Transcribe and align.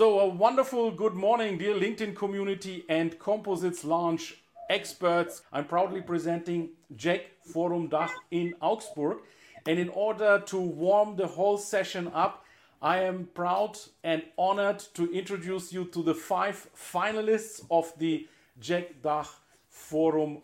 So, 0.00 0.18
a 0.20 0.26
wonderful 0.26 0.90
good 0.92 1.12
morning, 1.12 1.58
dear 1.58 1.74
LinkedIn 1.74 2.16
community 2.16 2.86
and 2.88 3.18
Composites 3.18 3.84
Lounge 3.84 4.42
experts. 4.70 5.42
I'm 5.52 5.66
proudly 5.66 6.00
presenting 6.00 6.70
JEC 6.96 7.20
Forum 7.44 7.90
Dach 7.90 8.08
in 8.30 8.54
Augsburg. 8.62 9.18
And 9.66 9.78
in 9.78 9.90
order 9.90 10.42
to 10.46 10.58
warm 10.58 11.16
the 11.16 11.26
whole 11.26 11.58
session 11.58 12.10
up, 12.14 12.46
I 12.80 13.00
am 13.02 13.28
proud 13.34 13.76
and 14.02 14.22
honored 14.38 14.78
to 14.94 15.12
introduce 15.12 15.70
you 15.70 15.84
to 15.92 16.02
the 16.02 16.14
five 16.14 16.66
finalists 16.74 17.62
of 17.70 17.92
the 17.98 18.26
JEC 18.58 19.02
Dach 19.02 19.28
Forum 19.68 20.38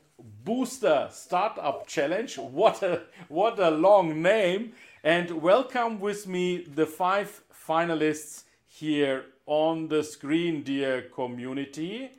Booster 0.45 1.09
Startup 1.11 1.87
Challenge. 1.87 2.37
What 2.37 2.83
a 2.83 3.05
what 3.29 3.59
a 3.59 3.71
long 3.71 4.21
name! 4.21 4.75
And 5.03 5.41
welcome 5.41 5.99
with 5.99 6.27
me 6.27 6.59
the 6.59 6.85
five 6.85 7.41
finalists 7.51 8.43
here 8.67 9.25
on 9.47 9.89
the 9.89 10.03
screen, 10.03 10.63
dear 10.63 11.03
community. 11.03 12.11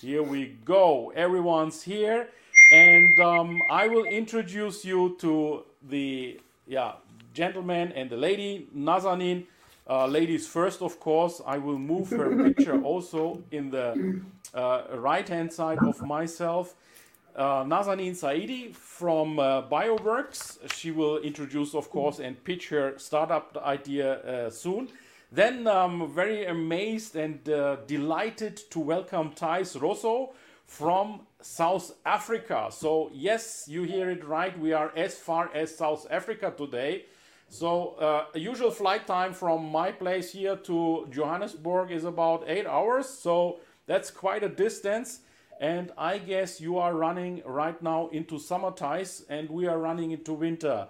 Here 0.00 0.22
we 0.22 0.58
go. 0.64 1.12
Everyone's 1.14 1.82
here, 1.82 2.28
and 2.72 3.18
um, 3.20 3.60
I 3.70 3.86
will 3.86 4.04
introduce 4.04 4.84
you 4.84 5.16
to 5.20 5.64
the 5.88 6.40
yeah 6.66 6.94
gentleman 7.32 7.92
and 7.92 8.10
the 8.10 8.16
lady 8.16 8.68
Nazanin. 8.76 9.46
Uh, 9.88 10.06
ladies 10.06 10.48
first, 10.48 10.82
of 10.82 10.98
course. 10.98 11.40
I 11.46 11.58
will 11.58 11.78
move 11.78 12.10
her 12.10 12.34
picture 12.52 12.82
also 12.82 13.42
in 13.52 13.70
the 13.70 14.20
uh, 14.52 14.82
right 14.94 15.28
hand 15.28 15.52
side 15.52 15.78
of 15.86 16.02
myself. 16.02 16.74
Uh, 17.36 17.62
Nazanin 17.62 18.16
Saidi 18.16 18.74
from 18.74 19.38
uh, 19.38 19.62
BioWorks. 19.62 20.58
She 20.74 20.90
will 20.90 21.18
introduce, 21.18 21.74
of 21.74 21.90
course, 21.90 22.18
and 22.18 22.42
pitch 22.42 22.70
her 22.70 22.94
startup 22.98 23.56
idea 23.58 24.14
uh, 24.22 24.50
soon. 24.50 24.88
Then 25.36 25.66
I'm 25.66 26.10
very 26.10 26.46
amazed 26.46 27.14
and 27.14 27.46
uh, 27.46 27.76
delighted 27.86 28.56
to 28.70 28.80
welcome 28.80 29.32
Thais 29.32 29.76
Rosso 29.76 30.32
from 30.64 31.26
South 31.42 31.92
Africa. 32.06 32.68
So, 32.70 33.10
yes, 33.12 33.66
you 33.68 33.82
hear 33.82 34.08
it 34.08 34.24
right. 34.24 34.58
We 34.58 34.72
are 34.72 34.90
as 34.96 35.14
far 35.14 35.50
as 35.52 35.76
South 35.76 36.06
Africa 36.10 36.54
today. 36.56 37.04
So, 37.50 37.96
uh, 38.00 38.24
usual 38.34 38.70
flight 38.70 39.06
time 39.06 39.34
from 39.34 39.70
my 39.70 39.92
place 39.92 40.32
here 40.32 40.56
to 40.56 41.06
Johannesburg 41.10 41.90
is 41.90 42.04
about 42.04 42.44
eight 42.46 42.66
hours. 42.66 43.06
So, 43.06 43.58
that's 43.84 44.10
quite 44.10 44.42
a 44.42 44.48
distance. 44.48 45.20
And 45.60 45.92
I 45.98 46.16
guess 46.16 46.62
you 46.62 46.78
are 46.78 46.94
running 46.94 47.42
right 47.44 47.80
now 47.82 48.08
into 48.08 48.38
summer 48.38 48.70
ties, 48.70 49.22
and 49.28 49.50
we 49.50 49.66
are 49.66 49.78
running 49.78 50.12
into 50.12 50.32
winter. 50.32 50.88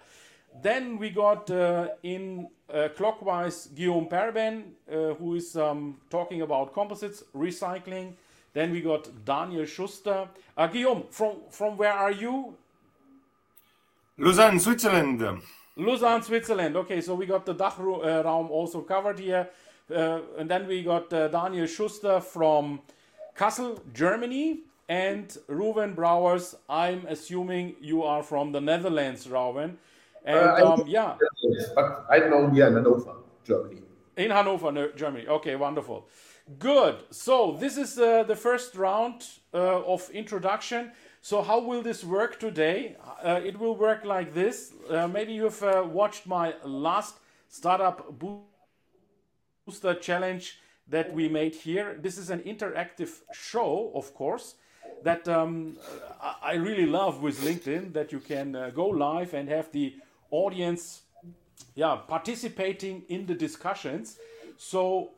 Then 0.62 0.98
we 0.98 1.10
got 1.10 1.50
uh, 1.50 1.88
in 2.02 2.48
uh, 2.72 2.88
clockwise 2.96 3.68
Guillaume 3.68 4.08
Perben, 4.08 4.62
uh, 4.90 5.14
who 5.14 5.34
is 5.34 5.56
um, 5.56 5.98
talking 6.10 6.42
about 6.42 6.72
composites, 6.72 7.24
recycling. 7.34 8.14
Then 8.52 8.72
we 8.72 8.80
got 8.80 9.08
Daniel 9.24 9.66
Schuster. 9.66 10.28
Guillaume, 10.72 11.05
from, 11.11 11.36
from 11.50 11.77
where 11.77 11.92
are 11.92 12.11
you? 12.11 12.55
Lausanne, 14.18 14.58
Switzerland. 14.58 15.22
Lausanne, 15.77 16.22
Switzerland. 16.22 16.74
Okay, 16.77 17.02
so 17.02 17.14
we 17.14 17.27
got 17.27 17.45
the 17.45 17.55
Dach 17.55 17.78
uh, 17.78 18.27
also 18.27 18.80
covered 18.80 19.18
here. 19.18 19.48
Uh, 19.95 20.20
and 20.39 20.50
then 20.50 20.66
we 20.66 20.83
got 20.83 21.12
uh, 21.12 21.28
Daniel 21.28 21.66
Schuster 21.66 22.20
from 22.20 22.80
Kassel, 23.36 23.78
Germany. 23.92 24.61
And 24.89 25.36
Ruben 25.48 25.95
Brouwers, 25.95 26.55
I'm 26.68 27.05
assuming 27.08 27.74
you 27.80 28.05
are 28.05 28.22
from 28.22 28.52
the 28.52 28.61
Netherlands, 28.61 29.28
Ruben. 29.28 29.78
And 30.27 30.39
Uh, 30.39 30.73
um, 30.73 30.85
yeah, 30.87 31.17
But 31.75 32.05
I 32.11 32.19
know 32.19 32.51
here 32.51 32.67
in 32.67 32.75
Hannover, 32.75 33.14
Germany. 33.45 33.83
in 34.17 34.31
Hanover, 34.31 34.92
Germany. 34.97 35.27
Okay, 35.29 35.55
wonderful. 35.57 36.09
Good. 36.59 36.97
So 37.11 37.57
this 37.61 37.77
is 37.77 37.98
uh, 37.98 38.25
the 38.25 38.37
first 38.37 38.75
round 38.77 39.25
uh, 39.55 39.95
of 39.95 40.11
introduction. 40.11 40.92
So 41.20 41.42
how 41.42 41.59
will 41.61 41.83
this 41.83 42.05
work 42.05 42.39
today? 42.39 42.97
Uh, 43.25 43.41
it 43.45 43.59
will 43.59 43.77
work 43.77 44.05
like 44.05 44.33
this. 44.35 44.73
Uh, 44.91 45.09
maybe 45.09 45.33
you've 45.33 45.63
uh, 45.63 45.85
watched 46.01 46.27
my 46.27 46.55
last 46.64 47.14
startup 47.48 47.98
booster 49.67 49.95
challenge 49.95 50.61
that 50.89 51.13
we 51.13 51.29
made 51.29 51.55
here. 51.55 51.97
This 52.01 52.17
is 52.19 52.31
an 52.31 52.41
interactive 52.41 53.11
show, 53.33 53.91
of 53.95 54.14
course, 54.14 54.55
that 55.03 55.27
um, 55.29 55.77
I 56.23 56.53
I 56.53 56.55
really 56.55 56.87
love 56.87 57.23
with 57.23 57.41
LinkedIn. 57.45 57.93
That 57.93 58.13
you 58.13 58.20
can 58.20 58.55
uh, 58.55 58.70
go 58.70 58.87
live 58.89 59.35
and 59.35 59.48
have 59.48 59.70
the 59.73 59.95
audience 60.31 61.03
yeah 61.75 61.97
participating 62.09 63.03
in 63.09 63.27
the 63.27 63.35
discussions. 63.35 64.19
So 64.57 65.11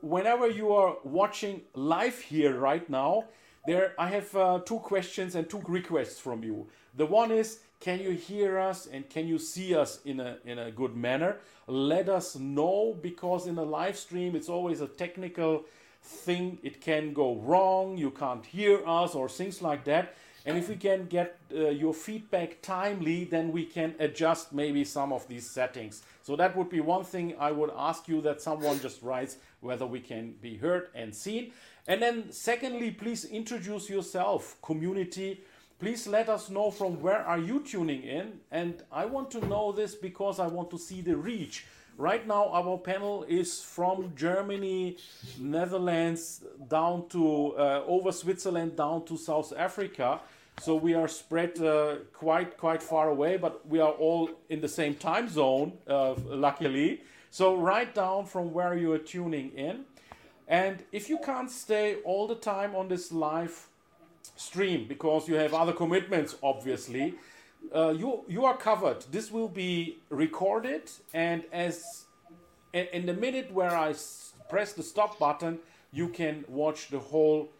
whenever 0.00 0.48
you 0.48 0.72
are 0.72 0.96
watching 1.04 1.62
live 1.74 2.18
here 2.18 2.58
right 2.58 2.88
now 2.90 3.24
there 3.66 3.94
i 3.98 4.08
have 4.08 4.34
uh, 4.34 4.58
two 4.64 4.78
questions 4.78 5.34
and 5.34 5.48
two 5.48 5.62
requests 5.66 6.18
from 6.18 6.42
you. 6.42 6.68
The 6.96 7.06
one 7.06 7.30
is 7.30 7.60
can 7.80 8.00
you 8.00 8.10
hear 8.10 8.58
us 8.58 8.86
and 8.86 9.08
can 9.08 9.26
you 9.26 9.38
see 9.38 9.74
us 9.74 10.00
in 10.04 10.20
a 10.20 10.38
in 10.44 10.58
a 10.58 10.70
good 10.70 10.96
manner? 10.96 11.36
Let 11.66 12.08
us 12.08 12.36
know 12.36 12.98
because 13.00 13.46
in 13.46 13.56
a 13.58 13.62
live 13.64 13.96
stream 13.96 14.34
it's 14.34 14.48
always 14.48 14.80
a 14.80 14.86
technical 14.86 15.64
thing. 16.02 16.58
It 16.62 16.80
can 16.80 17.12
go 17.12 17.36
wrong. 17.36 17.96
You 17.96 18.10
can't 18.10 18.44
hear 18.44 18.82
us 18.86 19.14
or 19.14 19.28
things 19.28 19.62
like 19.62 19.84
that 19.84 20.14
and 20.46 20.56
if 20.56 20.68
we 20.68 20.76
can 20.76 21.06
get 21.06 21.38
uh, 21.54 21.68
your 21.68 21.92
feedback 21.92 22.62
timely, 22.62 23.24
then 23.24 23.52
we 23.52 23.64
can 23.64 23.94
adjust 23.98 24.52
maybe 24.52 24.84
some 24.84 25.12
of 25.12 25.28
these 25.28 25.48
settings. 25.48 26.02
So 26.22 26.34
that 26.36 26.56
would 26.56 26.70
be 26.70 26.80
one 26.80 27.04
thing 27.04 27.34
I 27.38 27.50
would 27.50 27.70
ask 27.76 28.08
you 28.08 28.20
that 28.22 28.40
someone 28.40 28.80
just 28.80 29.02
writes 29.02 29.36
whether 29.60 29.86
we 29.86 30.00
can 30.00 30.34
be 30.40 30.56
heard 30.56 30.88
and 30.94 31.14
seen. 31.14 31.52
And 31.86 32.00
then 32.00 32.32
secondly, 32.32 32.90
please 32.90 33.24
introduce 33.24 33.90
yourself, 33.90 34.56
community. 34.62 35.40
Please 35.78 36.06
let 36.06 36.28
us 36.28 36.50
know 36.50 36.70
from 36.70 37.00
where 37.00 37.20
are 37.20 37.38
you 37.38 37.60
tuning 37.60 38.02
in. 38.02 38.40
And 38.50 38.82
I 38.92 39.06
want 39.06 39.30
to 39.32 39.46
know 39.46 39.72
this 39.72 39.94
because 39.94 40.38
I 40.38 40.46
want 40.46 40.70
to 40.70 40.78
see 40.78 41.00
the 41.00 41.16
reach. 41.16 41.66
Right 42.00 42.26
now, 42.26 42.48
our 42.48 42.78
panel 42.78 43.26
is 43.28 43.60
from 43.60 44.14
Germany, 44.16 44.96
Netherlands, 45.38 46.42
down 46.66 47.06
to 47.10 47.54
uh, 47.58 47.82
over 47.86 48.10
Switzerland, 48.10 48.74
down 48.74 49.04
to 49.04 49.18
South 49.18 49.52
Africa. 49.54 50.18
So 50.62 50.76
we 50.76 50.94
are 50.94 51.08
spread 51.08 51.60
uh, 51.60 51.96
quite 52.14 52.56
quite 52.56 52.82
far 52.82 53.10
away, 53.10 53.36
but 53.36 53.68
we 53.68 53.80
are 53.80 53.92
all 53.92 54.30
in 54.48 54.62
the 54.62 54.68
same 54.68 54.94
time 54.94 55.28
zone, 55.28 55.74
uh, 55.86 56.14
luckily. 56.14 57.02
So 57.30 57.54
write 57.58 57.94
down 57.94 58.24
from 58.24 58.54
where 58.54 58.74
you 58.74 58.92
are 58.94 59.04
tuning 59.14 59.50
in, 59.50 59.84
and 60.48 60.82
if 60.92 61.10
you 61.10 61.18
can't 61.18 61.50
stay 61.50 61.96
all 62.06 62.26
the 62.26 62.40
time 62.54 62.74
on 62.74 62.88
this 62.88 63.12
live 63.12 63.66
stream 64.36 64.86
because 64.88 65.28
you 65.28 65.34
have 65.34 65.52
other 65.52 65.74
commitments, 65.74 66.34
obviously, 66.42 67.16
uh, 67.74 67.90
you 67.90 68.24
you 68.28 68.44
are 68.44 68.56
covered. 68.56 69.04
This 69.10 69.30
will 69.30 69.48
be 69.48 69.98
recorded, 70.08 70.90
and 71.14 71.44
as 71.52 72.04
in 72.72 73.06
the 73.06 73.14
minute 73.14 73.52
where 73.52 73.76
I 73.76 73.94
press 74.48 74.72
the 74.72 74.82
stop 74.82 75.18
button, 75.18 75.58
you 75.92 76.08
can 76.08 76.44
watch 76.48 76.88
the 76.88 76.98
whole 76.98 77.50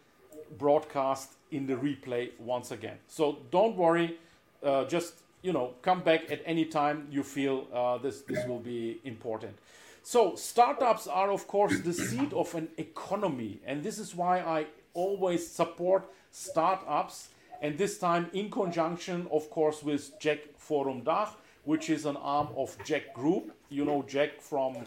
broadcast 0.57 1.33
in 1.51 1.67
the 1.67 1.75
replay 1.75 2.31
once 2.39 2.71
again. 2.71 2.97
So 3.07 3.39
don't 3.51 3.75
worry. 3.75 4.17
Uh, 4.63 4.85
just 4.85 5.15
you 5.41 5.51
know, 5.51 5.73
come 5.81 6.01
back 6.01 6.31
at 6.31 6.41
any 6.45 6.65
time 6.65 7.07
you 7.09 7.23
feel 7.23 7.67
uh, 7.73 7.97
this 7.97 8.21
this 8.21 8.45
will 8.45 8.59
be 8.59 8.99
important. 9.03 9.57
So 10.03 10.35
startups 10.35 11.07
are 11.07 11.31
of 11.31 11.47
course 11.47 11.79
the 11.79 11.93
seed 11.93 12.33
of 12.33 12.53
an 12.55 12.69
economy, 12.77 13.59
and 13.65 13.83
this 13.83 13.99
is 13.99 14.15
why 14.15 14.39
I 14.39 14.67
always 14.93 15.47
support 15.47 16.09
startups. 16.31 17.29
And 17.61 17.77
this 17.77 17.99
time 17.99 18.29
in 18.33 18.49
conjunction, 18.49 19.27
of 19.31 19.49
course, 19.51 19.83
with 19.83 20.19
JEC 20.19 20.39
Forum 20.57 21.03
Dach, 21.03 21.29
which 21.63 21.89
is 21.91 22.05
an 22.05 22.17
arm 22.17 22.49
of 22.57 22.75
JEC 22.79 23.13
Group. 23.13 23.51
You 23.69 23.85
know 23.85 24.01
JEC 24.03 24.41
from 24.41 24.77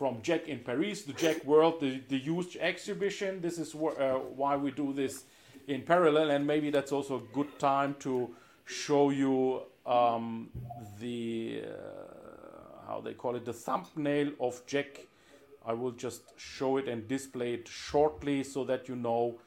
from 0.00 0.22
JEC 0.22 0.46
in 0.46 0.60
Paris, 0.60 1.02
the 1.02 1.12
JEC 1.12 1.44
World, 1.44 1.80
the, 1.80 2.00
the 2.08 2.18
huge 2.18 2.56
exhibition. 2.56 3.42
This 3.42 3.58
is 3.58 3.72
wh- 3.72 4.00
uh, 4.00 4.14
why 4.34 4.56
we 4.56 4.70
do 4.70 4.94
this 4.94 5.24
in 5.66 5.82
parallel, 5.82 6.30
and 6.30 6.46
maybe 6.46 6.70
that's 6.70 6.90
also 6.92 7.16
a 7.16 7.34
good 7.34 7.58
time 7.58 7.94
to 8.00 8.30
show 8.64 9.10
you 9.10 9.60
um, 9.84 10.48
the 10.98 11.64
uh, 11.66 12.86
how 12.86 13.00
they 13.00 13.12
call 13.12 13.36
it, 13.36 13.44
the 13.44 13.52
thumbnail 13.52 14.30
of 14.40 14.64
JEC. 14.66 15.06
I 15.66 15.74
will 15.74 15.92
just 15.92 16.22
show 16.36 16.78
it 16.78 16.88
and 16.88 17.06
display 17.06 17.54
it 17.54 17.68
shortly 17.68 18.42
so 18.44 18.64
that 18.64 18.88
you 18.88 18.96
know 18.96 19.38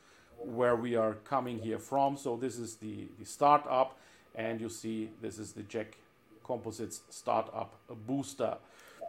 where 0.45 0.75
we 0.75 0.95
are 0.95 1.13
coming 1.25 1.59
here 1.59 1.79
from. 1.79 2.17
So 2.17 2.35
this 2.35 2.57
is 2.57 2.75
the, 2.75 3.07
the 3.19 3.25
startup 3.25 3.97
and 4.35 4.59
you 4.59 4.69
see 4.69 5.09
this 5.21 5.37
is 5.37 5.53
the 5.53 5.63
JEC 5.63 5.85
Composites 6.43 7.01
startup 7.09 7.79
booster. 8.07 8.57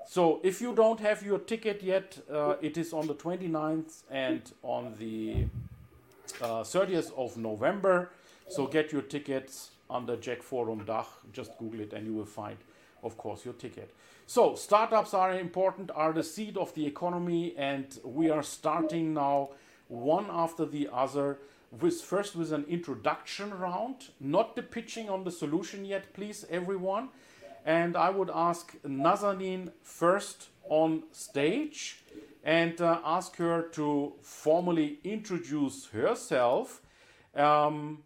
So 0.06 0.40
if 0.42 0.60
you 0.60 0.74
don't 0.74 1.00
have 1.00 1.22
your 1.22 1.38
ticket 1.38 1.82
yet, 1.82 2.18
uh, 2.30 2.56
it 2.60 2.76
is 2.76 2.92
on 2.92 3.06
the 3.06 3.14
29th 3.14 4.02
and 4.10 4.42
on 4.62 4.94
the 4.98 5.46
uh, 6.40 6.62
30th 6.62 7.12
of 7.16 7.36
November. 7.36 8.10
So 8.48 8.66
get 8.66 8.92
your 8.92 9.02
tickets 9.02 9.70
under 9.88 10.16
JEC 10.16 10.42
Forum 10.42 10.84
Dach. 10.84 11.06
Just 11.32 11.56
Google 11.58 11.80
it 11.80 11.92
and 11.92 12.06
you 12.06 12.12
will 12.12 12.26
find, 12.26 12.56
of 13.02 13.16
course, 13.16 13.44
your 13.44 13.54
ticket. 13.54 13.94
So 14.26 14.54
startups 14.54 15.12
are 15.14 15.34
important, 15.38 15.90
are 15.94 16.12
the 16.12 16.22
seed 16.22 16.56
of 16.56 16.74
the 16.74 16.86
economy, 16.86 17.54
and 17.58 17.86
we 18.04 18.30
are 18.30 18.42
starting 18.42 19.12
now 19.12 19.50
one 19.88 20.26
after 20.30 20.64
the 20.64 20.88
other 20.92 21.38
with 21.80 22.00
first 22.00 22.36
with 22.36 22.52
an 22.52 22.64
introduction 22.68 23.52
round, 23.58 24.08
not 24.20 24.54
the 24.54 24.62
pitching 24.62 25.08
on 25.08 25.24
the 25.24 25.30
solution 25.30 25.84
yet, 25.84 26.12
please, 26.14 26.44
everyone. 26.50 27.08
And 27.64 27.96
I 27.96 28.10
would 28.10 28.30
ask 28.32 28.74
Nazanin 28.82 29.72
first 29.82 30.48
on 30.68 31.04
stage 31.12 32.02
and 32.44 32.80
uh, 32.80 33.00
ask 33.04 33.36
her 33.36 33.62
to 33.72 34.12
formally 34.20 34.98
introduce 35.02 35.86
herself 35.86 36.82
um, 37.34 38.02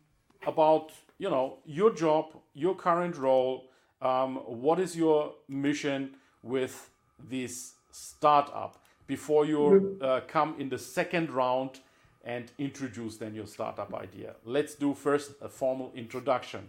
about 0.47 0.93
you 1.19 1.29
know 1.29 1.59
your 1.67 1.93
job, 1.93 2.27
your 2.55 2.77
current 2.77 3.17
role, 3.17 3.69
um, 4.01 4.37
what 4.37 4.79
is 4.79 4.97
your 4.97 5.35
mission 5.49 6.15
with 6.43 6.91
this 7.19 7.75
startup 7.91 8.83
before 9.09 9.45
you 9.47 9.99
uh, 10.01 10.21
come 10.29 10.55
in 10.61 10.69
the 10.69 10.79
second 10.79 11.31
round 11.31 11.81
and 12.25 12.53
introduce 12.59 13.17
then 13.17 13.35
your 13.35 13.47
startup 13.47 13.93
idea. 13.95 14.35
Let's 14.45 14.75
do 14.77 14.95
first 14.95 15.33
a 15.41 15.49
formal 15.49 15.91
introduction. 15.97 16.69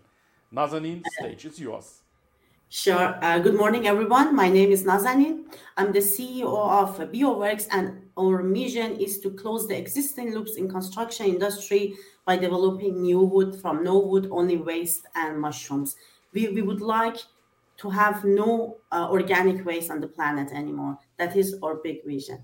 Nazanin, 0.52 1.04
stage 1.20 1.46
is 1.46 1.60
yours. 1.60 2.02
Sure. 2.70 3.18
Uh, 3.22 3.40
good 3.40 3.56
morning, 3.56 3.88
everyone. 3.88 4.36
My 4.36 4.48
name 4.48 4.72
is 4.72 4.84
Nazanin. 4.84 5.46
I'm 5.76 5.92
the 5.92 6.00
CEO 6.00 6.54
of 6.82 6.98
BioWorks, 7.12 7.68
and 7.72 8.10
our 8.18 8.42
mission 8.42 8.96
is 9.00 9.20
to 9.22 9.32
close 9.32 9.68
the 9.68 9.78
existing 9.78 10.34
loops 10.34 10.56
in 10.56 10.70
construction 10.70 11.26
industry 11.26 11.96
by 12.26 12.38
developing 12.38 13.02
new 13.02 13.22
wood 13.22 13.60
from 13.60 13.84
no 13.84 13.98
wood, 13.98 14.28
only 14.32 14.58
waste 14.58 15.08
and 15.16 15.42
mushrooms. 15.42 15.96
We, 16.32 16.50
we 16.50 16.62
would 16.62 16.80
like 16.80 17.18
to 17.80 17.90
have 17.90 18.24
no 18.26 18.78
uh, 18.92 19.08
organic 19.10 19.66
waste 19.66 19.90
on 19.90 20.02
the 20.02 20.08
planet 20.08 20.52
anymore. 20.52 20.98
That 21.18 21.36
is 21.36 21.56
our 21.64 21.76
big 21.76 22.06
vision. 22.06 22.44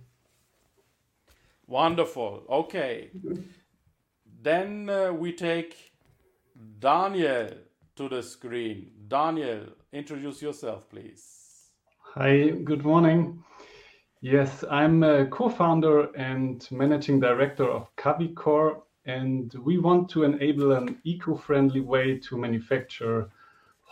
Wonderful. 1.67 2.43
Okay. 2.49 3.11
then 4.41 4.89
uh, 4.89 5.11
we 5.11 5.33
take 5.33 5.91
Daniel 6.79 7.49
to 7.95 8.09
the 8.09 8.23
screen. 8.23 8.91
Daniel, 9.07 9.65
introduce 9.91 10.41
yourself, 10.41 10.89
please. 10.89 11.71
Hi, 12.13 12.49
good 12.49 12.85
morning. 12.85 13.43
Yes, 14.21 14.63
I'm 14.71 15.03
a 15.03 15.25
co 15.25 15.49
founder 15.49 16.13
and 16.15 16.65
managing 16.71 17.19
director 17.19 17.69
of 17.69 17.93
Cavicor, 17.97 18.81
and 19.05 19.53
we 19.63 19.77
want 19.77 20.09
to 20.11 20.23
enable 20.23 20.71
an 20.71 20.97
eco 21.03 21.35
friendly 21.35 21.81
way 21.81 22.17
to 22.19 22.37
manufacture 22.37 23.29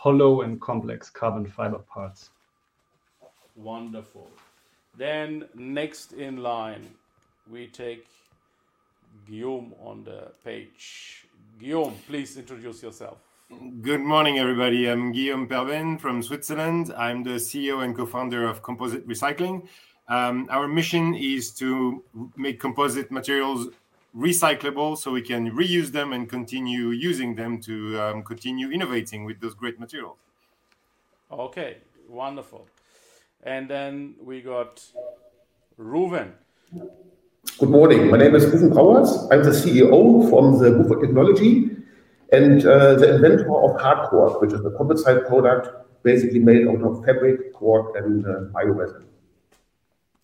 hollow 0.04 0.42
and 0.42 0.60
complex 0.60 1.08
carbon 1.08 1.46
fiber 1.46 1.78
parts. 1.78 2.28
Wonderful. 3.56 4.28
Then, 4.98 5.46
next 5.54 6.12
in 6.12 6.42
line, 6.42 6.86
we 7.50 7.68
take 7.68 8.06
Guillaume 9.26 9.72
on 9.82 10.04
the 10.04 10.32
page. 10.44 11.24
Guillaume, 11.58 11.96
please 12.06 12.36
introduce 12.36 12.82
yourself. 12.82 13.16
Good 13.80 14.02
morning, 14.02 14.38
everybody. 14.38 14.90
I'm 14.90 15.10
Guillaume 15.10 15.48
Perben 15.48 15.98
from 15.98 16.22
Switzerland. 16.22 16.92
I'm 16.98 17.22
the 17.22 17.38
CEO 17.46 17.82
and 17.82 17.96
co 17.96 18.04
founder 18.04 18.46
of 18.46 18.62
Composite 18.62 19.08
Recycling. 19.08 19.66
Um, 20.08 20.48
our 20.50 20.68
mission 20.68 21.14
is 21.14 21.50
to 21.52 22.04
make 22.36 22.60
composite 22.60 23.10
materials 23.10 23.68
recyclable 24.16 24.96
so 24.96 25.10
we 25.10 25.22
can 25.22 25.50
reuse 25.50 25.90
them 25.90 26.12
and 26.12 26.28
continue 26.28 26.90
using 26.90 27.34
them 27.34 27.60
to 27.60 28.00
um, 28.00 28.22
continue 28.22 28.70
innovating 28.70 29.24
with 29.24 29.40
those 29.40 29.54
great 29.54 29.80
materials. 29.80 30.18
Okay, 31.30 31.78
wonderful. 32.08 32.68
And 33.42 33.68
then 33.68 34.14
we 34.22 34.40
got 34.40 34.82
Ruven. 35.78 36.32
Good 37.58 37.68
morning. 37.68 38.10
My 38.10 38.16
name 38.16 38.34
is 38.34 38.46
Ruven 38.46 38.72
Powers. 38.72 39.28
I'm 39.30 39.42
the 39.42 39.50
CEO 39.50 40.30
from 40.30 40.58
the 40.58 40.70
Buford 40.70 41.00
Technology 41.00 41.70
and 42.32 42.64
uh, 42.64 42.94
the 42.94 43.16
inventor 43.16 43.54
of 43.64 43.76
Hardcore, 43.80 44.40
which 44.40 44.52
is 44.52 44.64
a 44.64 44.70
composite 44.70 45.26
product 45.26 45.68
basically 46.02 46.38
made 46.38 46.68
out 46.68 46.82
of 46.82 47.04
fabric, 47.04 47.52
cork, 47.52 47.96
and 47.96 48.24
uh, 48.26 48.40
bioresin. 48.52 49.04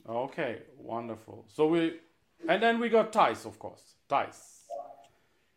Okay, 0.08 0.58
wonderful. 0.78 1.44
So 1.48 1.66
we, 1.66 2.00
and 2.48 2.62
then 2.62 2.80
we 2.80 2.88
got 2.88 3.12
Thijs, 3.12 3.46
of 3.46 3.58
course. 3.58 3.94
Thijs 4.08 4.60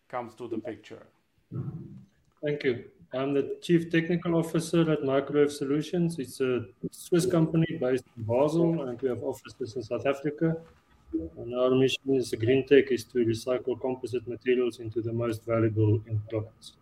comes 0.10 0.36
to 0.36 0.48
the 0.48 0.58
picture. 0.58 1.08
Thank 2.44 2.64
you. 2.64 2.86
I'm 3.14 3.34
the 3.34 3.58
Chief 3.62 3.92
Technical 3.92 4.36
Officer 4.36 4.92
at 4.92 5.04
Microwave 5.04 5.52
Solutions. 5.52 6.18
It's 6.18 6.42
a 6.42 6.66
Swiss 6.92 7.28
company 7.28 7.78
based 7.80 8.06
in 8.18 8.24
Basel, 8.24 8.88
and 8.88 9.00
we 9.02 9.10
have 9.10 9.22
offices 9.22 9.76
in 9.76 9.84
South 9.84 10.06
Africa. 10.08 10.58
And 11.38 11.54
our 11.56 11.70
mission 11.70 12.16
as 12.18 12.34
a 12.34 12.38
green 12.38 12.66
tech 12.66 12.92
is 12.92 13.04
to 13.06 13.20
recycle 13.20 13.80
composite 13.80 14.28
materials 14.28 14.80
into 14.80 15.00
the 15.02 15.14
most 15.14 15.46
valuable 15.46 16.02
end 16.10 16.22
products. 16.28 16.74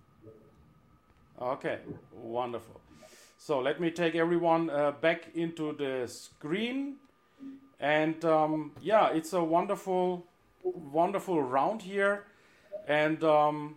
Okay, 1.41 1.79
wonderful. 2.13 2.79
So 3.37 3.59
let 3.59 3.81
me 3.81 3.91
take 3.91 4.15
everyone 4.15 4.69
uh, 4.69 4.91
back 4.91 5.31
into 5.35 5.73
the 5.73 6.07
screen. 6.07 6.95
And 7.81 8.23
um, 8.23 8.71
yeah, 8.81 9.09
it's 9.09 9.33
a 9.33 9.43
wonderful, 9.43 10.23
wonderful 10.63 11.41
round 11.41 11.81
here. 11.81 12.25
And 12.87 13.23
um, 13.23 13.75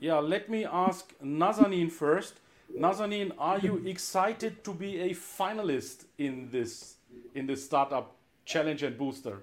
yeah, 0.00 0.18
let 0.18 0.50
me 0.50 0.66
ask 0.66 1.14
Nazanin 1.24 1.90
first. 1.92 2.40
Nazanin, 2.76 3.32
are 3.38 3.58
you 3.58 3.76
excited 3.86 4.64
to 4.64 4.74
be 4.74 5.00
a 5.00 5.10
finalist 5.10 6.06
in 6.18 6.48
this 6.50 6.96
in 7.34 7.46
this 7.46 7.64
startup 7.64 8.16
challenge 8.44 8.82
and 8.82 8.98
booster? 8.98 9.38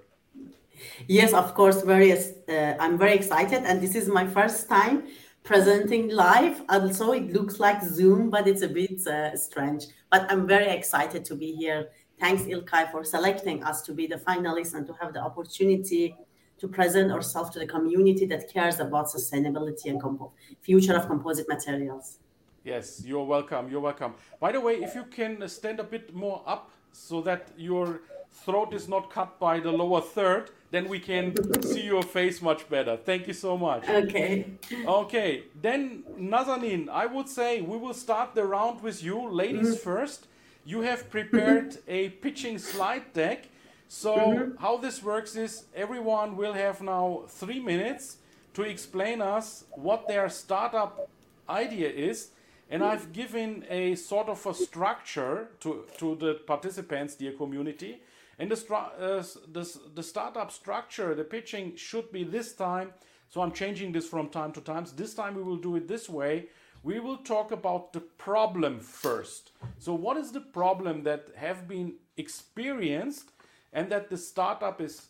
Yes, 1.06 1.32
of 1.32 1.54
course. 1.54 1.82
Very. 1.82 2.12
Uh, 2.12 2.74
I'm 2.78 2.98
very 2.98 3.14
excited, 3.14 3.64
and 3.64 3.80
this 3.80 3.94
is 3.94 4.06
my 4.08 4.26
first 4.26 4.68
time 4.68 5.04
presenting 5.44 6.10
live. 6.10 6.62
Also, 6.68 7.12
it 7.12 7.32
looks 7.32 7.58
like 7.58 7.82
Zoom, 7.82 8.28
but 8.28 8.46
it's 8.46 8.62
a 8.62 8.68
bit 8.68 9.06
uh, 9.06 9.34
strange. 9.36 9.86
But 10.10 10.30
I'm 10.30 10.46
very 10.46 10.68
excited 10.68 11.24
to 11.24 11.34
be 11.34 11.52
here. 11.52 11.88
Thanks, 12.20 12.42
Ilkay, 12.42 12.90
for 12.90 13.04
selecting 13.04 13.62
us 13.62 13.82
to 13.82 13.92
be 13.92 14.06
the 14.06 14.16
finalists 14.16 14.74
and 14.74 14.86
to 14.86 14.92
have 15.00 15.12
the 15.12 15.20
opportunity 15.20 16.16
to 16.58 16.66
present 16.66 17.12
ourselves 17.12 17.50
to 17.50 17.58
the 17.60 17.66
community 17.66 18.26
that 18.26 18.52
cares 18.52 18.80
about 18.80 19.06
sustainability 19.06 19.86
and 19.86 20.02
compo- 20.02 20.32
future 20.60 20.96
of 20.96 21.06
composite 21.06 21.48
materials. 21.48 22.18
Yes, 22.64 23.02
you're 23.04 23.24
welcome. 23.24 23.70
You're 23.70 23.80
welcome. 23.80 24.14
By 24.40 24.52
the 24.52 24.60
way, 24.60 24.74
if 24.74 24.94
you 24.94 25.04
can 25.04 25.48
stand 25.48 25.78
a 25.78 25.84
bit 25.84 26.14
more 26.14 26.42
up 26.46 26.70
so 26.92 27.20
that 27.22 27.48
your 27.56 28.00
throat 28.32 28.74
is 28.74 28.88
not 28.88 29.10
cut 29.10 29.38
by 29.38 29.60
the 29.60 29.70
lower 29.70 30.00
third, 30.00 30.50
then 30.70 30.88
we 30.88 30.98
can 30.98 31.34
see 31.62 31.82
your 31.82 32.02
face 32.02 32.42
much 32.42 32.68
better. 32.68 32.96
Thank 32.96 33.26
you 33.26 33.32
so 33.32 33.56
much. 33.56 33.88
Okay. 33.88 34.58
Okay, 34.86 35.44
then 35.62 36.02
Nazanin, 36.18 36.88
I 36.88 37.06
would 37.06 37.28
say 37.28 37.60
we 37.60 37.76
will 37.76 37.94
start 37.94 38.34
the 38.34 38.44
round 38.44 38.82
with 38.82 39.02
you, 39.02 39.28
ladies 39.30 39.68
mm-hmm. 39.68 39.90
first. 39.90 40.26
You 40.68 40.82
have 40.82 41.08
prepared 41.08 41.78
a 41.88 42.10
pitching 42.10 42.58
slide 42.58 43.14
deck. 43.14 43.48
So, 43.88 44.14
mm-hmm. 44.14 44.56
how 44.58 44.76
this 44.76 45.02
works 45.02 45.34
is 45.34 45.64
everyone 45.74 46.36
will 46.36 46.52
have 46.52 46.82
now 46.82 47.22
three 47.26 47.58
minutes 47.58 48.18
to 48.52 48.64
explain 48.64 49.22
us 49.22 49.64
what 49.70 50.06
their 50.06 50.28
startup 50.28 51.08
idea 51.48 51.88
is. 51.88 52.32
And 52.68 52.84
I've 52.84 53.14
given 53.14 53.64
a 53.70 53.94
sort 53.94 54.28
of 54.28 54.44
a 54.44 54.52
structure 54.52 55.48
to, 55.60 55.86
to 55.96 56.16
the 56.16 56.34
participants, 56.46 57.14
dear 57.14 57.32
community. 57.32 58.02
And 58.38 58.50
the, 58.50 58.74
uh, 58.74 59.22
the, 59.50 59.64
the 59.94 60.02
startup 60.02 60.52
structure, 60.52 61.14
the 61.14 61.24
pitching 61.24 61.76
should 61.76 62.12
be 62.12 62.24
this 62.24 62.52
time. 62.52 62.92
So 63.30 63.40
I'm 63.40 63.52
changing 63.52 63.92
this 63.92 64.06
from 64.06 64.28
time 64.28 64.52
to 64.52 64.60
time. 64.60 64.84
This 64.96 65.14
time 65.14 65.34
we 65.34 65.42
will 65.42 65.56
do 65.56 65.76
it 65.76 65.88
this 65.88 66.10
way. 66.10 66.48
We 66.88 67.00
will 67.00 67.18
talk 67.18 67.52
about 67.52 67.92
the 67.92 68.00
problem 68.00 68.80
first. 68.80 69.52
So 69.78 69.92
what 69.92 70.16
is 70.16 70.32
the 70.32 70.40
problem 70.40 71.02
that 71.02 71.28
have 71.36 71.68
been 71.68 71.96
experienced 72.16 73.30
and 73.74 73.92
that 73.92 74.08
the 74.08 74.16
startup 74.16 74.80
is, 74.80 75.08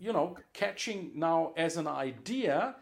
you 0.00 0.12
know, 0.12 0.36
catching 0.52 1.12
now 1.14 1.52
as 1.56 1.76
an 1.76 1.86
idea 1.86 2.74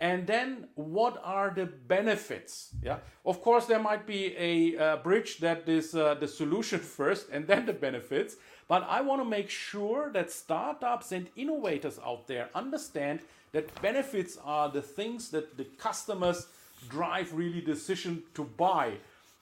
and 0.00 0.26
then 0.26 0.68
what 0.74 1.20
are 1.24 1.50
the 1.56 1.66
benefits 1.66 2.68
yeah 2.80 2.98
of 3.26 3.42
course 3.42 3.64
there 3.66 3.80
might 3.80 4.06
be 4.06 4.32
a 4.38 4.78
uh, 4.78 4.96
bridge 4.98 5.38
that 5.38 5.68
is 5.68 5.92
uh, 5.92 6.14
the 6.14 6.28
solution 6.28 6.78
first 6.98 7.28
and 7.32 7.48
then 7.48 7.66
the 7.66 7.72
benefits 7.72 8.36
but 8.68 8.86
i 8.88 9.00
want 9.00 9.20
to 9.20 9.24
make 9.24 9.50
sure 9.50 10.08
that 10.12 10.30
startups 10.30 11.10
and 11.10 11.26
innovators 11.34 11.98
out 12.06 12.28
there 12.28 12.48
understand 12.54 13.18
that 13.50 13.82
benefits 13.82 14.38
are 14.44 14.68
the 14.70 14.80
things 14.82 15.30
that 15.30 15.56
the 15.56 15.64
customers 15.64 16.46
drive 16.88 17.32
really 17.32 17.60
decision 17.60 18.22
to 18.34 18.44
buy 18.44 18.92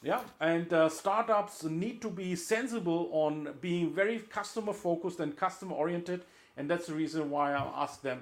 yeah 0.03 0.21
and 0.41 0.73
uh, 0.73 0.89
startups 0.89 1.65
need 1.65 2.01
to 2.03 2.09
be 2.11 2.35
sensible 2.37 3.09
on 3.13 3.49
being 3.61 3.93
very 3.93 4.19
customer 4.19 4.73
focused 4.73 5.21
and 5.21 5.37
customer 5.37 5.75
oriented 5.75 6.23
and 6.57 6.69
that's 6.71 6.87
the 6.87 6.95
reason 6.95 7.31
why 7.31 7.53
i 7.53 7.83
asked 7.83 8.03
them 8.03 8.21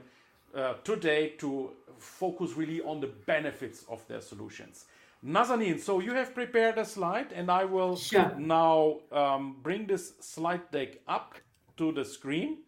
uh, 0.54 0.74
today 0.84 1.30
to 1.38 1.70
focus 1.98 2.52
really 2.56 2.80
on 2.82 3.00
the 3.00 3.08
benefits 3.26 3.84
of 3.88 4.06
their 4.08 4.20
solutions. 4.20 4.84
Nazanin, 5.24 5.80
so 5.80 6.00
you 6.00 6.12
have 6.14 6.34
prepared 6.34 6.78
a 6.78 6.84
slide, 6.84 7.32
and 7.32 7.50
I 7.50 7.64
will 7.64 7.96
Sure. 7.96 8.32
now 8.38 9.00
um, 9.10 9.56
bring 9.62 9.86
this 9.86 10.12
slide 10.20 10.70
deck 10.70 10.98
up 11.08 11.34
to 11.76 11.92
the 11.92 12.04
screen. 12.04 12.58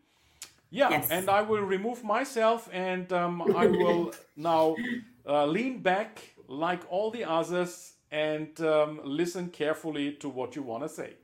Yeah, 0.71 0.91
Yes. 0.91 1.11
and 1.11 1.29
I 1.29 1.43
will 1.43 1.63
remove 1.63 2.03
myself, 2.03 2.69
and 2.73 3.13
um, 3.13 3.43
I 3.55 3.67
will 3.67 4.13
now 4.37 4.75
uh, 5.27 5.47
lean 5.47 5.81
back 5.83 6.19
like 6.49 6.83
all 6.91 7.11
the 7.11 7.25
others 7.25 7.95
and 8.11 8.61
um, 8.61 9.01
listen 9.05 9.49
carefully 9.49 10.13
to 10.15 10.29
what 10.29 10.57
you 10.57 10.63
want 10.63 10.83
to 10.83 10.89
say. 10.89 11.15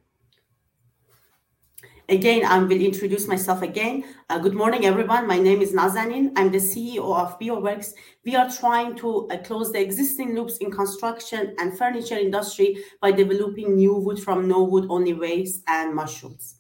Again, 2.08 2.44
I 2.44 2.58
will 2.58 2.72
introduce 2.72 3.28
myself 3.28 3.62
again. 3.62 4.04
Uh, 4.28 4.38
good 4.38 4.54
morning, 4.54 4.84
everyone. 4.84 5.26
My 5.26 5.38
name 5.38 5.62
is 5.62 5.72
Nazanin. 5.72 6.32
I'm 6.36 6.50
the 6.50 6.58
CEO 6.58 7.16
of 7.16 7.38
BioWorks. 7.38 7.94
We 8.24 8.34
are 8.34 8.50
trying 8.50 8.96
to 8.96 9.28
uh, 9.28 9.38
close 9.38 9.72
the 9.72 9.80
existing 9.80 10.34
loops 10.34 10.58
in 10.58 10.70
construction 10.70 11.54
and 11.58 11.78
furniture 11.78 12.18
industry 12.18 12.76
by 13.00 13.12
developing 13.12 13.76
new 13.76 13.94
wood 13.94 14.20
from 14.20 14.48
no 14.48 14.64
wood 14.64 14.86
only 14.90 15.14
waste 15.14 15.62
and 15.68 15.94
mushrooms. 15.94 16.56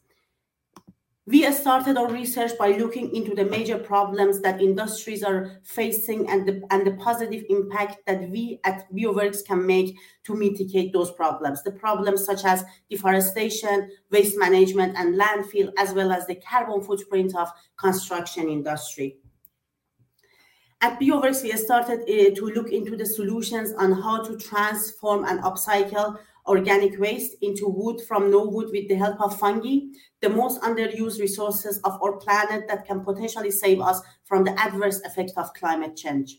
We 1.32 1.50
started 1.52 1.96
our 1.96 2.12
research 2.12 2.58
by 2.58 2.72
looking 2.72 3.16
into 3.16 3.34
the 3.34 3.46
major 3.46 3.78
problems 3.78 4.42
that 4.42 4.60
industries 4.60 5.22
are 5.22 5.62
facing 5.62 6.28
and 6.28 6.46
the, 6.46 6.60
and 6.70 6.86
the 6.86 6.92
positive 7.02 7.42
impact 7.48 8.00
that 8.06 8.28
we 8.28 8.60
at 8.64 8.84
BioWorks 8.92 9.42
can 9.42 9.66
make 9.66 9.96
to 10.24 10.34
mitigate 10.34 10.92
those 10.92 11.10
problems. 11.10 11.62
The 11.62 11.72
problems 11.72 12.26
such 12.26 12.44
as 12.44 12.64
deforestation, 12.90 13.90
waste 14.10 14.36
management, 14.36 14.98
and 14.98 15.18
landfill, 15.18 15.72
as 15.78 15.94
well 15.94 16.12
as 16.12 16.26
the 16.26 16.34
carbon 16.34 16.82
footprint 16.82 17.34
of 17.34 17.48
construction 17.78 18.50
industry. 18.50 19.16
At 20.82 21.00
BioWorks, 21.00 21.42
we 21.44 21.52
started 21.52 22.02
uh, 22.02 22.34
to 22.34 22.52
look 22.54 22.72
into 22.72 22.94
the 22.94 23.06
solutions 23.06 23.72
on 23.78 23.92
how 23.92 24.22
to 24.22 24.36
transform 24.36 25.24
and 25.24 25.42
upcycle 25.44 26.18
organic 26.46 26.98
waste 26.98 27.36
into 27.42 27.68
wood 27.68 28.00
from 28.00 28.30
no 28.30 28.44
wood 28.44 28.68
with 28.72 28.88
the 28.88 28.94
help 28.94 29.20
of 29.20 29.38
fungi, 29.38 29.78
the 30.20 30.28
most 30.28 30.60
underused 30.62 31.20
resources 31.20 31.78
of 31.84 32.00
our 32.02 32.16
planet 32.16 32.66
that 32.68 32.84
can 32.86 33.04
potentially 33.04 33.50
save 33.50 33.80
us 33.80 34.00
from 34.24 34.44
the 34.44 34.58
adverse 34.60 35.00
effect 35.02 35.32
of 35.36 35.52
climate 35.54 35.96
change. 35.96 36.38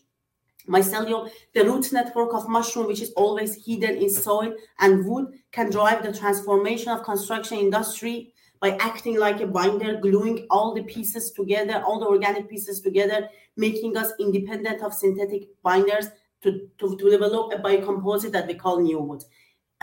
Mycelium, 0.68 1.30
the 1.54 1.64
root 1.64 1.92
network 1.92 2.32
of 2.32 2.48
mushroom, 2.48 2.86
which 2.86 3.02
is 3.02 3.12
always 3.12 3.64
hidden 3.66 3.96
in 3.96 4.08
soil 4.08 4.54
and 4.80 5.04
wood, 5.04 5.26
can 5.52 5.70
drive 5.70 6.02
the 6.02 6.12
transformation 6.12 6.88
of 6.88 7.04
construction 7.04 7.58
industry 7.58 8.32
by 8.60 8.76
acting 8.80 9.18
like 9.18 9.40
a 9.40 9.46
binder, 9.46 9.98
gluing 10.00 10.46
all 10.48 10.74
the 10.74 10.82
pieces 10.84 11.32
together, 11.32 11.82
all 11.84 12.00
the 12.00 12.06
organic 12.06 12.48
pieces 12.48 12.80
together, 12.80 13.28
making 13.56 13.94
us 13.96 14.12
independent 14.18 14.82
of 14.82 14.94
synthetic 14.94 15.48
binders 15.62 16.06
to, 16.42 16.68
to, 16.78 16.96
to 16.96 17.10
develop 17.10 17.52
a 17.52 17.58
biocomposite 17.58 18.32
that 18.32 18.46
we 18.46 18.54
call 18.54 18.80
new 18.80 19.00
wood. 19.00 19.22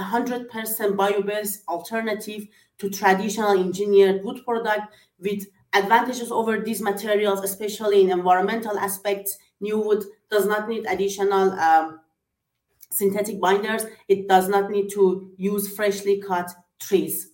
100% 0.01 0.97
bio-based 0.97 1.63
alternative 1.67 2.47
to 2.77 2.89
traditional 2.89 3.59
engineered 3.59 4.23
wood 4.23 4.43
product 4.43 4.93
with 5.19 5.45
advantages 5.73 6.31
over 6.31 6.59
these 6.59 6.81
materials, 6.81 7.41
especially 7.43 8.01
in 8.01 8.11
environmental 8.11 8.77
aspects. 8.77 9.37
New 9.59 9.79
wood 9.79 10.03
does 10.29 10.45
not 10.45 10.67
need 10.67 10.85
additional 10.87 11.51
um, 11.51 11.99
synthetic 12.89 13.39
binders. 13.39 13.85
It 14.07 14.27
does 14.27 14.49
not 14.49 14.69
need 14.69 14.89
to 14.91 15.31
use 15.37 15.75
freshly 15.75 16.21
cut 16.21 16.51
trees. 16.79 17.29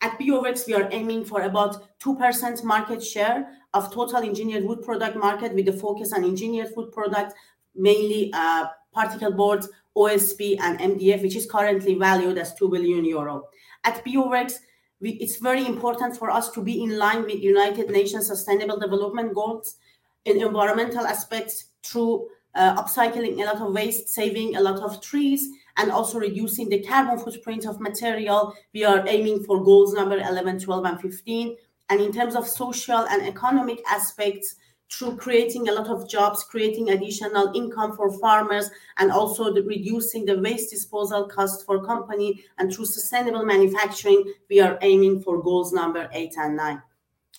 At 0.00 0.18
BioWorks, 0.18 0.66
we 0.66 0.74
are 0.74 0.88
aiming 0.92 1.24
for 1.24 1.42
about 1.42 1.98
2% 2.00 2.62
market 2.64 3.02
share 3.02 3.48
of 3.74 3.92
total 3.92 4.22
engineered 4.22 4.64
wood 4.64 4.82
product 4.82 5.16
market 5.16 5.54
with 5.54 5.68
a 5.68 5.72
focus 5.72 6.12
on 6.12 6.24
engineered 6.24 6.72
wood 6.76 6.92
products, 6.92 7.34
mainly 7.74 8.30
uh, 8.34 8.66
particle 8.92 9.32
boards, 9.32 9.68
OSB, 9.96 10.58
and 10.60 10.78
MDF, 10.78 11.22
which 11.22 11.36
is 11.36 11.50
currently 11.50 11.94
valued 11.94 12.38
as 12.38 12.54
2 12.54 12.68
billion 12.68 13.04
euro. 13.04 13.48
At 13.84 14.04
BioWorks, 14.04 14.54
we, 15.00 15.10
it's 15.12 15.36
very 15.36 15.66
important 15.66 16.16
for 16.16 16.30
us 16.30 16.50
to 16.52 16.62
be 16.62 16.82
in 16.82 16.98
line 16.98 17.22
with 17.22 17.42
United 17.42 17.90
Nations 17.90 18.26
Sustainable 18.26 18.78
Development 18.78 19.34
Goals 19.34 19.76
in 20.24 20.40
environmental 20.40 21.06
aspects 21.06 21.66
through 21.82 22.28
uh, 22.54 22.82
upcycling 22.82 23.40
a 23.40 23.44
lot 23.44 23.60
of 23.60 23.72
waste, 23.72 24.08
saving 24.08 24.56
a 24.56 24.60
lot 24.60 24.80
of 24.80 25.00
trees, 25.00 25.48
and 25.76 25.90
also 25.90 26.18
reducing 26.18 26.68
the 26.68 26.82
carbon 26.82 27.18
footprint 27.18 27.66
of 27.66 27.80
material. 27.80 28.54
We 28.72 28.84
are 28.84 29.06
aiming 29.06 29.44
for 29.44 29.62
goals 29.62 29.92
number 29.92 30.16
11, 30.16 30.60
12, 30.60 30.84
and 30.84 31.00
15. 31.00 31.56
And 31.88 32.00
in 32.00 32.12
terms 32.12 32.34
of 32.34 32.48
social 32.48 33.06
and 33.06 33.22
economic 33.28 33.80
aspects, 33.88 34.56
through 34.90 35.16
creating 35.16 35.68
a 35.68 35.72
lot 35.72 35.88
of 35.88 36.08
jobs, 36.08 36.44
creating 36.44 36.90
additional 36.90 37.52
income 37.54 37.96
for 37.96 38.18
farmers, 38.18 38.70
and 38.98 39.10
also 39.10 39.52
the 39.52 39.62
reducing 39.62 40.24
the 40.24 40.38
waste 40.38 40.70
disposal 40.70 41.28
cost 41.28 41.66
for 41.66 41.84
company, 41.84 42.44
and 42.58 42.72
through 42.72 42.86
sustainable 42.86 43.44
manufacturing, 43.44 44.32
we 44.48 44.60
are 44.60 44.78
aiming 44.82 45.20
for 45.22 45.42
goals 45.42 45.72
number 45.72 46.08
eight 46.12 46.34
and 46.38 46.56
nine. 46.56 46.80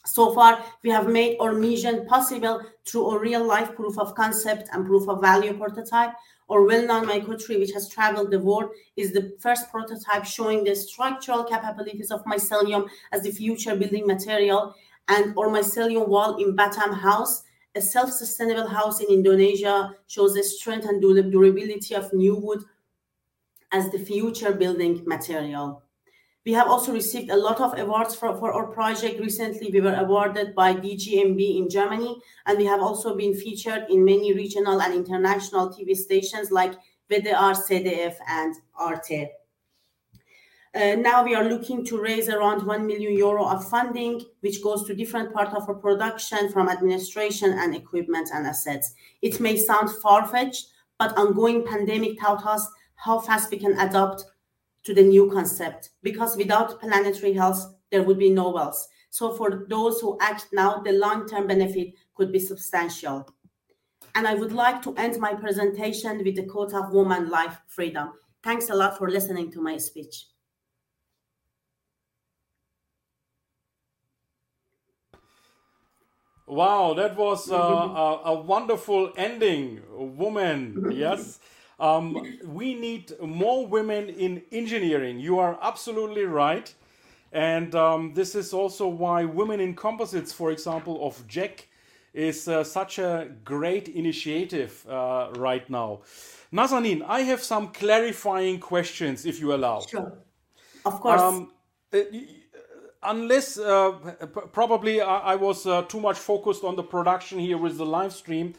So 0.05 0.33
far, 0.33 0.63
we 0.83 0.89
have 0.89 1.07
made 1.07 1.37
our 1.39 1.53
mission 1.53 2.05
possible 2.05 2.61
through 2.85 3.09
a 3.11 3.19
real 3.19 3.45
life 3.45 3.75
proof 3.75 3.99
of 3.99 4.15
concept 4.15 4.69
and 4.71 4.85
proof 4.85 5.09
of 5.09 5.19
value 5.19 5.53
prototype. 5.57 6.13
Our 6.49 6.63
well 6.63 6.85
known 6.85 7.07
mycotree, 7.07 7.59
which 7.59 7.73
has 7.73 7.89
traveled 7.89 8.31
the 8.31 8.39
world, 8.39 8.69
is 8.95 9.11
the 9.11 9.35
first 9.39 9.69
prototype 9.69 10.23
showing 10.23 10.63
the 10.63 10.75
structural 10.75 11.43
capabilities 11.43 12.09
of 12.09 12.23
mycelium 12.23 12.87
as 13.11 13.23
the 13.23 13.31
future 13.31 13.75
building 13.75 14.07
material. 14.07 14.73
And 15.09 15.37
our 15.37 15.47
mycelium 15.47 16.07
wall 16.07 16.37
in 16.37 16.55
Batam 16.55 16.93
House, 16.93 17.43
a 17.75 17.81
self 17.81 18.11
sustainable 18.11 18.67
house 18.67 18.99
in 18.99 19.07
Indonesia, 19.09 19.95
shows 20.07 20.33
the 20.33 20.43
strength 20.43 20.85
and 20.85 21.01
durability 21.01 21.95
of 21.95 22.11
new 22.13 22.35
wood 22.35 22.63
as 23.71 23.89
the 23.91 23.99
future 23.99 24.53
building 24.53 25.03
material. 25.05 25.83
We 26.45 26.53
have 26.53 26.69
also 26.69 26.93
received 26.93 27.29
a 27.29 27.35
lot 27.35 27.59
of 27.59 27.77
awards 27.77 28.15
for, 28.15 28.33
for 28.37 28.53
our 28.53 28.67
project. 28.67 29.19
Recently, 29.19 29.69
we 29.69 29.81
were 29.81 29.95
awarded 29.95 30.55
by 30.55 30.73
DGNB 30.73 31.57
in 31.57 31.69
Germany, 31.69 32.21
and 32.45 32.57
we 32.57 32.65
have 32.65 32.79
also 32.79 33.17
been 33.17 33.33
featured 33.33 33.85
in 33.89 34.05
many 34.05 34.33
regional 34.33 34.81
and 34.81 34.93
international 34.93 35.69
TV 35.69 35.93
stations 35.93 36.49
like 36.49 36.73
WDR, 37.11 37.53
ZDF, 37.53 38.15
and 38.29 38.55
Arte. 38.75 39.29
Uh, 40.75 40.95
now 40.95 41.23
we 41.23 41.33
are 41.33 41.45
looking 41.45 41.83
to 41.85 41.99
raise 41.99 42.29
around 42.29 42.65
1 42.65 42.85
million 42.85 43.13
euro 43.13 43.45
of 43.45 43.67
funding, 43.69 44.21
which 44.41 44.61
goes 44.61 44.85
to 44.85 44.93
different 44.93 45.33
parts 45.33 45.55
of 45.55 45.67
our 45.67 45.75
production 45.75 46.51
from 46.51 46.69
administration 46.69 47.53
and 47.53 47.75
equipment 47.75 48.29
and 48.33 48.45
assets. 48.45 48.93
It 49.21 49.39
may 49.39 49.57
sound 49.57 49.89
far-fetched, 50.01 50.67
but 50.99 51.17
ongoing 51.17 51.65
pandemic 51.65 52.19
taught 52.19 52.45
us 52.45 52.67
how 52.95 53.19
fast 53.19 53.51
we 53.51 53.57
can 53.57 53.79
adapt 53.79 54.25
to 54.83 54.93
the 54.93 55.03
new 55.03 55.31
concept 55.31 55.89
because 56.03 56.37
without 56.37 56.79
planetary 56.79 57.33
health, 57.33 57.75
there 57.91 58.03
would 58.03 58.19
be 58.19 58.29
no 58.29 58.49
wealth. 58.49 58.87
So 59.09 59.33
for 59.33 59.65
those 59.69 59.99
who 60.01 60.17
act 60.21 60.47
now, 60.51 60.79
the 60.79 60.91
long-term 60.91 61.47
benefit 61.47 61.93
could 62.15 62.31
be 62.31 62.39
substantial. 62.39 63.27
And 64.15 64.27
I 64.27 64.33
would 64.33 64.51
like 64.51 64.81
to 64.83 64.95
end 64.95 65.19
my 65.19 65.33
presentation 65.33 66.23
with 66.23 66.35
the 66.35 66.45
quote 66.45 66.73
of 66.73 66.91
woman 66.91 67.29
life 67.29 67.57
freedom. 67.67 68.13
Thanks 68.43 68.69
a 68.69 68.75
lot 68.75 68.97
for 68.97 69.09
listening 69.09 69.51
to 69.51 69.61
my 69.61 69.77
speech. 69.77 70.25
Wow, 76.47 76.93
that 76.93 77.15
was 77.17 77.51
uh, 77.51 77.55
a, 77.55 78.21
a 78.25 78.33
wonderful 78.39 79.11
ending, 79.17 79.81
woman. 79.91 80.91
Yes. 80.91 81.39
Um, 81.79 82.39
we 82.45 82.73
need 82.73 83.13
more 83.21 83.67
women 83.67 84.09
in 84.09 84.41
engineering. 84.51 85.19
You 85.19 85.37
are 85.39 85.59
absolutely 85.61 86.23
right. 86.23 86.73
And 87.31 87.75
um, 87.75 88.13
this 88.13 88.33
is 88.33 88.53
also 88.53 88.87
why 88.87 89.25
Women 89.25 89.59
in 89.59 89.75
Composites, 89.75 90.31
for 90.31 90.51
example, 90.51 91.05
of 91.05 91.27
JEC, 91.27 91.65
is 92.13 92.47
uh, 92.47 92.63
such 92.63 92.97
a 92.97 93.29
great 93.43 93.89
initiative 93.89 94.85
uh, 94.89 95.29
right 95.35 95.69
now. 95.69 95.99
Nazanin, 96.51 97.03
I 97.05 97.21
have 97.21 97.43
some 97.43 97.67
clarifying 97.67 98.59
questions, 98.59 99.25
if 99.25 99.39
you 99.39 99.53
allow. 99.53 99.81
Sure. 99.81 100.17
Of 100.85 100.99
course. 101.01 101.21
Um, 101.21 101.51
uh, 101.93 101.99
unless 103.03 103.57
uh, 103.57 103.91
probably 104.51 105.01
I, 105.01 105.33
I 105.33 105.35
was 105.35 105.65
uh, 105.65 105.83
too 105.83 105.99
much 105.99 106.17
focused 106.17 106.63
on 106.63 106.75
the 106.75 106.83
production 106.83 107.39
here 107.39 107.57
with 107.57 107.77
the 107.77 107.85
live 107.85 108.13
stream. 108.13 108.53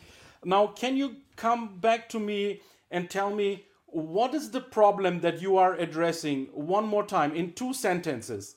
Now, 0.45 0.69
can 0.69 0.97
you 0.97 1.17
come 1.37 1.79
back 1.79 2.09
to 2.11 2.21
me 2.21 2.61
and 2.91 3.11
tell 3.11 3.31
me 3.31 3.67
what 3.87 4.35
is 4.35 4.51
the 4.51 4.61
problem 4.61 5.21
that 5.21 5.41
you 5.41 5.57
are 5.57 5.75
addressing 5.75 6.47
one 6.53 6.87
more 6.87 7.05
time 7.05 7.35
in 7.35 7.53
two 7.55 7.73
sentences? 7.73 8.57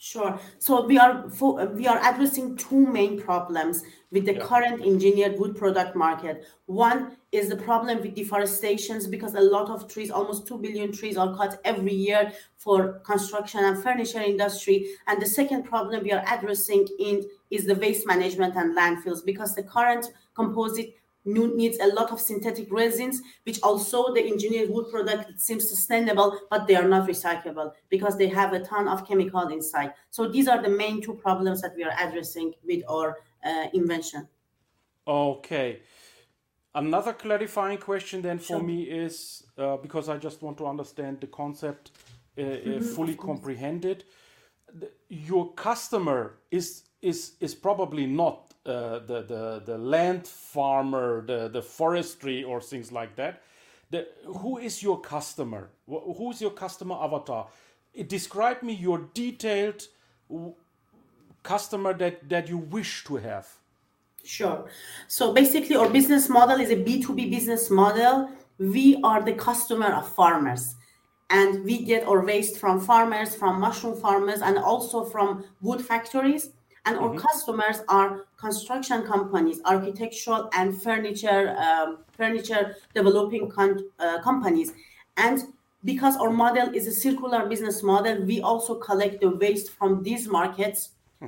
Sure. 0.00 0.38
So 0.60 0.86
we 0.86 0.96
are 0.96 1.28
fo- 1.28 1.66
we 1.70 1.88
are 1.88 1.98
addressing 1.98 2.56
two 2.56 2.86
main 2.86 3.20
problems 3.20 3.82
with 4.12 4.26
the 4.26 4.34
Yeah. 4.34 4.44
current 4.46 4.80
engineered 4.86 5.40
wood 5.40 5.56
product 5.56 5.96
market. 5.96 6.46
One 6.66 7.16
is 7.32 7.48
the 7.48 7.56
problem 7.56 8.00
with 8.00 8.14
deforestations 8.14 9.08
because 9.10 9.34
a 9.34 9.40
lot 9.40 9.68
of 9.70 9.88
trees, 9.88 10.12
almost 10.12 10.46
2 10.46 10.56
billion 10.58 10.92
trees 10.92 11.16
are 11.16 11.36
cut 11.36 11.60
every 11.64 11.92
year 11.94 12.32
for 12.56 13.00
construction 13.00 13.64
and 13.64 13.82
furniture 13.82 14.20
industry. 14.20 14.86
And 15.08 15.20
the 15.20 15.26
second 15.26 15.64
problem 15.64 16.04
we 16.04 16.12
are 16.12 16.24
addressing 16.28 16.86
in 17.00 17.24
is 17.50 17.66
the 17.66 17.74
waste 17.74 18.06
management 18.06 18.54
and 18.54 18.76
landfills 18.76 19.24
because 19.24 19.56
the 19.56 19.64
current 19.64 20.06
composite 20.32 20.94
needs 21.24 21.78
a 21.78 21.88
lot 21.88 22.10
of 22.10 22.20
synthetic 22.20 22.72
resins, 22.72 23.20
which 23.44 23.60
also 23.62 24.14
the 24.14 24.26
engineered 24.26 24.70
wood 24.70 24.90
product 24.90 25.40
seems 25.40 25.68
sustainable, 25.68 26.38
but 26.50 26.66
they 26.66 26.76
are 26.76 26.88
not 26.88 27.08
recyclable 27.08 27.72
because 27.88 28.16
they 28.16 28.28
have 28.28 28.52
a 28.52 28.60
ton 28.60 28.88
of 28.88 29.06
chemical 29.06 29.48
inside. 29.48 29.92
So 30.10 30.28
these 30.28 30.48
are 30.48 30.62
the 30.62 30.70
main 30.70 31.02
two 31.02 31.14
problems 31.14 31.60
that 31.62 31.74
we 31.76 31.84
are 31.84 31.94
addressing 31.98 32.54
with 32.64 32.82
our 32.88 33.18
uh, 33.44 33.66
invention. 33.74 34.28
Okay. 35.06 35.80
Another 36.74 37.12
clarifying 37.12 37.78
question 37.78 38.22
then 38.22 38.38
for 38.38 38.58
Sure. 38.58 38.62
me 38.62 38.82
is 38.82 39.44
uh, 39.56 39.76
because 39.78 40.08
I 40.08 40.16
just 40.18 40.42
want 40.42 40.58
to 40.58 40.66
understand 40.66 41.20
the 41.20 41.26
concept 41.26 41.90
uh, 42.38 42.42
uh, 42.42 42.80
fully 42.80 43.16
comprehended. 43.16 44.04
Your 45.08 45.52
customer 45.54 46.38
is 46.50 46.84
is 47.00 47.32
is 47.40 47.54
probably 47.54 48.06
not 48.06 48.54
uh, 48.68 49.00
the, 49.00 49.22
the 49.22 49.62
the 49.66 49.78
land 49.78 50.26
farmer, 50.28 51.24
the 51.26 51.48
the 51.48 51.62
forestry 51.62 52.44
or 52.44 52.60
things 52.60 52.92
like 52.92 53.16
that. 53.16 53.42
The, 53.90 54.06
who 54.26 54.58
is 54.58 54.82
your 54.82 55.00
customer? 55.00 55.70
Who 55.88 56.30
is 56.32 56.40
your 56.42 56.52
customer 56.52 56.96
avatar? 56.96 57.48
It, 57.94 58.08
describe 58.08 58.62
me 58.62 58.74
your 58.74 59.08
detailed 59.14 59.82
customer 61.42 61.94
that 61.94 62.28
that 62.28 62.48
you 62.48 62.58
wish 62.58 63.04
to 63.04 63.16
have. 63.16 63.48
Sure. 64.24 64.68
So 65.08 65.32
basically, 65.32 65.76
our 65.76 65.88
business 65.88 66.28
model 66.28 66.60
is 66.60 66.70
a 66.70 66.76
B2B 66.76 67.30
business 67.30 67.70
model. 67.70 68.30
We 68.58 69.00
are 69.04 69.22
the 69.22 69.34
customer 69.34 69.92
of 69.94 70.08
farmers, 70.08 70.76
and 71.30 71.64
we 71.64 71.84
get 71.84 72.06
our 72.06 72.24
waste 72.24 72.58
from 72.58 72.80
farmers, 72.80 73.34
from 73.34 73.60
mushroom 73.60 73.96
farmers, 74.00 74.42
and 74.42 74.58
also 74.58 75.04
from 75.04 75.44
wood 75.62 75.84
factories. 75.84 76.50
And 76.88 76.96
our 76.98 77.14
customers 77.20 77.82
are 77.88 78.24
construction 78.38 79.02
companies, 79.02 79.60
architectural 79.66 80.48
and 80.54 80.80
furniture 80.82 81.54
um, 81.58 81.98
furniture 82.16 82.76
developing 82.94 83.50
con- 83.50 83.84
uh, 83.98 84.22
companies. 84.22 84.72
And 85.18 85.38
because 85.84 86.16
our 86.16 86.30
model 86.30 86.74
is 86.74 86.86
a 86.86 86.92
circular 86.92 87.46
business 87.46 87.82
model, 87.82 88.22
we 88.24 88.40
also 88.40 88.74
collect 88.76 89.20
the 89.20 89.28
waste 89.28 89.70
from 89.72 90.02
these 90.02 90.28
markets 90.28 90.80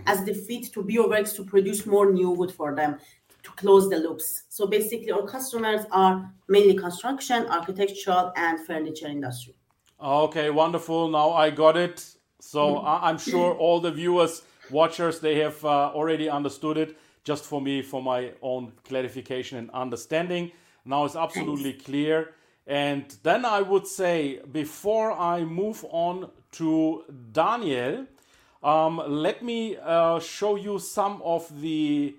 as 0.06 0.24
the 0.24 0.32
feed 0.32 0.64
to 0.72 0.82
bioworks 0.82 1.34
to 1.36 1.44
produce 1.44 1.84
more 1.84 2.10
new 2.10 2.30
wood 2.30 2.52
for 2.52 2.74
them 2.74 2.98
to 3.42 3.50
close 3.62 3.90
the 3.90 3.98
loops. 3.98 4.44
So 4.48 4.66
basically, 4.66 5.10
our 5.10 5.26
customers 5.26 5.82
are 5.90 6.32
mainly 6.48 6.74
construction, 6.86 7.46
architectural, 7.48 8.32
and 8.36 8.64
furniture 8.66 9.08
industry. 9.08 9.54
Okay, 10.00 10.48
wonderful. 10.50 11.08
Now 11.08 11.32
I 11.32 11.50
got 11.50 11.76
it. 11.76 11.96
So 12.38 12.60
I- 12.78 13.08
I'm 13.10 13.18
sure 13.18 13.54
all 13.54 13.80
the 13.80 13.90
viewers, 13.90 14.42
watchers, 14.70 15.20
they 15.20 15.36
have 15.40 15.64
uh, 15.64 15.90
already 15.94 16.28
understood 16.28 16.76
it. 16.78 16.96
Just 17.22 17.44
for 17.44 17.60
me, 17.60 17.82
for 17.82 18.02
my 18.02 18.32
own 18.40 18.72
clarification 18.84 19.58
and 19.58 19.70
understanding. 19.72 20.52
Now 20.86 21.04
it's 21.04 21.16
absolutely 21.16 21.74
clear. 21.74 22.32
And 22.66 23.04
then 23.22 23.44
I 23.44 23.60
would 23.60 23.86
say, 23.86 24.40
before 24.52 25.12
I 25.12 25.44
move 25.44 25.84
on 25.90 26.30
to 26.52 27.04
Daniel, 27.32 28.06
um, 28.62 29.02
let 29.06 29.42
me 29.42 29.76
uh, 29.76 30.18
show 30.20 30.56
you 30.56 30.78
some 30.78 31.20
of 31.22 31.60
the 31.60 32.14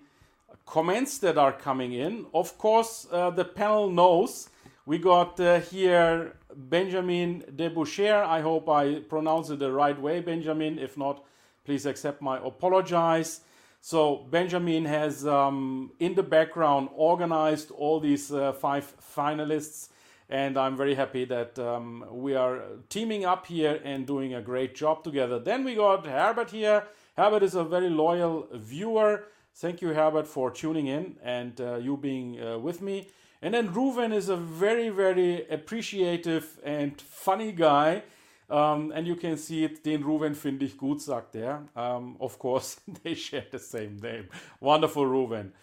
comments 0.66 1.18
that 1.20 1.38
are 1.38 1.52
coming 1.52 1.94
in. 1.94 2.26
Of 2.34 2.58
course, 2.58 3.08
uh, 3.12 3.32
the 3.32 3.46
panel 3.46 3.90
knows 3.90 4.50
we 4.86 4.98
got 4.98 5.40
uh, 5.40 5.60
here 5.60 6.36
Benjamin 6.56 7.44
Deboucher. 7.56 8.24
I 8.24 8.42
hope 8.42 8.70
I 8.70 9.00
pronounce 9.00 9.50
it 9.50 9.60
the 9.60 9.72
right 9.72 10.00
way, 10.00 10.20
Benjamin. 10.22 10.80
If 10.80 10.98
not, 10.98 11.24
please 11.64 11.86
accept 11.86 12.22
my 12.22 12.38
apologize. 12.38 13.42
So 13.82 14.28
Benjamin 14.30 14.86
has 14.86 15.26
um, 15.26 15.92
in 16.00 16.14
the 16.14 16.24
background 16.24 16.90
organized 16.94 17.72
all 17.72 18.00
these 18.00 18.32
uh, 18.32 18.54
five 18.54 18.94
finalists, 19.16 19.90
and 20.30 20.58
I'm 20.58 20.78
very 20.78 20.94
happy 20.94 21.26
that 21.26 21.58
um, 21.58 22.06
we 22.12 22.36
are 22.36 22.62
teaming 22.90 23.26
up 23.26 23.48
here 23.48 23.82
and 23.84 24.06
doing 24.06 24.36
a 24.36 24.42
great 24.42 24.76
job 24.76 25.04
together. 25.04 25.40
Then 25.40 25.64
we 25.64 25.76
got 25.76 26.06
Herbert 26.06 26.52
here. 26.52 26.84
Herbert 27.18 27.44
is 27.44 27.56
a 27.56 27.64
very 27.64 27.90
loyal 27.90 28.48
viewer. 28.54 29.26
Thank 29.56 29.82
you, 29.82 29.90
Herbert, 29.90 30.28
for 30.28 30.52
tuning 30.52 30.88
in 30.88 31.18
and 31.24 31.60
uh, 31.60 31.76
you 31.76 31.98
being 31.98 32.40
uh, 32.40 32.60
with 32.60 32.82
me. 32.82 33.10
And 33.42 33.54
then 33.54 33.74
Ruven 33.74 34.14
is 34.14 34.30
a 34.30 34.38
very, 34.38 34.90
very 34.90 35.48
appreciative 35.50 36.60
and 36.64 37.02
funny 37.02 37.52
guy. 37.52 38.04
Um, 38.52 38.92
and 38.94 39.08
you 39.08 39.16
can 39.16 39.38
see 39.38 39.64
it, 39.64 39.82
den 39.84 40.04
Ruven 40.04 40.36
finde 40.36 40.66
ich 40.66 40.78
gut, 40.78 41.02
sagt 41.02 41.36
er. 41.36 41.64
Um, 41.74 42.18
of 42.20 42.38
course, 42.38 42.82
they 43.04 43.16
share 43.16 43.46
the 43.50 43.60
same 43.60 43.98
name. 44.02 44.28
Wonderful, 44.60 45.06
Ruven. 45.06 45.54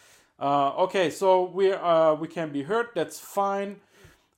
Uh, 0.40 0.70
okay, 0.84 1.10
so 1.10 1.44
we, 1.44 1.70
uh, 1.70 2.14
we 2.14 2.28
can 2.28 2.50
be 2.50 2.62
heard, 2.62 2.86
that's 2.94 3.20
fine. 3.20 3.76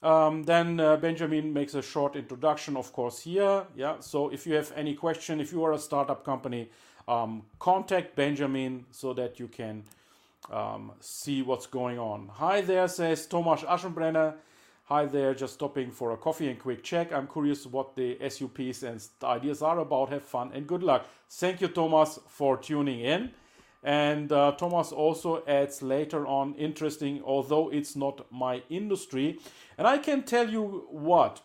Um, 0.02 0.42
then 0.44 0.80
uh, 0.80 0.96
Benjamin 0.96 1.52
makes 1.52 1.74
a 1.74 1.82
short 1.82 2.16
introduction, 2.16 2.76
of 2.76 2.92
course, 2.92 3.20
here. 3.20 3.66
Yeah, 3.76 4.00
so 4.00 4.30
if 4.30 4.46
you 4.46 4.54
have 4.54 4.72
any 4.74 4.94
question, 4.94 5.40
if 5.40 5.52
you 5.52 5.62
are 5.62 5.74
a 5.74 5.78
startup 5.78 6.24
company, 6.24 6.70
um, 7.06 7.42
contact 7.60 8.16
Benjamin 8.16 8.86
so 8.90 9.12
that 9.12 9.38
you 9.38 9.46
can 9.46 9.84
um, 10.50 10.92
see 11.00 11.42
what's 11.42 11.66
going 11.66 11.98
on. 11.98 12.30
Hi 12.34 12.62
there, 12.62 12.88
says 12.88 13.28
Tomasz 13.28 13.64
Aschenbrenner. 13.64 14.34
Hi 14.92 15.06
there, 15.06 15.34
just 15.34 15.54
stopping 15.54 15.92
for 15.92 16.10
a 16.10 16.16
coffee 16.16 16.48
and 16.48 16.58
quick 16.58 16.82
check. 16.82 17.12
I'm 17.12 17.28
curious 17.28 17.64
what 17.64 17.94
the 17.94 18.18
SUPs 18.28 18.82
and 18.82 19.00
ideas 19.22 19.62
are 19.62 19.78
about. 19.78 20.08
Have 20.08 20.24
fun 20.24 20.50
and 20.52 20.66
good 20.66 20.82
luck. 20.82 21.06
Thank 21.28 21.60
you, 21.60 21.68
Thomas, 21.68 22.18
for 22.26 22.56
tuning 22.56 22.98
in. 22.98 23.30
And 23.84 24.32
uh, 24.32 24.50
Thomas 24.58 24.90
also 24.90 25.44
adds 25.46 25.80
later 25.80 26.26
on, 26.26 26.56
interesting, 26.56 27.22
although 27.24 27.68
it's 27.68 27.94
not 27.94 28.26
my 28.32 28.64
industry. 28.68 29.38
And 29.78 29.86
I 29.86 29.96
can 29.96 30.24
tell 30.24 30.50
you 30.50 30.88
what, 30.90 31.40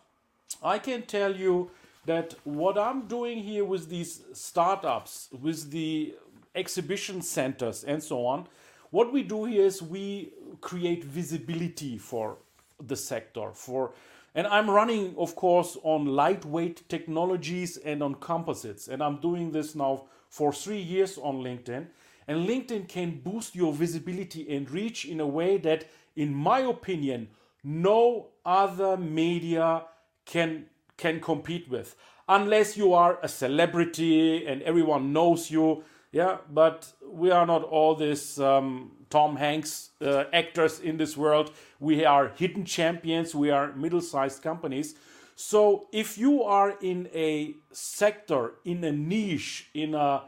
I 0.63 0.79
can 0.79 1.03
tell 1.03 1.35
you 1.35 1.69
that 2.07 2.33
what 2.45 2.79
I'm 2.79 3.07
doing 3.07 3.43
here 3.43 3.63
with 3.63 3.89
these 3.89 4.23
startups, 4.33 5.29
with 5.31 5.69
the 5.69 6.15
exhibition 6.55 7.21
centers 7.21 7.83
and 7.83 8.01
so 8.01 8.25
on, 8.25 8.47
what 8.89 9.13
we 9.13 9.21
do 9.21 9.45
here 9.45 9.65
is 9.65 9.83
we 9.83 10.33
create 10.61 11.03
visibility 11.03 11.99
for 11.99 12.37
the 12.81 12.95
sector 12.95 13.51
for 13.53 13.93
and 14.33 14.45
i'm 14.47 14.69
running 14.69 15.15
of 15.17 15.35
course 15.35 15.77
on 15.83 16.05
lightweight 16.05 16.87
technologies 16.89 17.77
and 17.77 18.03
on 18.03 18.15
composites. 18.15 18.87
And 18.87 19.01
i'm 19.01 19.17
doing 19.21 19.51
this 19.51 19.75
now 19.75 20.05
for 20.29 20.51
three 20.51 20.81
years 20.81 21.17
on 21.17 21.35
linkedin. 21.37 21.87
And 22.27 22.47
linkedin 22.47 22.87
can 22.89 23.21
boost 23.23 23.55
your 23.55 23.71
visibility 23.71 24.53
and 24.53 24.69
reach 24.69 25.05
in 25.05 25.19
a 25.19 25.27
way 25.27 25.57
that 25.59 25.85
in 26.15 26.33
my 26.33 26.59
opinion 26.59 27.29
no 27.63 28.27
other 28.45 28.97
media 28.97 29.83
can 30.25 30.65
can 30.97 31.19
compete 31.19 31.69
with. 31.69 31.95
Unless 32.27 32.75
you 32.75 32.93
are 32.93 33.19
a 33.21 33.27
celebrity 33.27 34.45
and 34.47 34.61
everyone 34.63 35.13
knows 35.13 35.51
you 35.51 35.83
yeah 36.15 36.37
but 36.49 36.93
we 37.11 37.29
are 37.29 37.45
not 37.45 37.63
all 37.63 37.93
this 37.93 38.39
um, 38.39 38.91
tom 39.09 39.35
hanks 39.35 39.89
uh, 40.01 40.23
actors 40.33 40.79
in 40.79 40.97
this 40.97 41.17
world. 41.17 41.51
We 41.79 42.05
are 42.05 42.29
hidden 42.35 42.65
champions. 42.65 43.35
We 43.35 43.49
are 43.51 43.73
middle-sized 43.75 44.41
companies. 44.41 44.95
So 45.35 45.87
if 45.91 46.17
you 46.17 46.43
are 46.43 46.75
in 46.81 47.09
a 47.13 47.55
sector 47.71 48.53
in 48.63 48.83
a 48.83 48.91
niche 48.91 49.69
in 49.73 49.93
a 49.93 50.23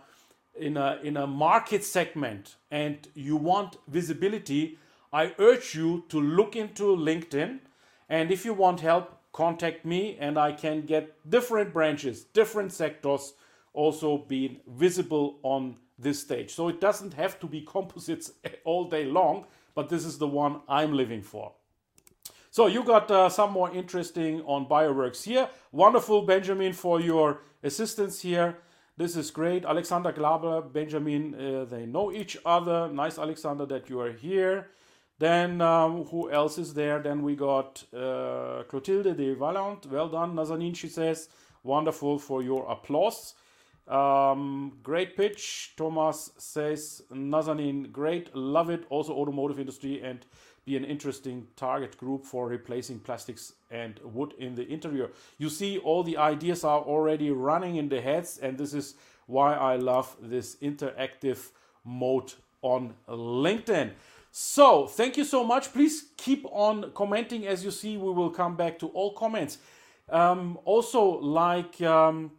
in 0.59 0.75
a 0.75 0.99
in 1.03 1.15
a 1.17 1.27
market 1.27 1.83
segment 1.83 2.55
and 2.71 3.07
you 3.13 3.35
want 3.37 3.77
visibility 3.87 4.77
i 5.13 5.33
urge 5.37 5.75
you 5.75 6.03
to 6.09 6.19
look 6.19 6.55
into 6.55 6.83
linkedin. 6.95 7.59
And 8.09 8.31
if 8.31 8.45
you 8.45 8.53
want 8.53 8.79
help 8.81 9.05
contact 9.31 9.85
me 9.85 10.17
and 10.19 10.37
i 10.37 10.51
can 10.51 10.85
get 10.85 11.03
different 11.29 11.73
branches 11.73 12.23
different 12.23 12.73
sectors 12.73 13.33
also 13.77 14.17
being 14.17 14.57
visible 14.67 15.39
on 15.43 15.75
this 15.97 16.19
stage 16.19 16.53
so 16.53 16.67
it 16.67 16.81
doesn't 16.81 17.13
have 17.13 17.39
to 17.39 17.47
be 17.47 17.61
composites 17.61 18.31
all 18.65 18.83
day 18.85 19.05
long 19.05 19.45
but 19.75 19.89
this 19.89 20.05
is 20.05 20.17
the 20.17 20.27
one 20.27 20.59
i'm 20.67 20.93
living 20.93 21.21
for 21.21 21.51
so 22.49 22.67
you 22.67 22.83
got 22.83 23.09
uh, 23.11 23.29
some 23.29 23.51
more 23.51 23.71
interesting 23.71 24.41
on 24.41 24.65
bioworks 24.65 25.23
here 25.23 25.49
wonderful 25.71 26.21
benjamin 26.23 26.73
for 26.73 26.99
your 26.99 27.41
assistance 27.63 28.21
here 28.21 28.57
this 28.97 29.15
is 29.15 29.31
great 29.31 29.65
alexander 29.65 30.11
glaber 30.11 30.61
benjamin 30.71 31.33
uh, 31.35 31.65
they 31.65 31.85
know 31.85 32.11
each 32.11 32.37
other 32.45 32.87
nice 32.89 33.17
alexander 33.17 33.65
that 33.65 33.89
you 33.89 33.99
are 33.99 34.11
here 34.11 34.67
Then 35.19 35.61
um, 35.61 36.05
who 36.05 36.31
else 36.31 36.57
is 36.57 36.73
there? 36.73 36.99
Then 36.99 37.23
we 37.23 37.35
got 37.35 37.83
uh, 37.93 38.63
Clotilde 38.69 39.17
de 39.17 39.33
Valant. 39.33 39.85
Well 39.87 40.09
done, 40.09 40.35
Nazanin, 40.35 40.75
she 40.75 40.89
says. 40.89 41.29
Wonderful 41.63 42.19
for 42.19 42.43
your 42.43 42.69
applause. 42.69 43.33
Um, 43.87 44.73
great 44.83 45.15
pitch. 45.15 45.73
Thomas 45.77 46.31
says, 46.37 47.01
Nazanin, 47.11 47.91
great, 47.91 48.35
love 48.35 48.69
it. 48.69 48.85
Also, 48.89 49.13
automotive 49.13 49.59
industry 49.59 50.01
and 50.01 50.25
be 50.65 50.75
an 50.75 50.83
interesting 50.83 51.47
target 51.55 51.97
group 51.97 52.25
for 52.25 52.49
replacing 52.49 52.99
plastics 52.99 53.53
and 53.71 53.99
wood 54.03 54.33
in 54.37 54.55
the 54.55 54.67
interior. 54.67 55.09
You 55.37 55.49
see, 55.49 55.77
all 55.77 56.03
the 56.03 56.17
ideas 56.17 56.65
are 56.65 56.81
already 56.81 57.31
running 57.31 57.77
in 57.77 57.87
the 57.87 58.01
heads, 58.01 58.37
and 58.37 58.57
this 58.57 58.73
is 58.73 58.95
why 59.27 59.53
I 59.53 59.77
love 59.77 60.15
this 60.21 60.57
interactive 60.57 61.51
mode 61.85 62.33
on 62.61 62.93
LinkedIn. 63.07 63.91
So, 64.31 64.87
thank 64.87 65.15
you 65.15 65.23
so 65.23 65.45
much. 65.45 65.71
Please 65.71 66.09
keep 66.17 66.45
on 66.51 66.91
commenting. 66.91 67.47
As 67.47 67.63
you 67.63 67.71
see, 67.71 67.95
we 67.95 68.11
will 68.11 68.29
come 68.29 68.57
back 68.57 68.77
to 68.79 68.87
all 68.87 69.13
comments. 69.13 69.59
Um, 70.09 70.59
also, 70.65 71.19
like 71.19 71.81
um, 71.81 72.31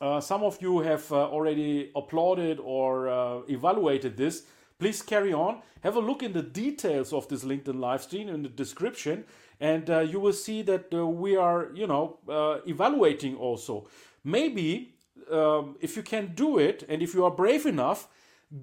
uh, 0.00 0.20
some 0.20 0.42
of 0.42 0.60
you 0.62 0.80
have 0.80 1.10
uh, 1.12 1.28
already 1.28 1.90
applauded 1.94 2.58
or 2.62 3.08
uh, 3.08 3.40
evaluated 3.48 4.16
this, 4.16 4.44
please 4.78 5.02
carry 5.02 5.32
on. 5.32 5.60
Have 5.82 5.96
a 5.96 6.00
look 6.00 6.22
in 6.22 6.32
the 6.32 6.42
details 6.42 7.12
of 7.12 7.28
this 7.28 7.44
LinkedIn 7.44 7.78
live 7.78 8.02
stream 8.02 8.28
in 8.28 8.42
the 8.42 8.48
description, 8.48 9.24
and 9.60 9.88
uh, 9.90 10.00
you 10.00 10.20
will 10.20 10.32
see 10.32 10.62
that 10.62 10.92
uh, 10.92 11.06
we 11.06 11.36
are, 11.36 11.70
you 11.74 11.86
know, 11.86 12.18
evaluating 12.66 13.36
also. 13.36 13.88
Maybe 14.24 14.94
um, 15.30 15.76
if 15.80 15.96
you 15.96 16.02
can 16.02 16.34
do 16.34 16.58
it, 16.58 16.84
and 16.88 17.02
if 17.02 17.14
you 17.14 17.24
are 17.24 17.30
brave 17.30 17.66
enough, 17.66 18.08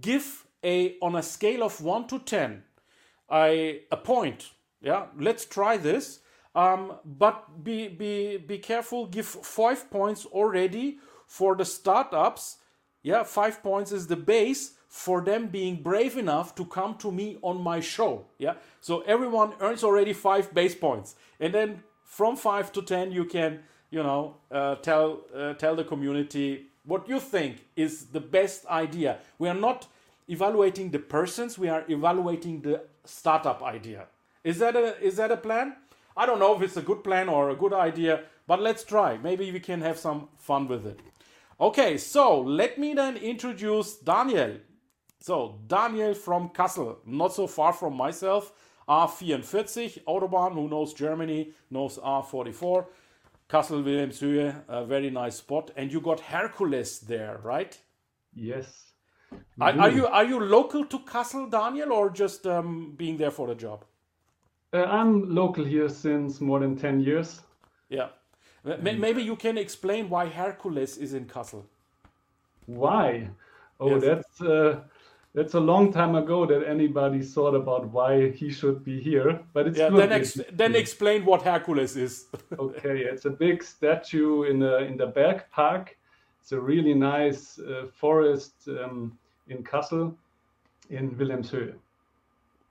give 0.01 0.45
a 0.63 0.95
on 1.01 1.15
a 1.15 1.23
scale 1.23 1.63
of 1.63 1.81
one 1.81 2.07
to 2.07 2.19
ten, 2.19 2.63
a 3.31 3.81
a 3.91 3.97
point. 3.97 4.51
Yeah, 4.81 5.05
let's 5.19 5.45
try 5.45 5.77
this. 5.77 6.19
Um, 6.55 6.93
but 7.05 7.63
be 7.63 7.87
be 7.87 8.37
be 8.37 8.57
careful. 8.57 9.07
Give 9.07 9.25
five 9.25 9.89
points 9.91 10.25
already 10.25 10.99
for 11.27 11.55
the 11.55 11.65
startups. 11.65 12.57
Yeah, 13.03 13.23
five 13.23 13.61
points 13.61 13.91
is 13.91 14.07
the 14.07 14.15
base 14.15 14.73
for 14.87 15.21
them 15.21 15.47
being 15.47 15.83
brave 15.83 16.17
enough 16.17 16.55
to 16.55 16.65
come 16.65 16.95
to 16.95 17.11
me 17.11 17.37
on 17.41 17.61
my 17.61 17.79
show. 17.79 18.25
Yeah, 18.39 18.53
so 18.81 19.01
everyone 19.01 19.53
earns 19.59 19.83
already 19.83 20.13
five 20.13 20.53
base 20.53 20.73
points, 20.73 21.15
and 21.39 21.53
then 21.53 21.83
from 22.03 22.35
five 22.35 22.71
to 22.73 22.81
ten, 22.81 23.11
you 23.11 23.25
can 23.25 23.59
you 23.91 24.01
know 24.01 24.37
uh, 24.51 24.75
tell 24.75 25.21
uh, 25.35 25.53
tell 25.53 25.75
the 25.75 25.83
community 25.83 26.67
what 26.85 27.07
you 27.07 27.19
think 27.19 27.65
is 27.75 28.07
the 28.07 28.21
best 28.21 28.65
idea. 28.67 29.19
We 29.37 29.49
are 29.49 29.59
not 29.59 29.87
evaluating 30.27 30.91
the 30.91 30.99
persons; 30.99 31.59
we 31.59 31.69
are 31.69 31.83
evaluating 31.87 32.61
the 32.61 32.81
startup 33.03 33.61
idea. 33.61 34.07
Is 34.43 34.59
that 34.59 34.75
a 34.75 34.99
is 35.03 35.17
that 35.17 35.31
a 35.31 35.37
plan? 35.37 35.75
I 36.15 36.25
don't 36.25 36.39
know 36.39 36.55
if 36.55 36.61
it's 36.63 36.77
a 36.77 36.81
good 36.81 37.03
plan 37.03 37.29
or 37.29 37.51
a 37.51 37.55
good 37.55 37.73
idea, 37.73 38.23
but 38.47 38.59
let's 38.59 38.83
try. 38.83 39.17
Maybe 39.17 39.51
we 39.51 39.59
can 39.59 39.81
have 39.81 39.99
some 39.99 40.29
fun 40.37 40.67
with 40.67 40.85
it. 40.87 40.99
Okay, 41.59 41.97
so 41.97 42.41
let 42.41 42.77
me 42.77 42.93
then 42.93 43.17
introduce 43.17 43.95
Daniel. 43.97 44.57
So, 45.19 45.59
Daniel 45.65 46.13
from 46.13 46.49
Kassel, 46.49 46.97
not 47.05 47.33
so 47.33 47.47
far 47.47 47.73
from 47.73 47.95
myself. 47.95 48.53
A44, 48.87 50.03
Autobahn, 50.07 50.53
who 50.53 50.69
knows 50.69 50.93
Germany, 50.93 51.51
knows 51.71 51.97
A44. 51.97 52.85
Kassel, 53.49 53.83
Wilhelmshöhe, 53.83 54.63
a 54.67 54.85
very 54.85 55.09
nice 55.09 55.37
spot. 55.37 55.71
And 55.75 55.91
you 55.91 55.99
got 55.99 56.19
Hercules 56.19 56.99
there, 56.99 57.39
right? 57.43 57.77
Yes. 58.35 58.91
Are, 59.59 59.73
are, 59.77 59.89
you 59.89 60.07
are 60.07 60.23
you 60.23 60.39
local 60.39 60.85
to 60.85 60.99
Kassel, 60.99 61.49
Daniel, 61.49 61.91
or 61.91 62.09
just 62.09 62.45
um, 62.45 62.93
being 62.95 63.17
there 63.17 63.31
for 63.31 63.47
the 63.47 63.55
job? 63.55 63.83
Uh, 64.73 64.83
I'm 64.83 65.33
local 65.33 65.65
here 65.65 65.89
since 65.89 66.39
more 66.39 66.59
than 66.59 66.77
10 66.77 67.01
years. 67.01 67.41
Yeah. 67.89 68.09
Maybe 68.81 69.23
you 69.23 69.35
can 69.35 69.57
explain 69.57 70.09
why 70.09 70.27
Hercules 70.27 70.97
is 70.97 71.13
in 71.13 71.25
Kassel. 71.25 71.63
Why? 72.65 73.29
Oh, 73.79 73.89
Yes. 73.95 74.03
that's 74.03 74.41
uh, 74.41 74.79
that's 75.33 75.53
a 75.53 75.59
long 75.59 75.93
time 75.93 76.15
ago 76.15 76.45
that 76.47 76.67
anybody 76.67 77.21
thought 77.21 77.55
about 77.55 77.87
why 77.93 78.31
he 78.31 78.49
should 78.51 78.83
be 78.83 78.99
here. 78.99 79.39
But 79.53 79.67
it's 79.67 79.77
Yeah, 79.77 79.89
good 79.89 79.99
then, 79.99 80.11
ex- 80.11 80.41
then 80.51 80.75
explain 80.75 81.25
what 81.25 81.41
Hercules 81.43 81.95
is. 81.95 82.25
Okay, 82.59 83.01
it's 83.01 83.25
a 83.25 83.29
big 83.29 83.63
statue 83.63 84.43
in 84.43 84.59
the 84.59 84.77
in 84.79 84.97
the 84.97 85.07
Berg 85.07 85.43
Park. 85.51 85.95
It's 86.41 86.51
a 86.51 86.59
really 86.59 86.93
nice 86.93 87.59
uh, 87.59 87.85
forest 87.93 88.53
um, 88.67 89.17
in 89.47 89.63
Kassel, 89.63 90.13
in 90.89 91.11
Wilhelmshöhe. 91.17 91.73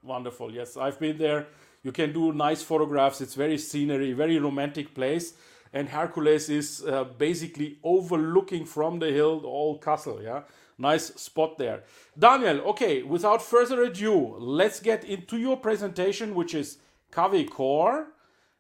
Wonderful. 0.03 0.51
Yes, 0.53 0.77
I've 0.77 0.99
been 0.99 1.19
there. 1.19 1.47
You 1.83 1.93
can 1.93 2.13
do 2.13 2.33
nice 2.33 2.63
photographs. 2.63 3.21
It's 3.21 3.35
very 3.35 3.59
scenery, 3.59 4.13
very 4.13 4.39
romantic 4.39 4.95
place. 4.95 5.35
And 5.73 5.89
Hercules 5.89 6.49
is 6.49 6.85
uh, 6.85 7.05
basically 7.05 7.79
overlooking 7.83 8.65
from 8.65 8.99
the 8.99 9.11
hill 9.13 9.43
all 9.45 9.79
Kassel. 9.81 10.23
Yeah, 10.23 10.43
nice 10.79 11.07
spot 11.15 11.59
there. 11.59 11.85
Daniel. 12.19 12.61
Okay, 12.61 13.03
without 13.03 13.43
further 13.43 13.83
ado, 13.83 14.37
let's 14.39 14.81
get 14.81 15.05
into 15.05 15.37
your 15.37 15.57
presentation, 15.57 16.35
which 16.35 16.55
is 16.55 16.79
Cavicor, 17.13 18.07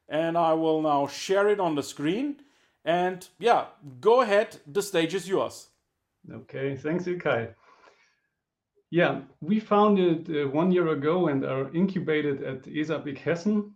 and 0.08 0.36
I 0.36 0.52
will 0.52 0.82
now 0.82 1.06
share 1.06 1.48
it 1.48 1.60
on 1.60 1.74
the 1.74 1.82
screen. 1.82 2.36
And 2.84 3.26
yeah, 3.38 3.66
go 4.00 4.20
ahead. 4.20 4.58
The 4.66 4.82
stage 4.82 5.14
is 5.14 5.28
yours. 5.28 5.68
Okay, 6.32 6.76
thanks, 6.76 7.04
Ilkay. 7.04 7.54
Yeah, 8.90 9.22
we 9.40 9.58
founded 9.58 10.30
uh, 10.30 10.48
one 10.48 10.70
year 10.70 10.88
ago 10.88 11.28
and 11.28 11.44
are 11.44 11.74
incubated 11.74 12.42
at 12.44 12.62
ESAPIC 12.62 13.18
Hessen. 13.18 13.72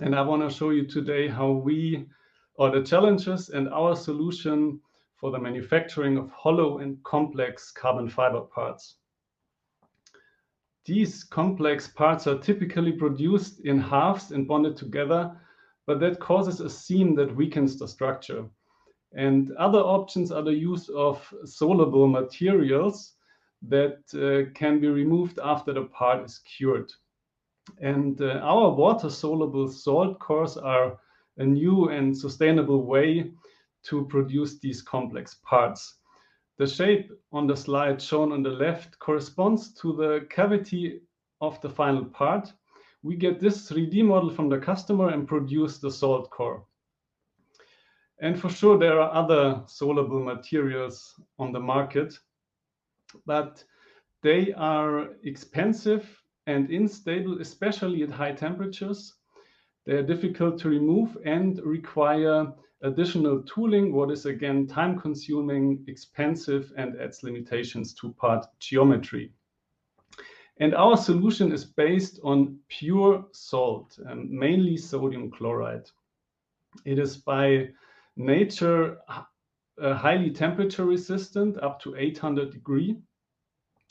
And 0.00 0.14
I 0.14 0.22
want 0.22 0.42
to 0.42 0.54
show 0.54 0.70
you 0.70 0.86
today 0.86 1.28
how 1.28 1.50
we, 1.50 2.06
or 2.54 2.70
the 2.70 2.82
challenges 2.82 3.48
and 3.48 3.68
our 3.68 3.96
solution 3.96 4.80
for 5.16 5.30
the 5.30 5.38
manufacturing 5.38 6.18
of 6.18 6.30
hollow 6.30 6.78
and 6.78 7.02
complex 7.04 7.70
carbon 7.70 8.08
fiber 8.08 8.40
parts. 8.40 8.96
These 10.84 11.22
complex 11.24 11.86
parts 11.86 12.26
are 12.26 12.38
typically 12.38 12.92
produced 12.92 13.60
in 13.60 13.78
halves 13.78 14.32
and 14.32 14.48
bonded 14.48 14.76
together, 14.76 15.38
but 15.86 16.00
that 16.00 16.18
causes 16.18 16.60
a 16.60 16.68
seam 16.68 17.14
that 17.14 17.36
weakens 17.36 17.78
the 17.78 17.86
structure. 17.86 18.48
And 19.14 19.52
other 19.52 19.78
options 19.78 20.32
are 20.32 20.42
the 20.42 20.54
use 20.54 20.88
of 20.88 21.32
soluble 21.44 22.08
materials 22.08 23.14
that 23.68 24.00
uh, 24.14 24.50
can 24.54 24.80
be 24.80 24.88
removed 24.88 25.38
after 25.42 25.72
the 25.72 25.84
part 25.84 26.24
is 26.24 26.40
cured. 26.40 26.90
And 27.80 28.20
uh, 28.20 28.40
our 28.42 28.70
water 28.70 29.08
soluble 29.08 29.68
salt 29.68 30.18
cores 30.18 30.56
are 30.56 30.98
a 31.38 31.44
new 31.44 31.88
and 31.88 32.16
sustainable 32.16 32.84
way 32.84 33.32
to 33.84 34.06
produce 34.06 34.58
these 34.58 34.82
complex 34.82 35.36
parts. 35.42 35.98
The 36.58 36.66
shape 36.66 37.10
on 37.32 37.46
the 37.46 37.56
slide 37.56 38.00
shown 38.00 38.32
on 38.32 38.42
the 38.42 38.50
left 38.50 38.98
corresponds 38.98 39.72
to 39.80 39.92
the 39.94 40.26
cavity 40.30 41.00
of 41.40 41.60
the 41.60 41.70
final 41.70 42.04
part. 42.04 42.52
We 43.02 43.16
get 43.16 43.40
this 43.40 43.68
3D 43.68 44.04
model 44.04 44.30
from 44.30 44.48
the 44.48 44.58
customer 44.58 45.08
and 45.08 45.26
produce 45.26 45.78
the 45.78 45.90
salt 45.90 46.30
core. 46.30 46.64
And 48.20 48.38
for 48.38 48.48
sure, 48.48 48.78
there 48.78 49.00
are 49.00 49.12
other 49.12 49.64
soluble 49.66 50.22
materials 50.22 51.20
on 51.40 51.50
the 51.52 51.58
market, 51.58 52.14
but 53.26 53.64
they 54.22 54.52
are 54.52 55.08
expensive 55.24 56.08
and 56.46 56.70
unstable, 56.70 57.40
especially 57.40 58.04
at 58.04 58.10
high 58.10 58.32
temperatures. 58.32 59.14
They 59.84 59.94
are 59.94 60.02
difficult 60.02 60.58
to 60.60 60.68
remove 60.68 61.16
and 61.24 61.60
require 61.64 62.52
additional 62.82 63.42
tooling, 63.42 63.92
what 63.92 64.10
is 64.10 64.26
again 64.26 64.66
time 64.66 64.98
consuming, 64.98 65.84
expensive, 65.88 66.72
and 66.76 67.00
adds 67.00 67.22
limitations 67.22 67.94
to 67.94 68.12
part 68.12 68.46
geometry. 68.58 69.32
And 70.58 70.74
our 70.74 70.96
solution 70.96 71.50
is 71.52 71.64
based 71.64 72.20
on 72.22 72.58
pure 72.68 73.24
salt, 73.32 73.98
um, 74.08 74.28
mainly 74.30 74.76
sodium 74.76 75.30
chloride. 75.30 75.88
It 76.84 76.98
is 76.98 77.16
by 77.16 77.70
nature 78.16 78.98
uh, 79.08 79.94
highly 79.94 80.30
temperature 80.30 80.84
resistant, 80.84 81.58
up 81.62 81.80
to 81.82 81.96
800 81.96 82.52
degree. 82.52 82.96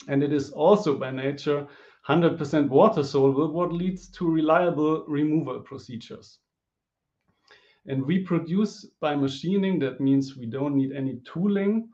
And 0.08 0.22
it 0.22 0.32
is 0.32 0.50
also 0.50 0.96
by 0.96 1.10
nature 1.10 1.66
100% 2.08 2.68
water 2.68 3.04
soluble, 3.04 3.52
what 3.52 3.72
leads 3.72 4.08
to 4.08 4.30
reliable 4.30 5.04
removal 5.06 5.60
procedures. 5.60 6.38
And 7.86 8.04
we 8.04 8.20
produce 8.20 8.86
by 9.00 9.16
machining, 9.16 9.78
that 9.80 10.00
means 10.00 10.36
we 10.36 10.46
don't 10.46 10.76
need 10.76 10.92
any 10.92 11.20
tooling, 11.24 11.88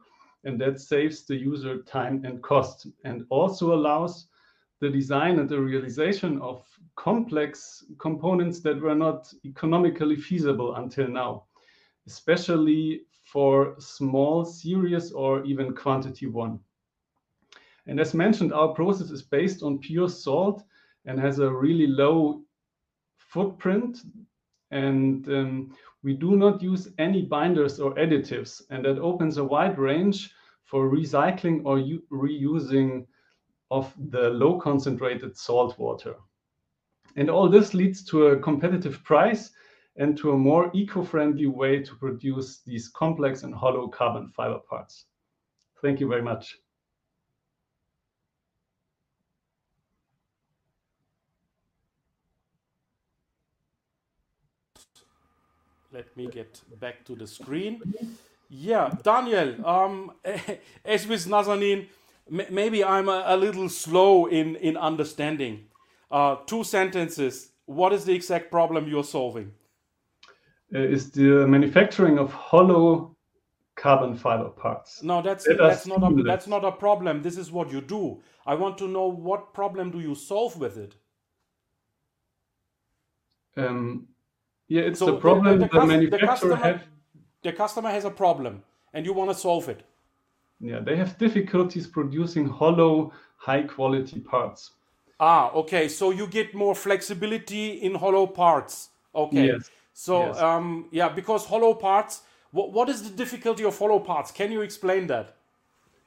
and 0.45 0.61
that 0.61 0.81
saves 0.81 1.25
the 1.25 1.37
user 1.37 1.83
time 1.83 2.25
and 2.25 2.43
cost, 2.43 2.87
and 3.05 3.25
also 3.31 3.75
allows 3.75 4.29
the 4.81 4.89
design 4.89 5.39
and 5.39 5.49
the 5.49 5.61
realization 5.61 6.41
of 6.41 6.65
complex 6.97 7.85
components 7.99 8.61
that 8.61 8.81
were 8.81 8.95
not 8.95 9.33
economically 9.45 10.17
feasible 10.17 10.77
until 10.77 11.09
now, 11.09 11.45
especially 12.07 13.03
for 13.25 13.75
small 13.79 14.45
series 14.45 15.13
or 15.13 15.45
even 15.45 15.75
quantity 15.75 16.27
one. 16.27 16.61
And 17.89 17.99
as 17.99 18.15
mentioned, 18.15 18.53
our 18.53 18.69
process 18.69 19.11
is 19.11 19.23
based 19.23 19.63
on 19.63 19.79
pure 19.79 20.09
salt 20.09 20.63
and 21.07 21.19
has 21.19 21.39
a 21.39 21.51
really 21.51 21.87
low 21.87 22.43
footprint. 23.17 24.03
And 24.71 25.27
um, 25.29 25.75
we 26.03 26.13
do 26.13 26.37
not 26.37 26.63
use 26.63 26.89
any 26.99 27.23
binders 27.23 27.81
or 27.81 27.95
additives, 27.95 28.63
and 28.71 28.85
that 28.85 28.99
opens 28.99 29.39
a 29.39 29.45
wide 29.45 29.79
range 29.79 30.31
for 30.65 30.91
recycling 30.91 31.63
or 31.65 31.79
reusing 32.13 33.07
of 33.71 33.93
the 34.11 34.31
low 34.31 34.61
concentrated 34.61 35.37
salt 35.37 35.79
water. 35.79 36.15
And 37.17 37.31
all 37.31 37.49
this 37.49 37.73
leads 37.73 38.05
to 38.05 38.29
a 38.29 38.39
competitive 38.39 39.03
price 39.03 39.51
and 39.97 40.17
to 40.19 40.33
a 40.33 40.39
more 40.39 40.71
eco-friendly 40.75 41.47
way 41.47 41.83
to 41.83 41.95
produce 41.97 42.61
these 42.61 42.89
complex 42.89 43.43
and 43.43 43.55
hollow 43.55 43.89
carbon 43.89 44.29
fiber 44.29 44.61
parts. 44.69 45.07
Thank 45.81 46.01
you 46.01 46.09
very 46.09 46.23
much. 46.23 46.57
Let 55.93 56.17
me 56.17 56.27
get 56.29 56.61
back 56.81 57.05
to 57.07 57.15
the 57.15 57.27
screen. 57.27 57.81
Yeah, 58.51 58.91
Daniel, 59.03 59.67
um, 59.67 60.13
as 60.85 61.07
with 61.07 61.27
Nazanin, 61.27 61.87
maybe 62.31 62.85
I'm 62.85 63.09
a, 63.09 63.25
a, 63.27 63.37
little 63.37 63.69
slow 63.69 64.27
in, 64.27 64.57
in 64.57 64.77
understanding. 64.77 65.67
Uh, 66.11 66.37
two 66.47 66.65
sentences. 66.65 67.51
What 67.67 67.93
is 67.93 68.05
the 68.05 68.15
exact 68.15 68.51
problem 68.51 68.89
you're 68.89 69.05
solving? 69.05 69.53
Uh, 70.75 70.81
is 70.81 71.11
the 71.11 71.47
manufacturing 71.47 72.19
of 72.19 72.33
hollow 72.33 73.17
carbon 73.79 74.17
fiber 74.17 74.49
parts. 74.49 75.03
No, 75.03 75.23
that's 75.23 75.45
that 75.45 75.57
that's 75.57 75.87
not 75.87 76.03
a, 76.03 76.23
that's 76.23 76.47
not 76.47 76.65
a 76.65 76.73
problem. 76.73 77.23
This 77.23 77.39
is 77.39 77.51
what 77.51 77.71
you 77.71 77.81
do. 77.81 78.21
I 78.45 78.55
want 78.55 78.77
to 78.79 78.89
know 78.89 79.07
what 79.07 79.55
problem 79.55 79.91
do 79.91 80.01
you 80.01 80.15
solve 80.15 80.59
with 80.59 80.77
it? 80.77 80.95
Um, 83.57 84.09
yeah, 84.69 84.83
it's 84.83 84.99
so 84.99 85.07
the 85.07 85.17
problem 85.17 85.59
the, 85.59 85.67
the, 85.67 85.73
the, 85.73 85.81
the 85.81 85.87
manufacturer 85.87 86.29
customer, 86.29 86.57
have... 86.57 86.83
the 87.43 87.53
customer 87.53 87.91
has 87.91 88.05
a 88.05 88.11
problem, 88.11 88.63
and 88.93 89.05
you 89.05 89.13
want 89.13 89.31
to 89.31 89.35
solve 89.35 89.69
it. 89.69 89.83
Yeah, 90.61 90.81
they 90.81 90.97
have 90.97 91.19
difficulties 91.19 91.87
producing 91.87 92.49
hollow, 92.49 93.13
high 93.37 93.63
quality 93.63 94.21
parts. 94.21 94.73
Ah, 95.21 95.51
okay. 95.53 95.89
So 95.89 96.11
you 96.11 96.27
get 96.27 96.55
more 96.55 96.75
flexibility 96.75 97.83
in 97.83 97.95
hollow 97.95 98.27
parts. 98.27 98.91
Okay. 99.15 99.47
Yes. 99.47 99.71
So 99.93 100.27
yes. 100.27 100.39
um, 100.39 100.89
yeah, 100.91 101.09
because 101.09 101.45
hollow 101.47 101.75
parts. 101.75 102.23
What 102.51 102.73
what 102.73 102.89
is 102.89 103.03
the 103.03 103.15
difficulty 103.17 103.65
of 103.65 103.79
hollow 103.79 104.01
parts? 104.01 104.31
Can 104.31 104.51
you 104.51 104.63
explain 104.63 105.07
that? 105.09 105.37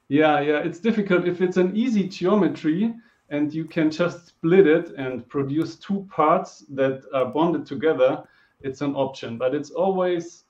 Yeah, 0.07 0.41
yeah, 0.41 0.59
it's 0.59 0.79
difficult 0.79 1.25
if 1.25 1.41
it's 1.41 1.57
an 1.57 1.75
easy 1.75 2.07
geometry 2.07 2.93
and 3.29 3.53
you 3.53 3.63
can 3.63 3.89
just 3.89 4.27
split 4.27 4.67
it 4.67 4.89
and 4.97 5.27
produce 5.29 5.77
two 5.77 6.05
parts 6.11 6.65
that 6.69 7.03
are 7.13 7.25
bonded 7.25 7.65
together. 7.65 8.23
It's 8.63 8.81
an 8.81 8.95
option, 8.95 9.37
but 9.37 9.53
it's 9.55 9.71
always 9.71 10.45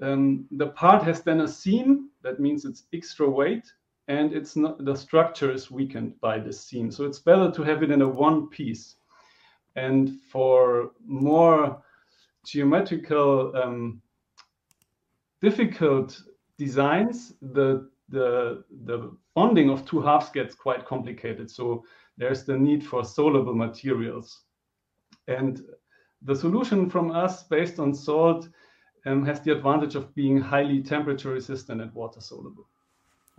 um, 0.00 0.46
the 0.52 0.68
part 0.68 1.02
has 1.02 1.22
then 1.22 1.40
a 1.40 1.48
seam. 1.48 2.10
That 2.22 2.40
means 2.40 2.64
it's 2.64 2.84
extra 2.92 3.28
weight, 3.28 3.64
and 4.08 4.32
it's 4.32 4.56
not 4.56 4.84
the 4.84 4.94
structure 4.94 5.50
is 5.52 5.70
weakened 5.70 6.20
by 6.20 6.38
the 6.38 6.52
seam. 6.52 6.90
So 6.90 7.04
it's 7.04 7.18
better 7.18 7.50
to 7.50 7.62
have 7.62 7.82
it 7.82 7.90
in 7.90 8.02
a 8.02 8.08
one 8.08 8.48
piece. 8.48 8.96
And 9.76 10.20
for 10.30 10.92
more 11.06 11.82
geometrical 12.44 13.52
um, 13.56 14.02
difficult 15.40 16.20
designs, 16.58 17.34
the, 17.40 17.88
the, 18.08 18.64
the 18.84 19.16
bonding 19.34 19.70
of 19.70 19.86
two 19.86 20.00
halves 20.00 20.30
gets 20.30 20.54
quite 20.54 20.84
complicated. 20.84 21.50
So 21.50 21.84
there's 22.16 22.44
the 22.44 22.58
need 22.58 22.84
for 22.84 23.04
soluble 23.04 23.54
materials. 23.54 24.40
And 25.28 25.62
the 26.22 26.34
solution 26.34 26.90
from 26.90 27.10
us 27.10 27.42
based 27.44 27.78
on 27.78 27.94
salt 27.94 28.48
um, 29.06 29.24
has 29.24 29.40
the 29.40 29.52
advantage 29.52 29.94
of 29.94 30.14
being 30.14 30.40
highly 30.40 30.82
temperature 30.82 31.30
resistant 31.30 31.80
and 31.80 31.92
water 31.94 32.20
soluble. 32.20 32.66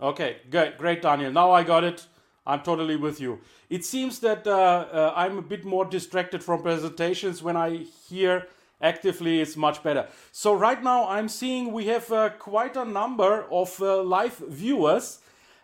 Okay, 0.00 0.38
good, 0.50 0.76
great, 0.78 1.02
Daniel. 1.02 1.32
Now 1.32 1.52
I 1.52 1.62
got 1.62 1.84
it. 1.84 2.06
I'm 2.44 2.60
totally 2.60 2.96
with 2.96 3.20
you. 3.20 3.38
It 3.70 3.84
seems 3.84 4.18
that 4.20 4.46
uh, 4.46 4.50
uh, 4.50 5.12
I'm 5.14 5.38
a 5.38 5.42
bit 5.42 5.64
more 5.64 5.84
distracted 5.84 6.42
from 6.42 6.62
presentations 6.62 7.40
when 7.40 7.56
I 7.56 7.86
hear 8.08 8.48
actively 8.80 9.40
it's 9.40 9.56
much 9.56 9.82
better. 9.84 10.08
So 10.32 10.52
right 10.52 10.82
now 10.82 11.08
I'm 11.08 11.28
seeing 11.28 11.72
we 11.72 11.86
have 11.86 12.10
uh, 12.10 12.30
quite 12.30 12.76
a 12.76 12.84
number 12.84 13.46
of 13.50 13.80
uh, 13.80 14.02
live 14.02 14.38
viewers 14.38 15.20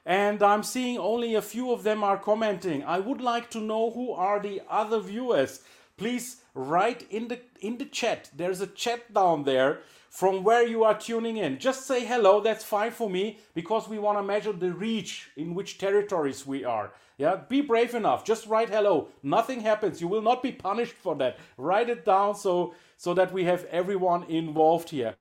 and 0.07 0.41
I'm 0.43 0.63
seeing 0.63 0.99
only 0.99 1.35
a 1.35 1.43
few 1.43 1.73
of 1.73 1.83
them 1.83 2.05
are 2.05 2.17
commenting. 2.17 2.85
I 2.85 3.01
would 3.01 3.21
like 3.21 3.51
to 3.51 3.59
know 3.59 3.91
who 3.91 4.13
are 4.13 4.41
the 4.41 4.63
other 4.71 5.01
viewers. 5.01 5.63
Please 5.99 6.37
write 6.55 7.05
in 7.11 7.29
the 7.29 7.41
in 7.61 7.77
the 7.77 7.85
chat. 7.85 8.31
There's 8.35 8.61
a 8.61 8.67
chat 8.69 9.13
down 9.13 9.45
there 9.45 9.81
from 10.09 10.43
where 10.43 10.67
you 10.67 10.85
are 10.85 10.99
tuning 10.99 11.37
in. 11.37 11.59
Just 11.59 11.87
say 11.87 12.07
hello, 12.07 12.41
that's 12.41 12.65
fine 12.65 12.93
for 12.93 13.11
me 13.11 13.39
because 13.55 13.89
we 13.89 13.99
want 13.99 14.17
to 14.17 14.23
measure 14.23 14.53
the 14.53 14.73
reach 14.73 15.29
in 15.37 15.55
which 15.55 15.77
territories 15.77 16.47
we 16.47 16.65
are. 16.65 16.93
Yeah, 17.19 17.37
be 17.49 17.61
brave 17.61 17.95
enough. 17.95 18.25
Just 18.25 18.47
write 18.47 18.71
hello. 18.71 19.09
Nothing 19.23 19.61
happens. 19.61 20.01
You 20.01 20.09
will 20.09 20.23
not 20.23 20.43
be 20.43 20.53
punished 20.53 20.95
for 20.95 21.17
that. 21.17 21.37
Write 21.57 21.91
it 21.91 22.05
down 22.05 22.37
so 22.37 22.75
so 22.97 23.13
that 23.15 23.33
we 23.33 23.45
have 23.45 23.65
everyone 23.67 24.25
involved 24.25 24.91
here. 24.91 25.17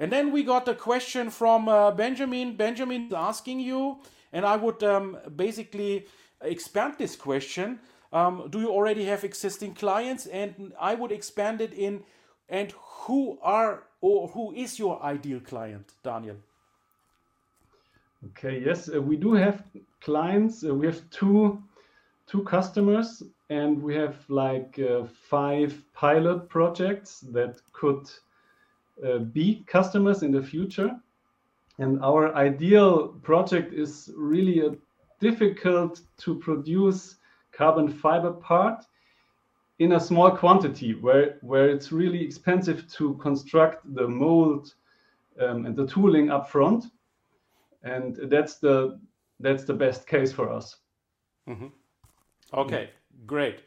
And 0.00 0.10
then 0.10 0.32
we 0.32 0.42
got 0.42 0.66
a 0.66 0.74
question 0.74 1.30
from 1.30 1.68
uh, 1.68 1.92
Benjamin. 1.92 2.56
Benjamin 2.56 3.06
is 3.06 3.12
asking 3.12 3.60
you, 3.60 4.00
and 4.32 4.44
I 4.44 4.56
would 4.56 4.82
um, 4.82 5.16
basically 5.36 6.06
expand 6.42 6.94
this 6.98 7.14
question. 7.14 7.78
Um, 8.12 8.48
do 8.50 8.60
you 8.60 8.68
already 8.68 9.04
have 9.06 9.24
existing 9.24 9.74
clients? 9.74 10.26
And 10.26 10.72
I 10.78 10.94
would 10.94 11.12
expand 11.12 11.60
it 11.60 11.72
in, 11.72 12.04
and 12.48 12.72
who 13.06 13.38
are 13.42 13.84
or 14.00 14.28
who 14.28 14.52
is 14.52 14.78
your 14.78 15.02
ideal 15.02 15.40
client, 15.40 15.92
Daniel? 16.02 16.36
Okay, 18.26 18.62
yes, 18.64 18.88
uh, 18.88 19.00
we 19.00 19.16
do 19.16 19.34
have 19.34 19.62
clients. 20.00 20.64
Uh, 20.64 20.74
we 20.74 20.86
have 20.86 21.00
two 21.10 21.62
two 22.26 22.42
customers 22.44 23.22
and 23.50 23.82
we 23.82 23.94
have 23.94 24.16
like 24.28 24.78
uh, 24.78 25.04
five 25.28 25.74
pilot 25.92 26.48
projects 26.48 27.20
that 27.32 27.60
could 27.72 28.08
uh, 29.04 29.18
be 29.18 29.64
customers 29.66 30.22
in 30.22 30.32
the 30.32 30.42
future. 30.42 30.90
And 31.78 32.00
our 32.02 32.34
ideal 32.34 33.08
project 33.22 33.74
is 33.74 34.10
really 34.16 34.60
a 34.60 34.76
difficult 35.20 36.00
to 36.18 36.38
produce 36.38 37.16
carbon 37.52 37.88
fiber 37.88 38.32
part 38.32 38.84
in 39.78 39.92
a 39.92 40.00
small 40.00 40.30
quantity 40.30 40.94
where, 40.94 41.38
where 41.42 41.68
it's 41.68 41.92
really 41.92 42.22
expensive 42.22 42.90
to 42.92 43.14
construct 43.14 43.94
the 43.94 44.06
mold 44.06 44.74
um, 45.40 45.66
and 45.66 45.76
the 45.76 45.86
tooling 45.86 46.30
up 46.30 46.48
front. 46.48 46.84
And 47.82 48.16
that's 48.30 48.58
the, 48.58 49.00
that's 49.40 49.64
the 49.64 49.74
best 49.74 50.06
case 50.06 50.32
for 50.32 50.50
us. 50.50 50.76
Mm-hmm. 51.48 51.66
Okay. 52.54 52.82
Yeah. 52.82 53.26
Great. 53.26 53.60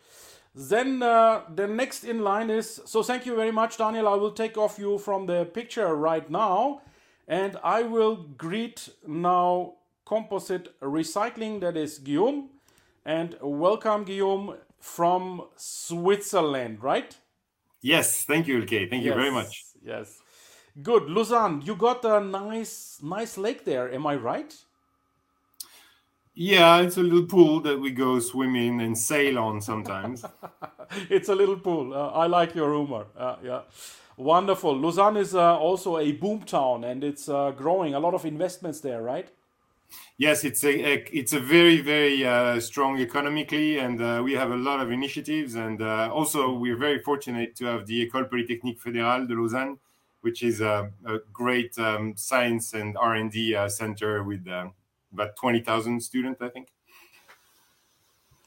Then 0.54 1.04
uh, 1.04 1.42
the 1.54 1.68
next 1.68 2.06
in 2.06 2.24
line 2.24 2.50
is 2.50 2.80
so. 2.86 3.04
Thank 3.04 3.26
you 3.26 3.36
very 3.36 3.52
much, 3.52 3.78
Daniel. 3.78 4.08
I 4.08 4.16
will 4.16 4.32
take 4.32 4.58
off 4.58 4.80
you 4.80 4.98
from 4.98 5.26
the 5.26 5.44
picture 5.44 5.94
right 5.96 6.30
now, 6.30 6.82
and 7.28 7.58
I 7.62 7.84
will 7.84 8.16
greet 8.38 8.88
now 9.06 9.74
Composite 10.06 10.80
Recycling. 10.80 11.60
That 11.60 11.76
is 11.76 12.00
Guillaume, 12.00 12.52
and 13.06 13.38
welcome 13.42 14.04
Guillaume 14.04 14.58
from 14.80 15.44
Switzerland, 15.56 16.82
right? 16.82 17.16
Yes. 17.82 18.26
Thank 18.26 18.48
you, 18.48 18.62
Ilkay. 18.62 18.90
Thank 18.90 19.04
you 19.04 19.14
very 19.14 19.32
much. 19.32 19.64
Yes. 19.84 20.20
Good, 20.82 21.04
Lausanne. 21.04 21.62
You 21.64 21.76
got 21.76 22.04
a 22.04 22.20
nice, 22.20 23.00
nice 23.02 23.38
lake 23.38 23.64
there. 23.64 23.94
Am 23.94 24.06
I 24.08 24.16
right? 24.16 24.54
Yeah, 26.34 26.82
it's 26.82 26.98
a 26.98 27.04
little 27.04 27.26
pool 27.26 27.62
that 27.62 27.80
we 27.80 27.92
go 27.92 28.20
swim 28.20 28.56
in 28.58 28.82
and 28.82 28.98
sail 28.98 29.40
on 29.40 29.62
sometimes. 29.62 30.26
it's 31.10 31.30
a 31.30 31.36
little 31.36 31.58
pool. 31.58 31.94
Uh, 31.94 32.10
I 32.10 32.28
like 32.28 32.54
your 32.56 32.74
humor. 32.74 33.06
Uh, 33.18 33.38
yeah, 33.42 33.62
wonderful. 34.18 34.76
Lausanne 34.76 35.16
is 35.16 35.34
uh, 35.34 35.58
also 35.58 35.98
a 35.98 36.12
boom 36.12 36.42
town, 36.44 36.84
and 36.84 37.06
it's 37.06 37.30
uh, 37.30 37.52
growing. 37.52 37.94
A 37.94 38.00
lot 38.00 38.14
of 38.14 38.26
investments 38.26 38.82
there, 38.82 39.02
right? 39.02 39.30
Yes, 40.18 40.44
it's 40.44 40.64
a, 40.64 40.70
a 40.70 41.06
it's 41.12 41.34
a 41.34 41.40
very 41.40 41.82
very 41.82 42.26
uh, 42.26 42.60
strong 42.60 43.00
economically, 43.00 43.80
and 43.80 44.02
uh, 44.02 44.22
we 44.24 44.34
have 44.34 44.52
a 44.52 44.56
lot 44.56 44.80
of 44.80 44.92
initiatives. 44.92 45.56
And 45.56 45.82
also, 45.82 46.54
we're 46.54 46.78
very 46.78 47.00
fortunate 47.00 47.56
to 47.58 47.66
have 47.66 47.86
the 47.86 48.08
École 48.08 48.30
Polytechnique 48.30 48.82
Fédérale 48.82 49.28
de 49.28 49.34
Lausanne, 49.34 49.78
which 50.22 50.42
is 50.42 50.62
a, 50.62 50.90
a 51.06 51.18
great 51.34 51.78
um, 51.78 52.14
science 52.16 52.74
and 52.74 52.98
R 52.98 53.16
and 53.16 53.32
D 53.32 53.58
center 53.68 54.24
with 54.24 54.48
about 55.16 55.36
20,000 55.36 56.02
students, 56.02 56.42
I 56.42 56.50
think. 56.50 56.68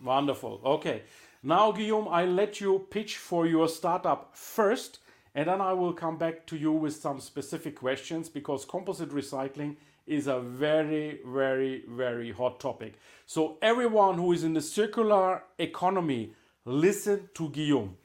Wonderful. 0.02 0.60
Okay. 0.64 1.02
Now, 1.42 1.72
Guillaume, 1.72 2.08
I 2.08 2.24
let 2.24 2.60
you 2.60 2.86
pitch 2.90 3.16
for 3.16 3.46
your 3.46 3.68
startup 3.68 4.36
first, 4.36 4.98
and 5.34 5.48
then 5.48 5.60
I 5.60 5.72
will 5.72 5.92
come 5.92 6.18
back 6.18 6.46
to 6.48 6.56
you 6.56 6.72
with 6.72 6.94
some 6.94 7.20
specific 7.20 7.76
questions 7.76 8.28
because 8.28 8.64
composite 8.64 9.10
recycling 9.10 9.76
is 10.08 10.26
a 10.26 10.40
very, 10.40 11.20
very, 11.26 11.84
very 11.88 12.32
hot 12.32 12.60
topic. 12.60 12.94
So, 13.26 13.58
everyone 13.62 14.16
who 14.16 14.32
is 14.32 14.44
in 14.44 14.54
the 14.54 14.60
circular 14.60 15.42
economy 15.58 16.32
listen 16.64 17.28
to 17.34 17.48
Guillaume. 17.50 17.96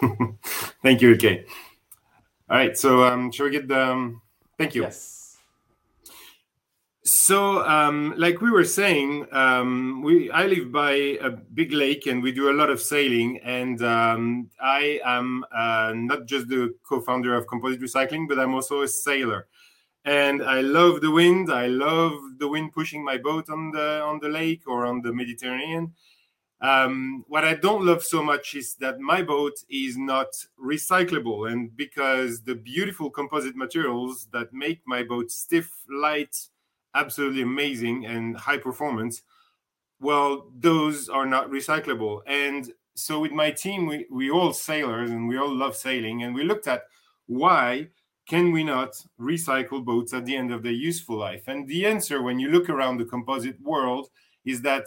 Thank 0.82 1.02
you, 1.02 1.12
okay. 1.14 1.44
All 2.50 2.58
right, 2.58 2.76
so 2.76 3.04
um, 3.04 3.30
shall 3.32 3.46
we 3.46 3.52
get 3.52 3.68
the? 3.68 3.80
Um, 3.80 4.20
thank 4.58 4.74
you. 4.74 4.82
Yes. 4.82 5.22
So, 7.04 7.66
um, 7.66 8.14
like 8.16 8.40
we 8.40 8.50
were 8.50 8.64
saying, 8.64 9.26
um, 9.32 10.02
we 10.02 10.30
I 10.30 10.46
live 10.46 10.70
by 10.70 10.92
a 11.20 11.30
big 11.30 11.72
lake 11.72 12.06
and 12.06 12.22
we 12.22 12.30
do 12.30 12.50
a 12.50 12.52
lot 12.52 12.68
of 12.68 12.80
sailing. 12.80 13.38
And 13.42 13.82
um, 13.82 14.50
I 14.60 15.00
am 15.04 15.44
uh, 15.50 15.92
not 15.96 16.26
just 16.26 16.48
the 16.48 16.74
co-founder 16.88 17.34
of 17.34 17.46
Composite 17.46 17.80
Recycling, 17.80 18.28
but 18.28 18.38
I'm 18.38 18.54
also 18.54 18.82
a 18.82 18.88
sailor. 18.88 19.46
And 20.04 20.42
I 20.42 20.60
love 20.60 21.00
the 21.00 21.10
wind. 21.10 21.52
I 21.52 21.66
love 21.66 22.14
the 22.38 22.48
wind 22.48 22.72
pushing 22.72 23.04
my 23.04 23.18
boat 23.18 23.48
on 23.48 23.70
the 23.70 24.02
on 24.02 24.18
the 24.20 24.28
lake 24.28 24.62
or 24.66 24.84
on 24.84 25.00
the 25.02 25.12
Mediterranean. 25.12 25.94
Um, 26.60 27.24
what 27.26 27.44
I 27.44 27.54
don't 27.54 27.84
love 27.84 28.04
so 28.04 28.22
much 28.22 28.54
is 28.54 28.74
that 28.76 29.00
my 29.00 29.22
boat 29.22 29.54
is 29.68 29.96
not 29.96 30.28
recyclable, 30.62 31.50
and 31.50 31.76
because 31.76 32.42
the 32.42 32.54
beautiful 32.54 33.10
composite 33.10 33.56
materials 33.56 34.28
that 34.32 34.52
make 34.52 34.80
my 34.86 35.02
boat 35.02 35.30
stiff, 35.30 35.70
light 35.88 36.36
absolutely 36.94 37.42
amazing 37.42 38.06
and 38.06 38.36
high 38.36 38.58
performance 38.58 39.22
well 40.00 40.50
those 40.58 41.08
are 41.08 41.26
not 41.26 41.50
recyclable 41.50 42.20
and 42.26 42.72
so 42.94 43.20
with 43.20 43.32
my 43.32 43.50
team 43.50 43.86
we, 43.86 44.06
we 44.10 44.30
all 44.30 44.52
sailors 44.52 45.10
and 45.10 45.28
we 45.28 45.38
all 45.38 45.54
love 45.54 45.74
sailing 45.74 46.22
and 46.22 46.34
we 46.34 46.44
looked 46.44 46.66
at 46.66 46.82
why 47.26 47.86
can 48.32 48.46
we 48.50 48.62
not 48.64 48.92
recycle 49.20 49.84
boats 49.84 50.14
at 50.14 50.24
the 50.24 50.36
end 50.40 50.50
of 50.52 50.62
their 50.62 50.78
useful 50.90 51.16
life 51.28 51.44
and 51.48 51.68
the 51.68 51.84
answer 51.84 52.22
when 52.22 52.38
you 52.38 52.48
look 52.48 52.68
around 52.70 52.96
the 52.96 53.10
composite 53.14 53.60
world 53.60 54.08
is 54.52 54.62
that 54.62 54.84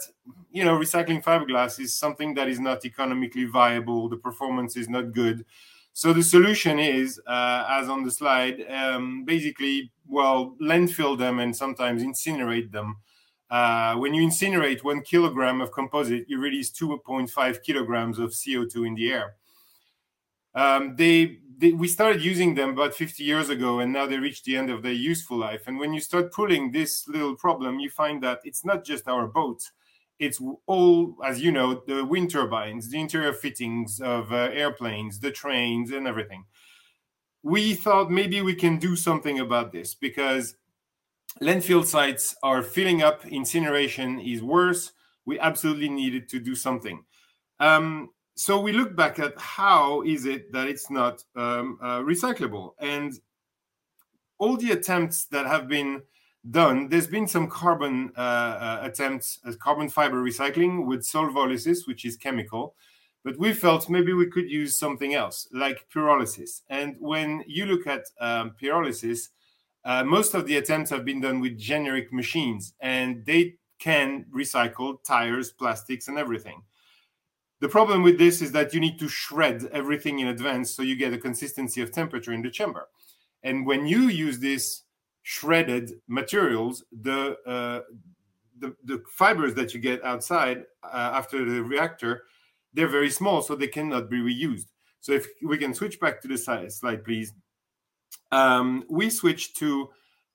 you 0.50 0.64
know 0.64 0.76
recycling 0.84 1.22
fiberglass 1.22 1.78
is 1.78 1.94
something 2.04 2.34
that 2.34 2.48
is 2.48 2.60
not 2.60 2.84
economically 2.84 3.44
viable 3.44 4.08
the 4.08 4.22
performance 4.28 4.76
is 4.76 4.88
not 4.88 5.12
good 5.12 5.44
so 5.96 6.12
the 6.12 6.22
solution 6.22 6.78
is, 6.78 7.18
uh, 7.26 7.64
as 7.70 7.88
on 7.88 8.04
the 8.04 8.10
slide, 8.10 8.60
um, 8.70 9.24
basically, 9.24 9.90
well, 10.06 10.54
landfill 10.60 11.16
them 11.16 11.38
and 11.38 11.56
sometimes 11.56 12.02
incinerate 12.02 12.70
them. 12.70 12.98
Uh, 13.48 13.94
when 13.94 14.12
you 14.12 14.22
incinerate 14.22 14.84
one 14.84 15.00
kilogram 15.00 15.62
of 15.62 15.72
composite, 15.72 16.26
you 16.28 16.38
release 16.38 16.70
2.5 16.70 17.62
kilograms 17.62 18.18
of 18.18 18.32
CO2 18.32 18.86
in 18.86 18.94
the 18.94 19.10
air. 19.10 19.36
Um, 20.54 20.96
they, 20.96 21.38
they, 21.56 21.72
we 21.72 21.88
started 21.88 22.22
using 22.22 22.54
them 22.54 22.70
about 22.70 22.94
50 22.94 23.22
years 23.22 23.48
ago, 23.48 23.80
and 23.80 23.92
now 23.92 24.06
they 24.06 24.18
reach 24.18 24.42
the 24.42 24.56
end 24.56 24.70
of 24.70 24.82
their 24.82 24.92
useful 24.92 25.38
life. 25.38 25.62
And 25.66 25.78
when 25.78 25.94
you 25.94 26.00
start 26.00 26.32
pulling 26.32 26.70
this 26.70 27.08
little 27.08 27.36
problem, 27.36 27.80
you 27.80 27.90
find 27.90 28.22
that 28.22 28.40
it's 28.44 28.64
not 28.64 28.84
just 28.84 29.08
our 29.08 29.26
boats 29.26 29.72
it's 30.18 30.40
all, 30.66 31.16
as 31.24 31.40
you 31.40 31.52
know, 31.52 31.82
the 31.86 32.04
wind 32.04 32.30
turbines, 32.30 32.88
the 32.90 33.00
interior 33.00 33.32
fittings 33.32 34.00
of 34.00 34.32
uh, 34.32 34.50
airplanes, 34.52 35.18
the 35.20 35.30
trains, 35.30 35.90
and 35.90 36.06
everything. 36.06 36.44
We 37.42 37.74
thought 37.74 38.10
maybe 38.10 38.40
we 38.40 38.54
can 38.54 38.78
do 38.78 38.96
something 38.96 39.38
about 39.40 39.72
this 39.72 39.94
because 39.94 40.56
landfill 41.42 41.84
sites 41.84 42.34
are 42.42 42.62
filling 42.62 43.02
up, 43.02 43.26
incineration 43.26 44.20
is 44.20 44.42
worse. 44.42 44.92
We 45.26 45.38
absolutely 45.38 45.90
needed 45.90 46.28
to 46.30 46.40
do 46.40 46.54
something. 46.54 47.04
Um, 47.60 48.10
so 48.36 48.60
we 48.60 48.72
look 48.72 48.94
back 48.94 49.18
at 49.18 49.32
how 49.38 50.02
is 50.02 50.26
it 50.26 50.52
that 50.52 50.68
it's 50.68 50.90
not 50.90 51.24
um, 51.34 51.78
uh, 51.82 52.00
recyclable, 52.00 52.72
and 52.78 53.18
all 54.38 54.56
the 54.58 54.72
attempts 54.72 55.24
that 55.26 55.46
have 55.46 55.68
been 55.68 56.02
done, 56.50 56.88
there's 56.88 57.06
been 57.06 57.26
some 57.26 57.48
carbon 57.48 58.12
uh, 58.16 58.20
uh, 58.20 58.78
attempts 58.82 59.40
as 59.46 59.56
carbon 59.56 59.88
fiber 59.88 60.22
recycling 60.22 60.86
with 60.86 61.00
solvolysis, 61.00 61.86
which 61.86 62.04
is 62.04 62.16
chemical. 62.16 62.74
But 63.24 63.38
we 63.38 63.52
felt 63.54 63.90
maybe 63.90 64.12
we 64.12 64.26
could 64.26 64.48
use 64.48 64.78
something 64.78 65.14
else, 65.14 65.48
like 65.52 65.86
pyrolysis. 65.92 66.60
And 66.68 66.94
when 67.00 67.42
you 67.48 67.66
look 67.66 67.86
at 67.86 68.04
um, 68.20 68.54
pyrolysis, 68.60 69.30
uh, 69.84 70.04
most 70.04 70.34
of 70.34 70.46
the 70.46 70.58
attempts 70.58 70.90
have 70.90 71.04
been 71.04 71.20
done 71.20 71.40
with 71.40 71.58
generic 71.58 72.12
machines, 72.12 72.74
and 72.80 73.24
they 73.24 73.56
can 73.78 74.26
recycle 74.32 75.02
tires, 75.02 75.50
plastics, 75.50 76.06
and 76.06 76.18
everything. 76.18 76.62
The 77.60 77.68
problem 77.68 78.02
with 78.02 78.18
this 78.18 78.42
is 78.42 78.52
that 78.52 78.74
you 78.74 78.80
need 78.80 78.98
to 78.98 79.08
shred 79.08 79.68
everything 79.72 80.18
in 80.18 80.28
advance 80.28 80.70
so 80.70 80.82
you 80.82 80.96
get 80.96 81.14
a 81.14 81.18
consistency 81.18 81.80
of 81.80 81.90
temperature 81.90 82.32
in 82.32 82.42
the 82.42 82.50
chamber. 82.50 82.88
And 83.42 83.66
when 83.66 83.86
you 83.86 84.08
use 84.08 84.38
this 84.38 84.82
shredded 85.22 85.92
materials, 86.06 86.84
the, 86.92 87.36
uh, 87.46 87.80
the, 88.58 88.74
the 88.84 89.02
fibers 89.08 89.54
that 89.54 89.72
you 89.72 89.80
get 89.80 90.04
outside 90.04 90.64
uh, 90.84 91.12
after 91.14 91.44
the 91.44 91.62
reactor, 91.62 92.24
they're 92.74 92.88
very 92.88 93.10
small, 93.10 93.40
so 93.40 93.56
they 93.56 93.68
cannot 93.68 94.10
be 94.10 94.18
reused. 94.18 94.66
So 95.00 95.12
if 95.12 95.26
we 95.42 95.56
can 95.56 95.72
switch 95.72 95.98
back 95.98 96.20
to 96.22 96.28
the 96.28 96.36
slide, 96.36 97.04
please. 97.04 97.32
Um, 98.32 98.84
we 98.90 99.08
switched 99.08 99.56
to 99.58 99.88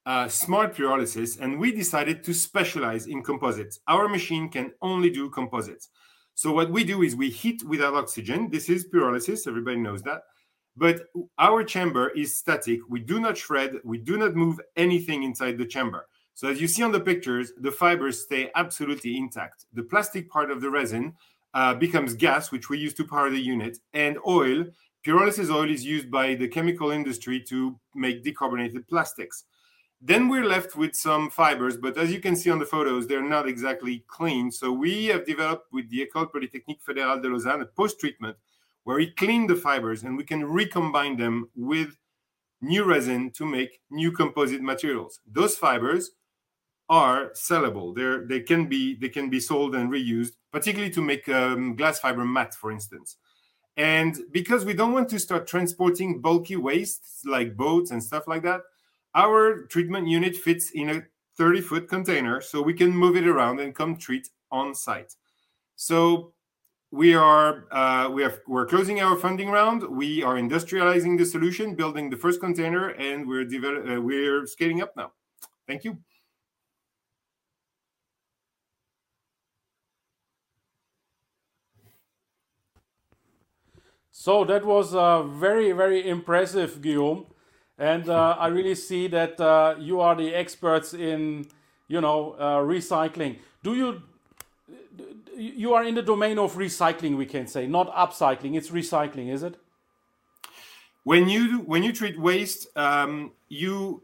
uh, 0.05 0.27
smart 0.27 0.75
pyrolysis, 0.75 1.39
and 1.39 1.59
we 1.59 1.71
decided 1.71 2.23
to 2.23 2.33
specialize 2.33 3.05
in 3.05 3.21
composites. 3.21 3.79
Our 3.87 4.07
machine 4.07 4.49
can 4.49 4.71
only 4.81 5.09
do 5.09 5.29
composites. 5.29 5.89
So 6.41 6.51
what 6.51 6.71
we 6.71 6.83
do 6.83 7.03
is 7.03 7.15
we 7.15 7.29
heat 7.29 7.63
without 7.63 7.93
oxygen. 7.93 8.49
This 8.49 8.67
is 8.67 8.87
pyrolysis. 8.87 9.47
Everybody 9.47 9.77
knows 9.77 10.01
that. 10.01 10.23
But 10.75 11.03
our 11.37 11.63
chamber 11.63 12.09
is 12.09 12.33
static. 12.35 12.79
We 12.89 12.99
do 12.99 13.19
not 13.19 13.37
shred, 13.37 13.75
we 13.83 13.99
do 13.99 14.17
not 14.17 14.33
move 14.33 14.59
anything 14.75 15.21
inside 15.21 15.59
the 15.59 15.67
chamber. 15.67 16.07
So 16.33 16.47
as 16.47 16.59
you 16.59 16.67
see 16.67 16.81
on 16.81 16.91
the 16.91 16.99
pictures, 16.99 17.53
the 17.59 17.71
fibers 17.71 18.23
stay 18.23 18.49
absolutely 18.55 19.17
intact. 19.17 19.65
The 19.73 19.83
plastic 19.83 20.31
part 20.31 20.49
of 20.49 20.61
the 20.61 20.71
resin 20.71 21.13
uh, 21.53 21.75
becomes 21.75 22.15
gas, 22.15 22.51
which 22.51 22.69
we 22.69 22.79
use 22.79 22.95
to 22.95 23.03
power 23.03 23.29
the 23.29 23.39
unit, 23.39 23.77
and 23.93 24.17
oil. 24.27 24.65
Pyrolysis 25.05 25.51
oil 25.51 25.69
is 25.69 25.85
used 25.85 26.09
by 26.09 26.33
the 26.33 26.47
chemical 26.47 26.89
industry 26.89 27.39
to 27.49 27.79
make 27.93 28.23
decarbonated 28.23 28.87
plastics. 28.87 29.43
Then 30.03 30.29
we're 30.29 30.45
left 30.45 30.75
with 30.75 30.95
some 30.95 31.29
fibers, 31.29 31.77
but 31.77 31.95
as 31.95 32.11
you 32.11 32.19
can 32.19 32.35
see 32.35 32.49
on 32.49 32.57
the 32.57 32.65
photos, 32.65 33.05
they're 33.05 33.21
not 33.21 33.47
exactly 33.47 34.03
clean. 34.07 34.51
So 34.51 34.71
we 34.71 35.05
have 35.05 35.27
developed 35.27 35.71
with 35.71 35.89
the 35.91 36.07
École 36.07 36.31
Polytechnique 36.31 36.81
Fédérale 36.83 37.21
de 37.21 37.29
Lausanne 37.29 37.61
a 37.61 37.65
post-treatment 37.65 38.35
where 38.83 38.97
we 38.97 39.11
clean 39.11 39.45
the 39.45 39.55
fibers 39.55 40.01
and 40.01 40.17
we 40.17 40.23
can 40.23 40.43
recombine 40.43 41.17
them 41.17 41.49
with 41.55 41.99
new 42.61 42.83
resin 42.83 43.29
to 43.31 43.45
make 43.45 43.79
new 43.91 44.11
composite 44.11 44.61
materials. 44.61 45.19
Those 45.31 45.55
fibers 45.55 46.11
are 46.89 47.29
sellable. 47.31 47.95
They're, 47.95 48.25
they 48.25 48.41
can 48.41 48.67
be 48.67 48.95
they 48.95 49.09
can 49.09 49.29
be 49.29 49.39
sold 49.39 49.75
and 49.75 49.91
reused, 49.91 50.33
particularly 50.51 50.93
to 50.93 51.01
make 51.01 51.29
um, 51.29 51.75
glass 51.75 51.99
fiber 51.99 52.25
mat, 52.25 52.53
for 52.53 52.71
instance. 52.71 53.17
And 53.77 54.19
because 54.31 54.65
we 54.65 54.73
don't 54.73 54.93
want 54.93 55.09
to 55.09 55.19
start 55.19 55.47
transporting 55.47 56.21
bulky 56.21 56.57
wastes 56.57 57.21
like 57.25 57.55
boats 57.55 57.91
and 57.91 58.03
stuff 58.03 58.27
like 58.27 58.43
that, 58.43 58.61
our 59.15 59.63
treatment 59.67 60.07
unit 60.07 60.35
fits 60.35 60.71
in 60.71 60.89
a 60.89 61.03
30 61.37 61.61
foot 61.61 61.89
container, 61.89 62.41
so 62.41 62.61
we 62.61 62.73
can 62.73 62.91
move 62.91 63.15
it 63.15 63.27
around 63.27 63.59
and 63.59 63.73
come 63.73 63.97
treat 63.97 64.29
on 64.51 64.75
site. 64.75 65.15
So 65.75 66.33
we 66.91 67.15
are 67.15 67.65
uh, 67.71 68.09
we 68.09 68.21
have 68.21 68.39
we're 68.47 68.65
closing 68.65 69.01
our 69.01 69.15
funding 69.15 69.49
round. 69.49 69.83
We 69.83 70.23
are 70.23 70.35
industrializing 70.35 71.17
the 71.17 71.25
solution, 71.25 71.73
building 71.73 72.09
the 72.09 72.17
first 72.17 72.41
container, 72.41 72.89
and 72.89 73.27
we're 73.27 73.45
develop, 73.45 73.89
uh, 73.89 74.01
we're 74.01 74.45
scaling 74.45 74.81
up 74.81 74.95
now. 74.97 75.13
Thank 75.67 75.85
you. 75.85 75.97
So 84.11 84.43
that 84.45 84.65
was 84.65 84.93
uh, 84.93 85.23
very 85.23 85.71
very 85.71 86.07
impressive, 86.07 86.81
Guillaume, 86.81 87.25
and 87.81 88.07
uh, 88.09 88.35
I 88.37 88.47
really 88.47 88.75
see 88.75 89.07
that 89.07 89.41
uh, 89.41 89.75
you 89.79 90.01
are 90.01 90.15
the 90.15 90.35
experts 90.35 90.93
in 90.93 91.47
you 91.87 91.99
know 91.99 92.33
uh, 92.33 92.59
recycling. 92.59 93.39
Do 93.63 93.75
you 93.75 94.03
you 95.35 95.73
are 95.73 95.83
in 95.83 95.95
the 95.95 96.03
domain 96.03 96.37
of 96.37 96.53
recycling, 96.53 97.17
we 97.17 97.25
can 97.25 97.47
say, 97.47 97.65
not 97.65 97.91
upcycling. 97.95 98.55
It's 98.55 98.69
recycling, 98.69 99.33
is 99.33 99.41
it? 99.41 99.55
When 101.03 101.27
you 101.27 101.59
when 101.61 101.81
you 101.81 101.91
treat 101.91 102.19
waste, 102.19 102.67
um, 102.77 103.31
you 103.49 104.03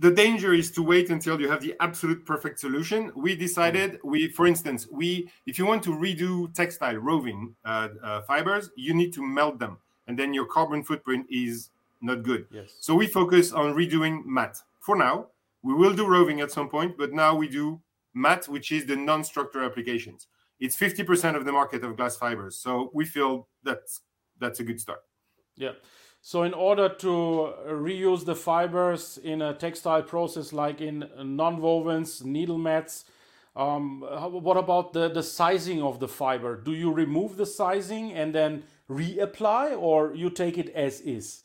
the 0.00 0.10
danger 0.10 0.52
is 0.52 0.72
to 0.72 0.82
wait 0.82 1.10
until 1.10 1.40
you 1.40 1.48
have 1.48 1.60
the 1.60 1.76
absolute 1.78 2.26
perfect 2.26 2.58
solution. 2.58 3.12
We 3.14 3.36
decided 3.36 4.00
we, 4.02 4.28
for 4.30 4.48
instance, 4.48 4.88
we 4.90 5.30
if 5.46 5.60
you 5.60 5.66
want 5.66 5.84
to 5.84 5.90
redo 5.90 6.52
textile 6.52 6.96
roving 6.96 7.54
uh, 7.64 7.88
uh, 8.02 8.22
fibers, 8.22 8.70
you 8.74 8.94
need 8.94 9.12
to 9.12 9.22
melt 9.22 9.60
them, 9.60 9.78
and 10.08 10.18
then 10.18 10.34
your 10.34 10.46
carbon 10.46 10.82
footprint 10.82 11.26
is 11.30 11.70
not 12.00 12.22
good. 12.22 12.46
Yes. 12.50 12.76
So 12.80 12.94
we 12.94 13.06
focus 13.06 13.52
on 13.52 13.74
redoing 13.74 14.24
mat 14.24 14.58
for 14.80 14.96
now. 14.96 15.28
We 15.62 15.74
will 15.74 15.94
do 15.94 16.06
roving 16.06 16.40
at 16.40 16.50
some 16.50 16.68
point, 16.68 16.96
but 16.96 17.12
now 17.12 17.34
we 17.34 17.48
do 17.48 17.80
mat, 18.14 18.46
which 18.48 18.72
is 18.72 18.86
the 18.86 18.96
non-structural 18.96 19.66
applications. 19.66 20.28
It's 20.60 20.76
50% 20.76 21.36
of 21.36 21.44
the 21.44 21.52
market 21.52 21.84
of 21.84 21.96
glass 21.96 22.16
fibers. 22.16 22.56
So 22.56 22.90
we 22.94 23.04
feel 23.04 23.48
that's 23.62 24.00
that's 24.40 24.60
a 24.60 24.64
good 24.64 24.80
start. 24.80 25.00
Yeah. 25.56 25.72
So 26.20 26.42
in 26.42 26.54
order 26.54 26.88
to 26.88 27.54
reuse 27.68 28.24
the 28.24 28.34
fibers 28.34 29.18
in 29.18 29.42
a 29.42 29.54
textile 29.54 30.02
process 30.02 30.52
like 30.52 30.80
in 30.80 31.08
non-wovens, 31.16 32.24
needle 32.24 32.58
mats, 32.58 33.04
Um, 33.58 34.02
what 34.46 34.56
about 34.56 34.92
the, 34.92 35.08
the 35.08 35.22
sizing 35.22 35.82
of 35.82 35.98
the 35.98 36.06
fiber? 36.06 36.56
Do 36.56 36.72
you 36.72 36.92
remove 36.92 37.36
the 37.36 37.46
sizing 37.46 38.12
and 38.12 38.32
then 38.32 38.62
reapply, 38.88 39.76
or 39.76 40.14
you 40.14 40.30
take 40.30 40.56
it 40.58 40.68
as 40.74 41.00
is? 41.00 41.42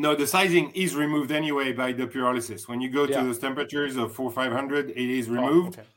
No, 0.00 0.14
the 0.14 0.26
sizing 0.26 0.70
is 0.84 0.94
removed 0.94 1.30
anyway 1.30 1.72
by 1.72 1.92
the 1.92 2.06
pyrolysis. 2.06 2.66
When 2.70 2.80
you 2.80 2.88
go 2.88 3.02
Yeah. 3.04 3.18
to 3.18 3.26
those 3.26 3.38
temperatures 3.38 3.96
of 4.02 4.14
four 4.14 4.30
five 4.30 4.52
hundred, 4.58 4.84
it 5.02 5.10
is 5.18 5.28
removed. 5.28 5.78
Oh, 5.78 5.82
okay. 5.82 5.88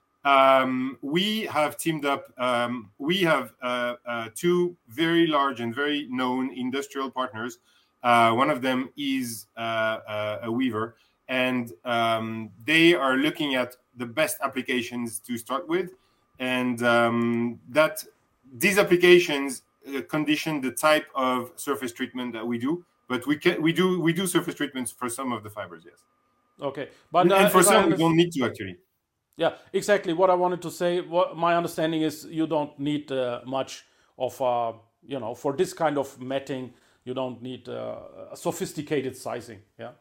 um, 0.62 0.98
we 1.02 1.26
have 1.58 1.78
teamed 1.78 2.06
up. 2.14 2.24
Um, 2.38 2.92
we 2.98 3.18
have 3.32 3.46
uh, 3.62 3.96
uh, 4.06 4.30
two 4.42 4.76
very 4.90 5.26
large 5.38 5.62
and 5.64 5.74
very 5.74 6.08
known 6.10 6.52
industrial 6.66 7.10
partners. 7.20 7.60
Uh, 8.04 8.34
one 8.34 8.50
of 8.50 8.62
them 8.62 8.90
is 8.98 9.48
uh, 9.56 9.60
uh, 10.16 10.40
a 10.50 10.52
weaver, 10.52 10.96
and 11.30 11.72
um, 11.86 12.50
they 12.66 12.94
are 12.96 13.16
looking 13.16 13.56
at 13.56 13.78
the 13.96 14.06
best 14.06 14.36
applications 14.48 15.20
to 15.20 15.38
start 15.38 15.64
with, 15.70 15.92
and 16.40 16.84
um, 16.84 17.58
that 17.70 18.04
these 18.64 18.78
applications 18.78 19.62
uh, 19.88 20.02
condition 20.16 20.60
the 20.60 20.72
type 20.72 21.08
of 21.16 21.52
surface 21.56 21.94
treatment 21.94 22.34
that 22.34 22.46
we 22.46 22.58
do. 22.58 22.84
But 23.08 23.28
we 23.28 23.38
can 23.38 23.62
we 23.62 23.74
do 23.74 24.00
we 24.00 24.14
do 24.14 24.28
surface 24.28 24.56
treatments 24.56 24.92
for 24.92 25.10
some 25.10 25.32
of 25.32 25.44
the 25.44 25.50
fibers, 25.50 25.84
yes, 25.86 26.00
Okay, 26.62 26.90
but 27.12 27.22
and, 27.22 27.32
uh, 27.32 27.36
and 27.36 27.52
for 27.52 27.64
some 27.64 27.92
we 27.92 27.98
don't 27.98 28.16
need 28.16 28.32
to 28.34 28.46
actually. 28.46 28.78
Yeah, 29.36 29.54
exactly. 29.74 30.14
What 30.14 30.30
I 30.30 30.36
wanted 30.36 30.62
to 30.62 30.72
say, 30.72 31.02
what 31.02 31.36
my 31.36 31.56
understanding 31.56 32.04
is, 32.04 32.26
you 32.26 32.46
don't 32.46 32.78
need 32.80 33.12
uh, 33.12 33.42
much 33.46 33.84
of, 34.18 34.40
uh, 34.40 34.74
you 35.04 35.20
know, 35.20 35.34
for 35.34 35.54
this 35.54 35.74
kind 35.74 35.98
of 35.98 36.22
matting, 36.22 36.74
you 37.04 37.16
don't 37.16 37.42
need 37.42 37.68
uh, 37.68 37.96
a 38.32 38.38
sophisticated 38.38 39.18
sizing. 39.18 39.60
Yeah. 39.80 39.92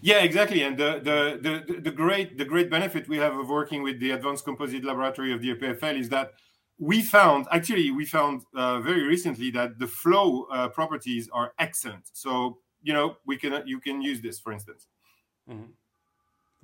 Yeah, 0.00 0.22
exactly. 0.22 0.62
And 0.62 0.78
the, 0.78 1.00
the 1.02 1.64
the 1.66 1.80
the 1.80 1.90
great 1.90 2.38
the 2.38 2.44
great 2.44 2.70
benefit 2.70 3.06
we 3.08 3.18
have 3.18 3.36
of 3.36 3.48
working 3.48 3.82
with 3.82 4.00
the 4.00 4.12
Advanced 4.12 4.44
Composite 4.44 4.84
Laboratory 4.84 5.32
of 5.32 5.42
the 5.42 5.54
EPFL 5.54 5.98
is 5.98 6.08
that 6.08 6.32
we 6.78 7.02
found 7.02 7.46
actually 7.50 7.90
we 7.90 8.04
found 8.04 8.42
uh, 8.54 8.80
very 8.80 9.02
recently 9.02 9.50
that 9.52 9.78
the 9.78 9.86
flow 9.86 10.44
uh, 10.50 10.68
properties 10.68 11.28
are 11.32 11.52
excellent. 11.58 12.04
So 12.12 12.58
you 12.82 12.92
know 12.92 13.16
we 13.26 13.36
can 13.36 13.62
you 13.66 13.80
can 13.80 14.02
use 14.02 14.20
this 14.20 14.38
for 14.38 14.52
instance. 14.52 14.86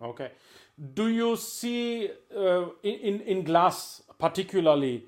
Okay. 0.03 0.31
Do 0.95 1.09
you 1.09 1.37
see 1.37 2.11
uh, 2.35 2.67
in, 2.83 3.21
in 3.21 3.45
glass 3.45 4.03
particularly 4.19 5.05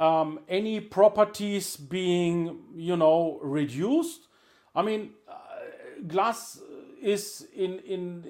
um, 0.00 0.40
any 0.48 0.80
properties 0.80 1.76
being 1.76 2.58
you 2.74 2.96
know 2.96 3.38
reduced? 3.42 4.26
I 4.74 4.82
mean, 4.82 5.10
uh, 5.28 5.34
glass 6.06 6.60
is 7.00 7.46
in 7.54 7.78
in 7.80 8.24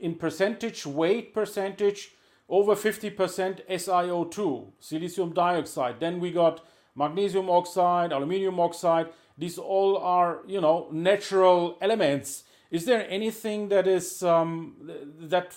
in 0.00 0.14
percentage 0.16 0.86
weight 0.86 1.32
percentage 1.32 2.12
over 2.48 2.74
50% 2.74 3.60
SiO2 3.68 4.72
silicium 4.80 5.34
dioxide 5.34 6.00
then 6.00 6.20
we 6.20 6.30
got 6.30 6.64
magnesium 6.94 7.48
oxide 7.50 8.12
aluminum 8.12 8.58
oxide 8.60 9.08
these 9.36 9.58
all 9.58 9.98
are 9.98 10.40
you 10.46 10.60
know 10.60 10.88
natural 10.92 11.76
elements 11.80 12.44
is 12.70 12.84
there 12.84 13.06
anything 13.08 13.68
that 13.68 13.86
is 13.86 14.22
um, 14.22 14.74
that 15.20 15.54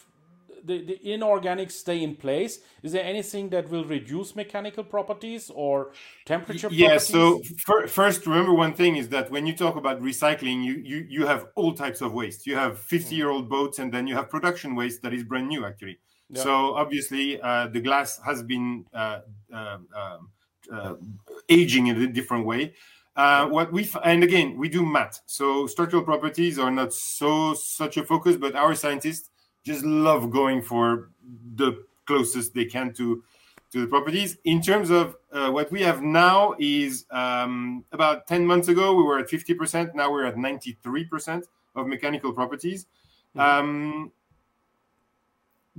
the, 0.64 0.86
the 0.86 1.00
inorganics 1.06 1.72
stay 1.72 2.04
in 2.04 2.16
place 2.16 2.60
is 2.84 2.92
there 2.92 3.04
anything 3.04 3.50
that 3.50 3.70
will 3.70 3.86
reduce 3.86 4.36
mechanical 4.36 4.84
properties 4.84 5.50
or 5.54 5.92
temperature 6.26 6.70
Yeah. 6.70 6.88
properties 6.88 7.06
So 7.06 7.42
fir- 7.58 7.88
first, 7.88 8.26
remember 8.28 8.54
one 8.54 8.74
thing 8.74 8.96
is 8.96 9.10
that 9.10 9.32
when 9.32 9.46
you 9.48 9.54
talk 9.56 9.76
about 9.76 10.02
recycling, 10.02 10.64
you 10.64 10.76
you 10.92 11.06
you 11.10 11.26
have 11.26 11.48
all 11.56 11.74
types 11.74 12.02
of 12.02 12.14
waste. 12.14 12.46
You 12.46 12.56
have 12.56 12.80
fifty 12.80 13.16
year 13.16 13.30
old 13.30 13.50
boats, 13.50 13.80
and 13.80 13.92
then 13.94 14.08
you 14.08 14.16
have 14.16 14.30
production 14.30 14.76
waste 14.76 15.02
that 15.04 15.14
is 15.14 15.24
brand 15.24 15.48
new 15.48 15.66
actually. 15.66 16.00
Yeah. 16.32 16.44
So 16.44 16.74
obviously, 16.76 17.40
uh, 17.42 17.68
the 17.68 17.82
glass 17.82 18.20
has 18.26 18.42
been 18.42 18.86
uh, 18.94 19.20
um, 19.54 19.88
um, 19.96 20.30
uh, 20.72 20.96
aging 21.50 21.88
in 21.88 22.02
a 22.02 22.08
different 22.08 22.46
way. 22.46 22.74
Uh, 23.16 23.46
what 23.48 23.74
we 23.74 23.90
and 24.06 24.24
again 24.24 24.58
we 24.58 24.70
do 24.70 24.86
mat, 24.86 25.20
so 25.26 25.68
structural 25.68 26.02
properties 26.02 26.58
are 26.58 26.72
not 26.72 26.94
so 26.94 27.54
such 27.54 27.98
a 27.98 28.04
focus, 28.06 28.38
but 28.38 28.56
our 28.56 28.74
scientists 28.74 29.30
just 29.66 29.84
love 29.84 30.32
going 30.32 30.62
for 30.62 31.12
the 31.56 31.84
closest 32.06 32.54
they 32.54 32.66
can 32.66 32.94
to 32.94 33.22
to 33.72 33.82
the 33.82 33.88
properties. 33.88 34.38
In 34.46 34.62
terms 34.62 34.90
of 34.90 35.16
uh, 35.32 35.50
what 35.50 35.72
we 35.72 35.82
have 35.82 36.02
now 36.02 36.56
is 36.60 37.06
um, 37.12 37.86
about 37.92 38.28
10 38.28 38.46
months 38.46 38.68
ago, 38.68 38.94
we 38.94 39.04
were 39.04 39.20
at 39.20 39.30
50%. 39.30 39.96
Now 39.96 40.12
we're 40.12 40.26
at 40.26 40.36
93% 40.36 41.44
of 41.76 41.88
mechanical 41.88 42.34
properties. 42.34 42.86
Um, 43.38 44.12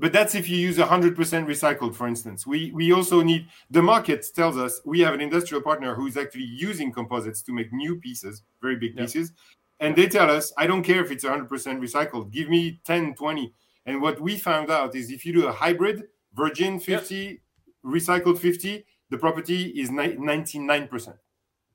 but 0.03 0.13
that's 0.13 0.35
if 0.35 0.49
you 0.49 0.57
use 0.57 0.79
100% 0.79 1.15
recycled, 1.15 1.95
for 1.95 2.09
instance. 2.09 2.45
We, 2.45 2.73
we 2.73 2.93
also 2.93 3.23
need, 3.23 3.47
the 3.71 3.83
market 3.83 4.27
tells 4.35 4.57
us 4.57 4.81
we 4.85 4.99
have 4.99 5.15
an 5.15 5.21
industrial 5.21 5.63
partner 5.63 5.95
who's 5.95 6.17
actually 6.17 6.51
using 6.69 6.91
composites 6.91 7.41
to 7.43 7.53
make 7.53 7.73
new 7.73 7.95
pieces, 8.01 8.43
very 8.61 8.75
big 8.75 8.97
Yeah. 8.97 9.03
pieces. 9.03 9.33
And 9.79 9.95
they 9.95 10.09
tell 10.09 10.29
us, 10.29 10.53
I 10.59 10.67
don't 10.67 10.83
care 10.83 11.01
if 11.05 11.13
it's 11.13 11.25
100% 11.25 11.47
recycled, 11.79 12.33
give 12.33 12.49
me 12.49 12.81
10, 12.85 13.15
20. 13.15 13.55
And 13.87 14.03
what 14.03 14.21
we 14.21 14.39
found 14.39 14.73
out 14.73 14.97
is 14.97 15.09
if 15.09 15.25
you 15.25 15.33
do 15.35 15.47
a 15.47 15.53
hybrid, 15.53 16.09
virgin 16.35 16.81
50, 16.81 17.41
recycled 17.87 18.39
50, 18.41 18.85
the 19.09 19.19
property 19.19 19.67
is 19.67 19.91
99%. 19.91 21.15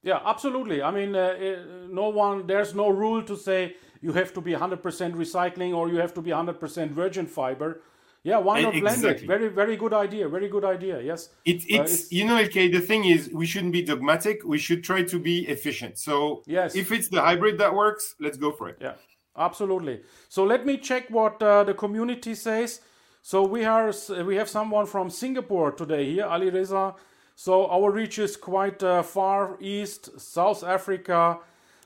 Yeah, 0.04 0.20
absolutely. 0.26 0.82
I 0.84 0.92
mean, 0.92 1.16
uh, 1.16 1.20
uh, 1.20 1.88
no 1.90 2.10
one, 2.10 2.46
there's 2.46 2.76
no 2.76 2.90
rule 2.90 3.24
to 3.24 3.38
say 3.38 3.78
you 4.02 4.12
have 4.12 4.34
to 4.34 4.42
be 4.42 4.52
100% 4.52 4.82
recycling 5.14 5.74
or 5.74 5.88
you 5.88 5.96
have 5.96 6.14
to 6.16 6.22
be 6.22 6.32
100% 6.32 6.92
virgin 6.92 7.26
fiber. 7.26 7.84
Yeah, 8.28 8.40
why 8.40 8.62
not 8.62 8.74
blend 8.74 9.06
it? 9.06 9.22
Very, 9.22 9.48
very 9.48 9.78
good 9.78 9.94
idea. 9.94 10.28
Very 10.28 10.50
good 10.50 10.66
idea. 10.66 11.02
Yes. 11.02 11.30
It, 11.46 11.64
it's, 11.64 11.66
it's- 11.70 12.12
you 12.12 12.26
know, 12.26 12.38
okay. 12.48 12.68
the 12.68 12.82
thing 12.82 13.06
is, 13.06 13.30
we 13.32 13.46
shouldn't 13.46 13.72
be 13.72 13.82
dogmatic. 13.82 14.44
We 14.44 14.58
should 14.58 14.84
try 14.84 15.04
to 15.04 15.18
be 15.18 15.48
efficient. 15.48 15.98
So 15.98 16.44
Yes. 16.46 16.76
if 16.76 16.92
it's 16.92 17.08
the 17.08 17.22
hybrid 17.22 17.58
that 17.60 17.74
works, 17.74 18.16
let's 18.20 18.38
go 18.46 18.52
for 18.52 18.68
it. 18.68 18.78
Yeah, 18.82 18.96
absolutely. 19.38 20.02
So 20.28 20.44
let 20.44 20.66
me 20.66 20.78
check 20.78 21.04
what 21.10 21.42
uh, 21.42 21.64
the 21.64 21.74
community 21.74 22.36
says. 22.36 22.82
So 23.22 23.44
we 23.56 23.64
are 23.64 23.94
we 24.26 24.36
have 24.36 24.50
someone 24.50 24.86
from 24.88 25.10
Singapore 25.10 25.72
today 25.72 26.04
here, 26.14 26.26
Ali 26.26 26.50
Reza. 26.50 26.96
So 27.36 27.68
our 27.76 27.90
reach 27.92 28.20
is 28.20 28.36
quite 28.36 28.84
uh, 28.84 29.04
far 29.04 29.58
east, 29.62 30.20
South 30.20 30.64
Africa. 30.64 31.40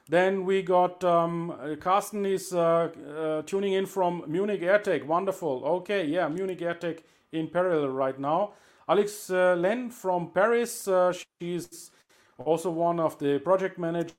Then 0.10 0.46
we 0.46 0.62
got 0.62 1.04
um, 1.04 1.52
uh, 1.52 1.76
Carsten 1.80 2.26
is 2.26 2.54
uh, 2.54 2.90
uh, 3.18 3.42
tuning 3.44 3.74
in 3.74 3.86
from 3.86 4.24
Munich 4.28 4.62
AirTech. 4.62 5.06
Wonderful. 5.06 5.64
Okay, 5.66 6.06
yeah, 6.06 6.28
Munich 6.28 6.60
AirTech 6.60 7.00
in 7.32 7.48
parallel 7.48 7.90
right 7.90 8.20
now. 8.20 8.54
Alex 8.90 9.30
uh, 9.30 9.56
Len 9.56 9.90
from 9.90 10.32
Paris. 10.32 10.90
She's 11.40 11.92
also 12.38 12.72
one 12.72 13.00
of 13.00 13.18
the 13.20 13.40
project 13.40 13.78
managers. 13.78 14.16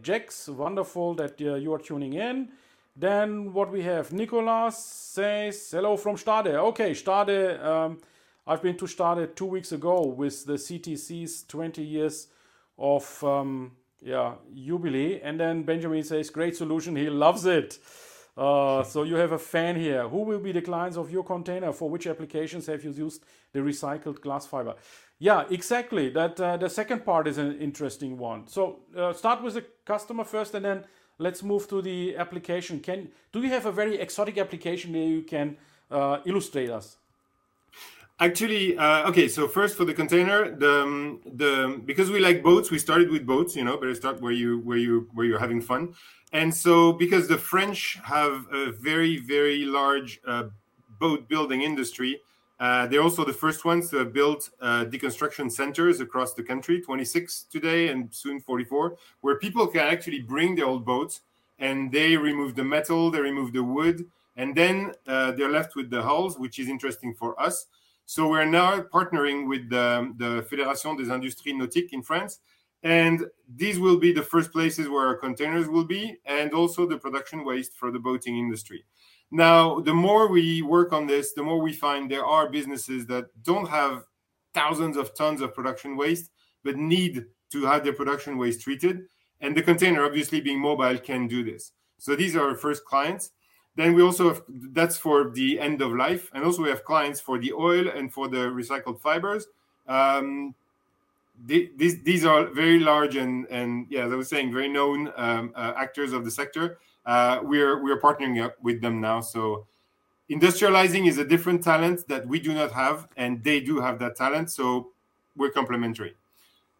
Jax, 0.00 0.48
wonderful 0.48 1.14
that 1.14 1.40
uh, 1.40 1.54
you 1.54 1.74
are 1.74 1.78
tuning 1.78 2.14
in. 2.14 2.50
Then 2.96 3.52
what 3.52 3.70
we 3.70 3.82
have, 3.82 4.12
Nicolas 4.12 4.76
says 4.76 5.70
hello 5.70 5.96
from 5.96 6.16
Stade. 6.16 6.48
Okay, 6.48 6.94
Stade. 6.94 7.60
Um, 7.60 7.98
I've 8.46 8.62
been 8.62 8.76
to 8.78 8.86
Stade 8.86 9.36
two 9.36 9.46
weeks 9.46 9.72
ago 9.72 10.06
with 10.06 10.46
the 10.46 10.54
CTC's 10.54 11.44
20 11.44 11.82
years 11.82 12.28
of 12.78 13.22
um, 13.22 13.72
yeah 14.00 14.34
jubilee. 14.54 15.20
And 15.22 15.38
then 15.38 15.62
Benjamin 15.62 16.04
says 16.04 16.30
great 16.30 16.56
solution. 16.56 16.96
He 16.96 17.10
loves 17.10 17.46
it. 17.46 17.78
Uh, 18.36 18.82
so 18.84 19.02
you 19.02 19.16
have 19.16 19.32
a 19.32 19.38
fan 19.38 19.76
here. 19.76 20.08
Who 20.08 20.22
will 20.22 20.38
be 20.38 20.52
the 20.52 20.62
clients 20.62 20.96
of 20.96 21.10
your 21.10 21.24
container? 21.24 21.72
For 21.72 21.90
which 21.90 22.06
applications 22.06 22.66
have 22.66 22.82
you 22.84 22.92
used 22.92 23.22
the 23.52 23.60
recycled 23.60 24.20
glass 24.20 24.46
fiber? 24.46 24.76
Yeah, 25.18 25.44
exactly. 25.50 26.08
That 26.08 26.40
uh, 26.40 26.56
the 26.56 26.70
second 26.70 27.04
part 27.04 27.26
is 27.26 27.36
an 27.36 27.58
interesting 27.58 28.16
one. 28.16 28.46
So 28.46 28.80
uh, 28.96 29.12
start 29.12 29.42
with 29.42 29.54
the 29.54 29.64
customer 29.84 30.24
first, 30.24 30.54
and 30.54 30.64
then 30.64 30.84
let's 31.18 31.42
move 31.42 31.68
to 31.68 31.82
the 31.82 32.16
application. 32.16 32.80
Can 32.80 33.10
do 33.32 33.42
you 33.42 33.50
have 33.50 33.66
a 33.66 33.72
very 33.72 33.98
exotic 34.00 34.38
application 34.38 34.92
that 34.92 35.00
you 35.00 35.22
can 35.22 35.56
uh, 35.90 36.20
illustrate 36.24 36.70
us? 36.70 36.96
Actually, 38.22 38.76
uh, 38.76 39.08
okay. 39.08 39.28
So 39.28 39.48
first 39.48 39.76
for 39.78 39.86
the 39.86 39.94
container, 39.94 40.54
the 40.54 40.82
um, 40.82 41.20
the 41.24 41.80
because 41.86 42.10
we 42.10 42.20
like 42.20 42.42
boats, 42.42 42.70
we 42.70 42.78
started 42.78 43.08
with 43.10 43.24
boats. 43.26 43.56
You 43.56 43.64
know, 43.64 43.78
better 43.78 43.94
start 43.94 44.20
where 44.20 44.32
you 44.32 44.58
where 44.60 44.76
you 44.76 45.08
where 45.14 45.24
you're 45.24 45.38
having 45.38 45.62
fun. 45.62 45.94
And 46.32 46.54
so 46.54 46.92
because 46.92 47.28
the 47.28 47.38
French 47.38 47.98
have 48.04 48.46
a 48.52 48.72
very 48.72 49.16
very 49.20 49.64
large 49.64 50.20
uh, 50.26 50.44
boat 50.98 51.30
building 51.30 51.62
industry, 51.62 52.20
uh, 52.58 52.86
they're 52.88 53.00
also 53.02 53.24
the 53.24 53.32
first 53.32 53.64
ones 53.64 53.88
to 53.88 53.96
have 53.96 54.12
built 54.12 54.50
uh, 54.60 54.84
deconstruction 54.84 55.50
centers 55.50 56.00
across 56.00 56.34
the 56.34 56.42
country, 56.42 56.78
26 56.82 57.44
today 57.50 57.88
and 57.88 58.14
soon 58.14 58.38
44, 58.38 58.96
where 59.22 59.38
people 59.38 59.66
can 59.66 59.86
actually 59.86 60.20
bring 60.20 60.54
their 60.56 60.66
old 60.66 60.84
boats 60.84 61.22
and 61.58 61.90
they 61.90 62.18
remove 62.18 62.54
the 62.54 62.64
metal, 62.64 63.10
they 63.10 63.20
remove 63.20 63.54
the 63.54 63.64
wood, 63.64 64.04
and 64.36 64.54
then 64.54 64.92
uh, 65.06 65.32
they're 65.32 65.50
left 65.50 65.74
with 65.74 65.88
the 65.90 66.02
hulls, 66.02 66.38
which 66.38 66.58
is 66.58 66.68
interesting 66.68 67.14
for 67.14 67.40
us. 67.40 67.66
So 68.10 68.26
we're 68.26 68.44
now 68.44 68.80
partnering 68.80 69.48
with 69.48 69.70
the, 69.70 70.12
the 70.16 70.44
Fédération 70.50 70.98
des 70.98 71.14
Industries 71.14 71.54
Nautiques 71.54 71.92
in 71.92 72.02
France. 72.02 72.40
And 72.82 73.24
these 73.54 73.78
will 73.78 73.98
be 73.98 74.10
the 74.10 74.20
first 74.20 74.50
places 74.50 74.88
where 74.88 75.06
our 75.06 75.14
containers 75.14 75.68
will 75.68 75.84
be, 75.84 76.16
and 76.24 76.52
also 76.52 76.88
the 76.88 76.98
production 76.98 77.44
waste 77.44 77.76
for 77.76 77.92
the 77.92 78.00
boating 78.00 78.36
industry. 78.36 78.84
Now, 79.30 79.78
the 79.78 79.94
more 79.94 80.26
we 80.26 80.60
work 80.60 80.92
on 80.92 81.06
this, 81.06 81.34
the 81.34 81.44
more 81.44 81.60
we 81.60 81.72
find 81.72 82.10
there 82.10 82.24
are 82.24 82.50
businesses 82.50 83.06
that 83.06 83.26
don't 83.44 83.68
have 83.68 84.02
thousands 84.54 84.96
of 84.96 85.16
tons 85.16 85.40
of 85.40 85.54
production 85.54 85.96
waste, 85.96 86.32
but 86.64 86.76
need 86.76 87.26
to 87.52 87.64
have 87.64 87.84
their 87.84 87.92
production 87.92 88.38
waste 88.38 88.62
treated. 88.62 89.02
And 89.40 89.56
the 89.56 89.62
container, 89.62 90.04
obviously 90.04 90.40
being 90.40 90.58
mobile, 90.58 90.98
can 90.98 91.28
do 91.28 91.44
this. 91.44 91.70
So 92.00 92.16
these 92.16 92.34
are 92.34 92.48
our 92.48 92.56
first 92.56 92.84
clients. 92.84 93.30
Then 93.76 93.94
we 93.94 94.02
also 94.02 94.28
have 94.28 94.42
that's 94.48 94.96
for 94.96 95.30
the 95.30 95.60
end 95.60 95.80
of 95.80 95.92
life, 95.92 96.30
and 96.34 96.44
also 96.44 96.62
we 96.62 96.68
have 96.68 96.84
clients 96.84 97.20
for 97.20 97.38
the 97.38 97.52
oil 97.52 97.88
and 97.88 98.12
for 98.12 98.28
the 98.28 98.48
recycled 98.48 99.00
fibers. 99.00 99.46
Um, 99.86 100.54
the, 101.46 101.70
these 101.76 102.02
these 102.02 102.24
are 102.24 102.46
very 102.46 102.78
large 102.78 103.16
and 103.16 103.46
and 103.48 103.86
yeah, 103.88 104.06
as 104.06 104.12
I 104.12 104.16
was 104.16 104.28
saying, 104.28 104.52
very 104.52 104.68
known 104.68 105.12
um, 105.16 105.52
uh, 105.54 105.72
actors 105.76 106.12
of 106.12 106.24
the 106.24 106.30
sector. 106.30 106.78
Uh, 107.06 107.40
we're 107.42 107.82
we're 107.82 108.00
partnering 108.00 108.42
up 108.44 108.56
with 108.62 108.80
them 108.80 109.00
now. 109.00 109.20
So 109.20 109.66
industrializing 110.28 111.08
is 111.08 111.18
a 111.18 111.24
different 111.24 111.62
talent 111.64 112.06
that 112.08 112.26
we 112.26 112.40
do 112.40 112.52
not 112.52 112.72
have, 112.72 113.08
and 113.16 113.42
they 113.42 113.60
do 113.60 113.80
have 113.80 113.98
that 114.00 114.16
talent. 114.16 114.50
So 114.50 114.90
we're 115.36 115.50
complementary. 115.50 116.14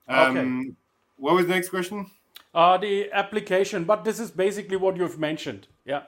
Um, 0.08 0.36
Okay. 0.36 0.74
What 1.16 1.34
was 1.34 1.46
the 1.46 1.52
next 1.52 1.68
question? 1.68 2.10
Uh, 2.54 2.78
the 2.78 3.12
application, 3.12 3.84
but 3.84 4.04
this 4.04 4.18
is 4.18 4.30
basically 4.30 4.76
what 4.76 4.96
you've 4.96 5.18
mentioned. 5.18 5.68
Yeah. 5.84 6.02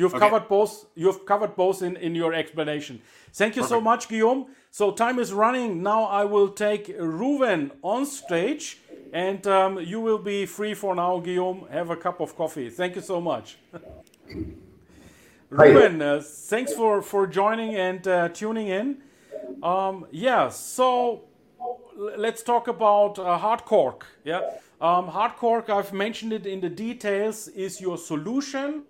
You've 0.00 0.14
Okay. 0.14 0.28
covered 0.28 0.48
both. 0.48 0.72
You've 0.94 1.22
covered 1.26 1.54
both 1.56 1.82
in, 1.82 1.96
in 1.96 2.14
your 2.14 2.32
explanation. 2.32 2.94
Thank 3.40 3.56
you 3.56 3.64
so 3.64 3.80
much, 3.80 4.08
Guillaume. 4.08 4.46
So 4.70 4.92
time 4.92 5.18
is 5.18 5.30
running. 5.32 5.82
Now 5.82 6.04
I 6.04 6.24
will 6.24 6.48
take 6.48 6.84
Ruven 6.98 7.70
on 7.82 8.06
stage, 8.06 8.64
and 9.12 9.46
um, 9.46 9.78
you 9.78 10.00
will 10.00 10.18
be 10.18 10.46
free 10.46 10.74
for 10.74 10.94
now, 10.94 11.20
Guillaume. 11.20 11.66
Have 11.70 11.90
a 11.90 11.96
cup 11.96 12.20
of 12.20 12.34
coffee. 12.34 12.70
Thank 12.70 12.96
you 12.96 13.02
so 13.02 13.20
much. 13.20 13.58
Hi. 15.56 15.66
Ruben, 15.66 16.00
uh, 16.00 16.22
thanks 16.24 16.72
for 16.72 17.02
for 17.02 17.26
joining 17.26 17.74
and 17.74 18.06
uh, 18.06 18.28
tuning 18.28 18.68
in. 18.68 19.02
Um, 19.62 20.06
yeah, 20.12 20.48
so 20.48 21.24
let's 22.16 22.42
talk 22.42 22.68
about 22.68 23.18
uh, 23.18 23.38
Hardcork. 23.38 24.02
Yeah, 24.24 24.40
um, 24.80 25.08
Hardcork. 25.08 25.68
I've 25.68 25.92
mentioned 25.92 26.32
it 26.32 26.46
in 26.46 26.60
the 26.60 26.70
details. 26.70 27.48
Is 27.48 27.80
your 27.80 27.98
solution, 27.98 28.84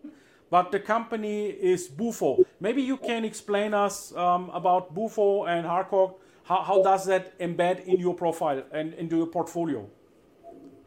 but 0.51 0.73
the 0.73 0.81
company 0.81 1.47
is 1.47 1.89
Bufo. 1.89 2.45
Maybe 2.61 2.83
you 2.83 2.97
can 2.97 3.25
explain 3.25 3.73
us 3.73 4.15
um, 4.17 4.51
about 4.51 4.95
Bufo 4.95 5.45
and 5.45 5.65
Hardcork. 5.65 6.15
How, 6.43 6.63
how 6.63 6.83
does 6.83 7.07
that 7.07 7.39
embed 7.39 7.85
in 7.85 8.01
your 8.01 8.15
profile 8.15 8.63
and 8.73 8.93
into 8.95 9.17
your 9.17 9.29
portfolio? 9.29 9.89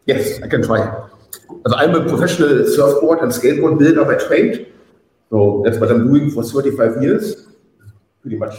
Yes, 0.06 0.42
I 0.44 0.48
can 0.48 0.62
try. 0.62 0.80
Also 1.66 1.78
I'm 1.78 1.96
a 1.96 2.04
professional 2.08 2.68
surfboard 2.68 3.20
and 3.20 3.32
skateboard 3.32 3.80
builder 3.80 4.04
by 4.04 4.16
trade. 4.28 4.74
So 5.30 5.62
that's 5.66 5.78
what 5.80 5.90
I'm 5.90 6.08
doing 6.08 6.30
for 6.30 6.44
35 6.44 7.02
years. 7.02 7.48
Pretty 8.22 8.38
much 8.38 8.56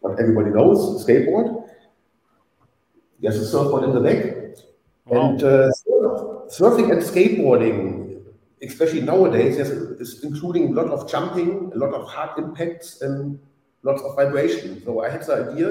what 0.00 0.20
everybody 0.20 0.50
knows, 0.50 1.04
skateboard. 1.04 1.66
There's 3.20 3.36
a 3.36 3.46
surfboard 3.46 3.84
in 3.84 3.94
the 3.94 4.00
back. 4.00 4.36
Wow. 5.06 5.30
And 5.30 5.42
uh, 5.42 5.70
surfing 6.48 6.92
and 6.92 7.02
skateboarding, 7.02 7.93
especially 8.64 9.00
nowadays, 9.00 9.58
is, 9.58 9.70
is 10.00 10.24
including 10.24 10.68
a 10.68 10.82
lot 10.82 10.88
of 10.88 11.10
jumping, 11.10 11.70
a 11.74 11.78
lot 11.78 11.92
of 11.92 12.08
hard 12.08 12.38
impacts, 12.38 13.02
and 13.02 13.38
lots 13.82 14.02
of 14.02 14.16
vibration. 14.16 14.82
So 14.84 15.04
I 15.04 15.10
had 15.10 15.22
the 15.24 15.50
idea 15.50 15.70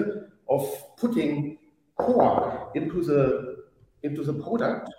of 0.50 0.98
putting 0.98 1.58
cork 1.96 2.72
into 2.76 3.04
the 3.04 3.64
into 4.04 4.24
the 4.24 4.34
product 4.34 4.90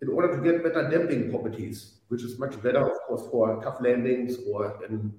in 0.00 0.08
order 0.08 0.36
to 0.36 0.42
get 0.42 0.64
better 0.64 0.88
damping 0.90 1.30
properties, 1.30 1.98
which 2.08 2.22
is 2.22 2.38
much 2.38 2.60
better, 2.60 2.90
of 2.90 2.98
course, 3.06 3.22
for 3.30 3.62
tough 3.62 3.80
landings 3.80 4.36
or 4.50 4.84
in, 4.88 5.12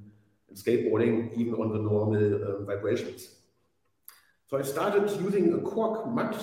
in 0.50 0.56
skateboarding, 0.56 1.34
even 1.38 1.54
on 1.54 1.72
the 1.72 1.80
normal 1.80 2.36
um, 2.44 2.66
vibrations. 2.66 3.30
So 4.48 4.58
I 4.58 4.62
started 4.62 5.10
using 5.22 5.54
a 5.54 5.60
cork 5.60 6.06
mud 6.08 6.36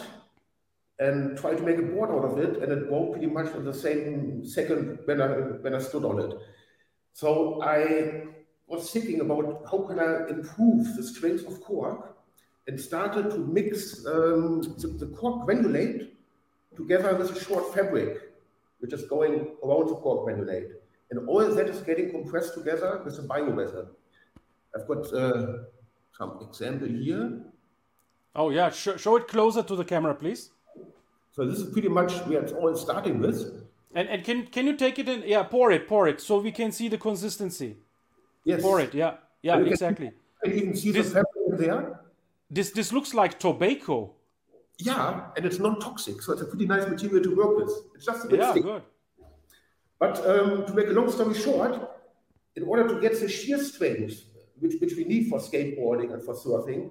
and 1.01 1.37
tried 1.39 1.57
to 1.57 1.63
make 1.63 1.79
a 1.79 1.83
board 1.83 2.11
out 2.11 2.25
of 2.31 2.39
it, 2.39 2.63
and 2.63 2.71
it 2.71 2.89
broke 2.89 3.13
pretty 3.13 3.27
much 3.27 3.53
in 3.55 3.65
the 3.65 3.73
same 3.75 4.45
second 4.45 4.99
when 5.07 5.21
I 5.21 5.29
when 5.65 5.75
I 5.75 5.79
stood 5.79 6.05
on 6.05 6.21
it. 6.21 6.33
So 7.15 7.63
I 7.63 8.25
was 8.69 8.91
thinking 8.91 9.21
about 9.21 9.65
how 9.71 9.79
can 9.89 9.99
I 9.99 10.29
improve 10.29 10.95
the 10.97 11.03
strength 11.03 11.47
of 11.47 11.61
cork, 11.63 12.17
and 12.67 12.79
started 12.79 13.31
to 13.31 13.39
mix 13.39 14.07
um, 14.07 14.61
the, 14.79 14.89
the 14.89 15.07
cork 15.17 15.49
granulate 15.49 16.11
together 16.77 17.17
with 17.17 17.31
a 17.37 17.45
short 17.45 17.75
fabric, 17.75 18.31
which 18.81 18.93
is 18.93 19.05
going 19.07 19.57
around 19.65 19.89
the 19.89 19.97
cork 19.97 20.27
granulate, 20.27 20.71
and 21.11 21.29
all 21.29 21.47
that 21.55 21.69
is 21.69 21.81
getting 21.81 22.11
compressed 22.11 22.55
together 22.55 23.01
with 23.05 23.19
a 23.19 23.23
bioresin. 23.23 23.89
I've 24.77 24.87
got 24.87 25.13
uh, 25.13 25.65
some 26.17 26.39
example 26.47 26.89
here. 26.89 27.41
Oh 28.37 28.51
yeah, 28.51 28.71
sh- 28.71 28.99
show 28.99 29.17
it 29.17 29.27
closer 29.27 29.63
to 29.63 29.75
the 29.75 29.85
camera, 29.85 30.15
please. 30.15 30.51
So 31.33 31.47
this 31.47 31.59
is 31.59 31.73
pretty 31.73 31.89
much 31.89 32.13
where 32.27 32.43
it's 32.43 32.53
all 32.53 32.75
starting 32.77 33.21
with. 33.21 33.67
And 33.95 34.09
and 34.09 34.25
can 34.25 34.47
can 34.47 34.67
you 34.67 34.77
take 34.77 34.99
it 34.99 35.09
in? 35.09 35.23
Yeah, 35.27 35.43
pour 35.45 35.73
it, 35.73 35.87
pour 35.89 36.09
it, 36.09 36.21
so 36.21 36.39
we 36.41 36.53
can 36.53 36.73
see 36.73 36.89
the 36.89 36.99
consistency. 36.99 37.77
Yes. 38.45 38.63
Pour 38.63 38.81
it. 38.81 38.95
Yeah, 38.95 39.15
yeah, 39.43 39.57
can- 39.57 39.67
exactly. 39.69 40.11
You 40.45 40.51
can 40.51 40.59
even 40.61 40.77
see 40.77 40.93
This- 40.93 41.09
the 41.13 41.15
fabric 41.25 41.59
there. 41.59 42.01
This 42.51 42.71
this 42.73 42.93
looks 42.93 43.15
like 43.15 43.39
tobacco. 43.39 44.15
Yeah, 44.79 45.27
and 45.37 45.45
it's 45.45 45.59
non-toxic, 45.59 46.23
so 46.23 46.33
it's 46.33 46.41
a 46.43 46.47
pretty 46.47 46.67
nice 46.67 46.89
material 46.89 47.23
to 47.23 47.35
work 47.37 47.57
with. 47.59 47.71
It's 47.95 48.07
just 48.07 48.25
a 48.25 48.29
bit 48.29 48.41
Yeah, 48.41 48.53
thick. 48.55 48.63
good. 48.63 48.83
But 49.99 50.17
um, 50.27 50.65
to 50.67 50.73
make 50.73 50.89
a 50.89 50.93
long 50.93 51.11
story 51.11 51.35
short, 51.35 51.75
in 52.57 52.63
order 52.65 52.89
to 52.89 52.99
get 53.01 53.21
the 53.21 53.29
shear 53.29 53.59
strength 53.59 54.25
which, 54.59 54.75
which 54.81 54.95
we 54.97 55.05
need 55.05 55.29
for 55.29 55.39
skateboarding 55.39 56.15
and 56.15 56.23
for 56.23 56.35
surfing, 56.35 56.91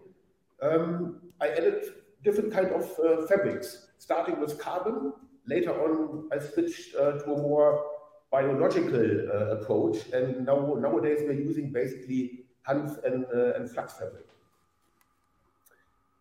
um, 0.61 1.19
I 1.41 1.47
added 1.49 1.83
different 2.23 2.53
kind 2.53 2.67
of 2.67 2.83
uh, 2.99 3.25
fabrics, 3.25 3.87
starting 3.99 4.39
with 4.39 4.57
carbon. 4.57 5.13
Later 5.45 5.71
on, 5.71 6.29
I 6.31 6.39
switched 6.39 6.95
uh, 6.95 7.11
to 7.19 7.33
a 7.33 7.37
more 7.37 7.85
biological 8.31 9.29
uh, 9.29 9.57
approach, 9.57 9.97
and 10.11 10.45
now 10.45 10.75
nowadays 10.79 11.19
we're 11.23 11.33
using 11.33 11.71
basically 11.71 12.45
Hanf 12.67 13.03
and, 13.03 13.25
uh, 13.33 13.53
and 13.55 13.69
flax 13.69 13.93
fabric. 13.93 14.25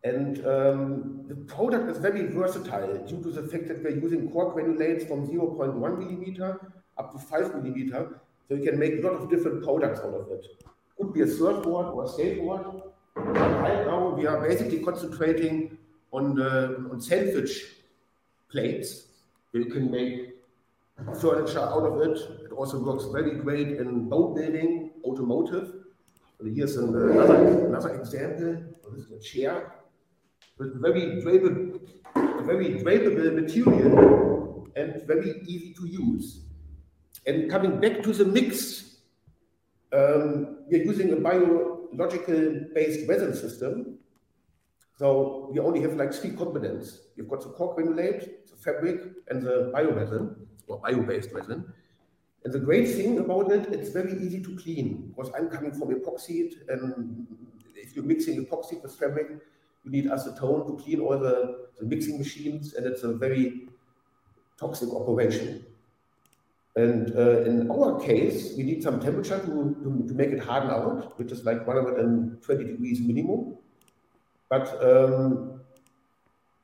And 0.03 0.45
um, 0.47 1.25
the 1.27 1.35
product 1.35 1.89
is 1.89 1.97
very 1.97 2.27
versatile 2.27 3.05
due 3.05 3.21
to 3.21 3.31
the 3.31 3.43
fact 3.43 3.67
that 3.67 3.83
we're 3.83 3.99
using 3.99 4.31
cork 4.31 4.55
granulates 4.55 5.07
from 5.07 5.27
0.1 5.27 5.97
millimeter 5.97 6.71
up 6.97 7.11
to 7.11 7.19
5 7.19 7.55
millimeter. 7.55 8.19
So 8.47 8.55
you 8.55 8.63
can 8.63 8.79
make 8.79 8.93
a 8.93 9.01
lot 9.01 9.13
of 9.13 9.29
different 9.29 9.63
products 9.63 9.99
out 9.99 10.13
of 10.13 10.31
it. 10.31 10.45
Could 10.97 11.13
be 11.13 11.21
a 11.21 11.27
surfboard 11.27 11.87
or 11.87 12.05
a 12.05 12.07
skateboard. 12.07 12.83
Right 13.15 13.85
now, 13.85 14.09
we 14.09 14.25
are 14.25 14.39
basically 14.39 14.79
concentrating 14.79 15.77
on 16.11 16.35
the 16.35 16.87
on 16.91 17.01
sandwich 17.01 17.65
plates. 18.51 19.07
You 19.53 19.65
can 19.65 19.91
make 19.91 20.35
furniture 21.21 21.59
out 21.59 21.83
of 21.83 22.01
it. 22.01 22.17
It 22.45 22.51
also 22.51 22.79
works 22.79 23.05
very 23.11 23.39
great 23.39 23.79
in 23.79 24.09
boat 24.09 24.35
building, 24.35 24.91
automotive. 25.03 25.73
And 26.39 26.55
here's 26.55 26.77
an, 26.77 26.95
another, 26.95 27.65
another 27.67 27.95
example. 27.95 28.63
This 28.95 29.05
is 29.05 29.11
a 29.11 29.19
chair 29.19 29.73
with 30.57 30.81
very 30.81 31.21
drapable, 31.21 31.79
very 32.45 32.79
drapable 32.81 33.33
material 33.41 34.67
and 34.75 35.03
very 35.07 35.41
easy 35.45 35.73
to 35.73 35.87
use. 35.87 36.41
And 37.25 37.49
coming 37.49 37.79
back 37.79 38.01
to 38.03 38.13
the 38.13 38.25
mix, 38.25 38.97
um, 39.91 40.59
we're 40.67 40.83
using 40.83 41.13
a 41.13 41.15
biological 41.17 42.65
based 42.73 43.07
resin 43.07 43.33
system. 43.35 43.97
So 44.99 45.47
we 45.49 45.59
only 45.59 45.81
have 45.83 45.93
like 45.93 46.13
three 46.13 46.31
components. 46.31 46.99
You've 47.15 47.29
got 47.29 47.41
the 47.41 47.51
cork 47.51 47.77
granulate, 47.77 48.47
the 48.49 48.57
fabric, 48.57 48.99
and 49.29 49.41
the 49.41 49.71
bioresin 49.73 50.35
or 50.67 50.79
bio-based 50.79 51.31
resin. 51.31 51.71
And 52.43 52.53
the 52.53 52.59
great 52.59 52.89
thing 52.89 53.17
about 53.17 53.49
it, 53.49 53.73
it's 53.73 53.91
very 53.91 54.11
easy 54.21 54.41
to 54.41 54.57
clean 54.57 55.13
because 55.15 55.31
I'm 55.33 55.49
coming 55.49 55.71
from 55.71 55.95
epoxy, 55.95 56.51
and 56.67 57.25
if 57.75 57.95
you're 57.95 58.03
mixing 58.03 58.45
epoxy 58.45 58.81
with 58.83 58.93
fabric, 58.93 59.29
you 59.85 59.91
need 59.91 60.07
acetone 60.07 60.67
to 60.67 60.83
clean 60.83 60.99
all 60.99 61.17
the, 61.17 61.69
the 61.79 61.85
mixing 61.85 62.17
machines, 62.17 62.73
and 62.73 62.85
it's 62.85 63.03
a 63.03 63.13
very 63.13 63.69
toxic 64.57 64.89
operation. 64.89 65.65
And 66.75 67.15
uh, 67.15 67.43
in 67.43 67.71
our 67.71 68.01
case, 68.01 68.53
we 68.57 68.63
need 68.63 68.83
some 68.83 68.99
temperature 68.99 69.39
to, 69.39 69.77
to, 69.81 70.05
to 70.09 70.13
make 70.13 70.31
it 70.31 70.43
harden 70.43 70.71
out, 70.71 71.17
which 71.17 71.31
is 71.31 71.45
like 71.45 71.65
120 71.65 72.63
degrees 72.65 72.99
minimum. 72.99 73.58
But 74.49 74.83
um, 74.83 75.61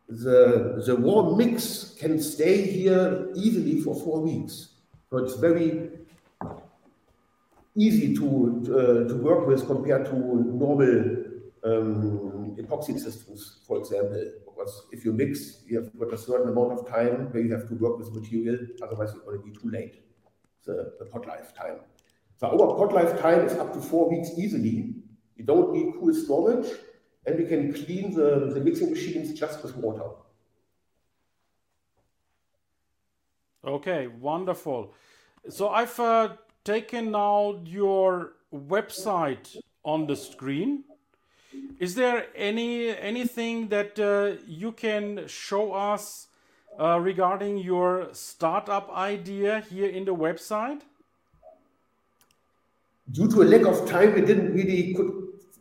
the, 0.10 0.84
the 0.86 0.96
raw 0.98 1.36
mix 1.36 1.96
can 2.00 2.22
stay 2.22 2.62
here 2.62 3.30
easily 3.36 3.80
for 3.82 3.96
four 3.96 4.22
weeks. 4.22 4.70
So 5.10 5.18
it's 5.18 5.36
very 5.36 5.92
easy 7.76 8.16
to, 8.16 8.26
uh, 8.26 9.08
to 9.08 9.16
work 9.16 9.48
with 9.48 9.66
compared 9.68 10.06
to 10.06 10.16
normal 10.16 11.26
um, 11.64 12.56
epoxy 12.60 13.00
systems, 13.00 13.60
for 13.68 13.80
example. 13.80 14.32
Because 14.46 14.88
if 14.92 15.04
you 15.04 15.12
mix, 15.12 15.62
you 15.68 15.82
have 15.82 16.00
got 16.00 16.14
a 16.14 16.18
certain 16.18 16.50
amount 16.50 16.72
of 16.72 16.88
time 16.88 17.32
where 17.32 17.44
you 17.44 17.52
have 17.52 17.68
to 17.68 17.76
work 17.76 17.98
with 17.98 18.14
material, 18.14 18.58
otherwise 18.82 19.12
it's 19.12 19.20
going 19.20 19.40
to 19.40 19.44
be 19.44 19.52
too 19.52 19.70
late, 19.70 20.06
the, 20.66 20.94
the 21.00 21.06
pot 21.06 21.28
life 21.28 21.54
time. 21.54 21.80
So 22.38 22.48
our 22.48 22.76
pot 22.78 22.94
life 22.94 23.20
time 23.20 23.46
is 23.46 23.54
up 23.54 23.74
to 23.74 23.80
four 23.80 24.10
weeks 24.10 24.30
easily. 24.38 24.96
You 25.36 25.44
don't 25.44 25.74
need 25.74 25.94
cool 26.00 26.14
storage, 26.14 26.68
and 27.26 27.38
we 27.40 27.46
can 27.46 27.74
clean 27.74 28.14
the, 28.14 28.52
the 28.54 28.60
mixing 28.60 28.92
machines 28.92 29.38
just 29.38 29.64
with 29.64 29.76
water. 29.76 30.10
Okay, 33.66 34.08
wonderful. 34.08 34.94
So 35.50 35.70
I've 35.70 36.00
uh, 36.00 36.36
taken 36.64 37.12
now 37.12 37.62
your 37.66 38.34
website 38.54 39.58
on 39.84 40.06
the 40.06 40.16
screen. 40.16 40.84
Is 41.80 41.96
there 41.96 42.28
any 42.36 42.90
anything 42.90 43.70
that 43.70 43.98
uh, 44.00 44.42
you 44.46 44.72
can 44.72 45.28
show 45.28 45.74
us 45.74 46.28
uh, 46.80 47.00
regarding 47.00 47.58
your 47.58 48.10
startup 48.12 48.92
idea 48.92 49.62
here 49.62 49.90
in 49.90 50.06
the 50.06 50.14
website? 50.14 50.82
Due 53.12 53.30
to 53.30 53.42
a 53.42 53.46
lack 53.46 53.66
of 53.66 53.90
time, 53.90 54.14
we 54.14 54.22
didn't 54.22 54.54
really 54.54 54.94
could 54.94 55.12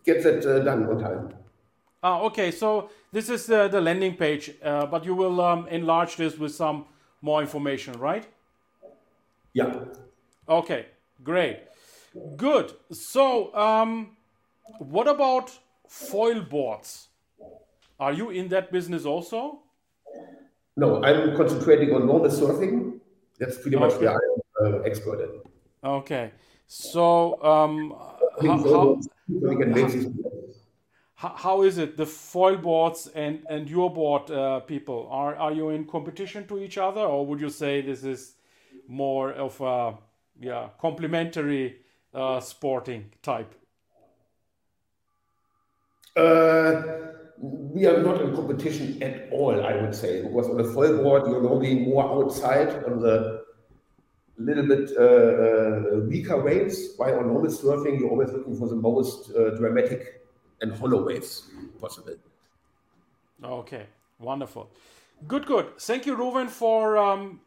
get 0.04 0.22
that 0.24 0.44
uh, 0.44 0.58
done 0.60 0.86
on 0.86 0.98
time. 0.98 1.43
Ah, 2.04 2.20
okay. 2.20 2.50
So 2.50 2.90
this 3.12 3.30
is 3.30 3.48
uh, 3.50 3.66
the 3.68 3.80
landing 3.80 4.14
page, 4.14 4.50
uh, 4.62 4.84
but 4.84 5.06
you 5.06 5.14
will 5.14 5.40
um, 5.40 5.66
enlarge 5.68 6.16
this 6.16 6.38
with 6.38 6.54
some 6.54 6.84
more 7.22 7.40
information, 7.40 7.98
right? 7.98 8.26
Yeah. 9.54 9.84
Okay, 10.46 10.86
great. 11.22 11.60
Good. 12.36 12.72
So, 12.92 13.54
um, 13.54 14.16
what 14.78 15.08
about 15.08 15.50
foil 15.88 16.42
boards? 16.42 17.08
Are 17.98 18.12
you 18.12 18.28
in 18.30 18.48
that 18.48 18.70
business 18.70 19.06
also? 19.06 19.60
No, 20.76 21.02
I'm 21.02 21.34
concentrating 21.36 21.94
on 21.94 22.06
normal 22.06 22.28
surfing. 22.30 23.00
That's 23.38 23.56
pretty 23.56 23.78
much 23.78 23.92
Okay. 23.94 24.06
where 24.06 24.20
I'm 24.20 24.74
uh, 24.74 24.78
expert 24.80 25.20
in. 25.20 25.30
Okay. 25.82 26.32
So, 26.66 27.42
um, 27.42 27.94
how, 28.42 28.58
how, 28.58 28.62
so 28.64 29.00
we 29.28 29.56
can 29.56 29.72
make 29.72 29.88
these 29.90 30.06
how, 31.24 31.34
how 31.36 31.62
is 31.62 31.78
it 31.78 31.96
the 31.96 32.04
foil 32.04 32.56
boards 32.56 33.08
and, 33.14 33.42
and 33.48 33.68
your 33.68 33.92
board 33.92 34.30
uh, 34.30 34.60
people? 34.60 35.08
Are, 35.10 35.34
are 35.36 35.52
you 35.52 35.70
in 35.70 35.86
competition 35.86 36.46
to 36.48 36.58
each 36.58 36.76
other, 36.76 37.00
or 37.00 37.24
would 37.26 37.40
you 37.40 37.48
say 37.48 37.80
this 37.80 38.04
is 38.04 38.34
more 38.86 39.32
of 39.32 39.58
a 39.60 39.94
yeah 40.38 40.68
complementary 40.78 41.76
uh, 42.12 42.40
sporting 42.40 43.10
type? 43.22 43.54
Uh, 46.16 46.82
we 47.38 47.86
are 47.86 48.02
not 48.02 48.20
in 48.20 48.34
competition 48.34 49.02
at 49.02 49.28
all, 49.32 49.64
I 49.64 49.80
would 49.80 49.94
say, 49.94 50.22
because 50.22 50.48
on 50.48 50.58
the 50.58 50.64
foil 50.64 51.02
board 51.02 51.22
you're 51.26 51.42
normally 51.42 51.74
more 51.86 52.04
outside 52.04 52.84
on 52.84 53.00
the 53.00 53.44
little 54.36 54.66
bit 54.66 54.90
uh, 54.98 55.02
uh, 55.02 56.00
weaker 56.00 56.42
waves, 56.42 56.94
while 56.98 57.18
on 57.18 57.28
normal 57.28 57.50
surfing 57.50 57.98
you're 57.98 58.10
always 58.10 58.30
looking 58.30 58.56
for 58.58 58.68
the 58.68 58.76
most 58.76 59.30
uh, 59.30 59.50
dramatic 59.56 60.23
and 60.64 60.78
hollow 60.80 61.02
waves. 61.04 61.50
Okay, 63.42 63.86
wonderful. 64.18 64.70
Good, 65.28 65.46
good. 65.46 65.78
Thank 65.78 66.06
you, 66.06 66.16
Ruven, 66.16 66.48
for 66.48 66.96
um, 66.96 67.40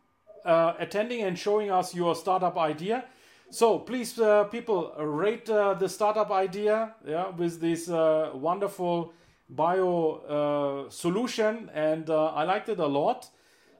uh, 0.45 0.73
attending 0.79 1.23
and 1.23 1.37
showing 1.37 1.71
us 1.71 1.93
your 1.93 2.15
startup 2.15 2.57
idea. 2.57 3.05
So 3.49 3.79
please, 3.79 4.19
uh, 4.19 4.43
people, 4.45 4.93
rate 4.97 5.49
uh, 5.49 5.73
the 5.73 5.87
startup 5.87 6.31
idea 6.31 6.95
yeah, 7.05 7.29
with 7.29 7.61
this 7.61 7.89
uh, 7.89 8.31
wonderful 8.33 9.13
bio 9.49 10.85
uh, 10.87 10.89
solution, 10.89 11.69
and 11.73 12.09
uh, 12.09 12.25
I 12.27 12.43
liked 12.43 12.69
it 12.69 12.79
a 12.79 12.87
lot. 12.87 13.29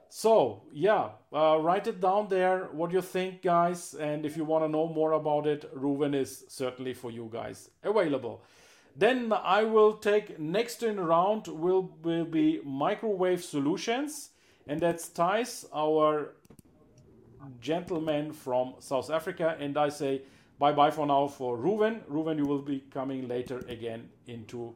So 0.08 0.62
yeah, 0.72 1.10
write 1.30 1.86
it 1.86 2.00
down 2.00 2.28
there. 2.28 2.68
What 2.72 2.92
you 2.92 3.02
think, 3.02 3.42
guys? 3.42 3.94
And 3.94 4.24
if 4.24 4.38
you 4.38 4.44
want 4.46 4.64
to 4.64 4.68
know 4.68 4.88
more 4.88 5.12
about 5.12 5.46
it, 5.46 5.70
Ruven 5.76 6.14
is 6.14 6.44
certainly 6.48 6.94
for 6.94 7.10
you 7.10 7.28
guys 7.30 7.70
available. 7.84 8.42
Then 8.98 9.32
I 9.32 9.62
will 9.62 9.92
take 9.92 10.40
next 10.40 10.82
in 10.82 10.98
round 10.98 11.46
will 11.46 11.88
will 12.02 12.24
be 12.24 12.60
microwave 12.64 13.44
solutions, 13.44 14.30
and 14.66 14.80
that's 14.80 15.08
Thijs, 15.08 15.66
our 15.72 16.34
gentleman 17.60 18.32
from 18.32 18.74
South 18.80 19.08
Africa. 19.08 19.56
And 19.60 19.78
I 19.78 19.88
say 19.90 20.22
bye 20.58 20.72
bye 20.72 20.90
for 20.90 21.06
now 21.06 21.28
for 21.28 21.56
Ruven. 21.56 22.00
Ruven, 22.10 22.38
you 22.38 22.44
will 22.44 22.62
be 22.62 22.82
coming 22.90 23.28
later 23.28 23.64
again 23.68 24.08
into 24.26 24.74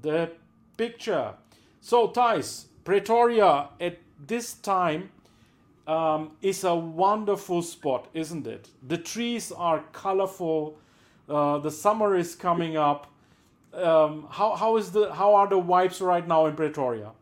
the 0.00 0.30
picture. 0.78 1.34
So 1.82 2.08
Thijs, 2.08 2.64
Pretoria 2.84 3.68
at 3.78 3.98
this 4.26 4.54
time 4.54 5.10
um, 5.86 6.30
is 6.40 6.64
a 6.64 6.74
wonderful 6.74 7.60
spot, 7.60 8.08
isn't 8.14 8.46
it? 8.46 8.70
The 8.88 8.96
trees 8.96 9.52
are 9.52 9.84
colorful. 9.92 10.78
Uh, 11.28 11.58
the 11.58 11.70
summer 11.70 12.16
is 12.16 12.34
coming 12.34 12.78
up. 12.78 13.06
Um, 13.72 14.26
how 14.30 14.56
how 14.56 14.76
is 14.76 14.92
the 14.92 15.14
how 15.14 15.34
are 15.34 15.48
the 15.48 15.60
vibes 15.60 16.04
right 16.04 16.26
now 16.26 16.46
in 16.46 16.56
Pretoria? 16.56 17.12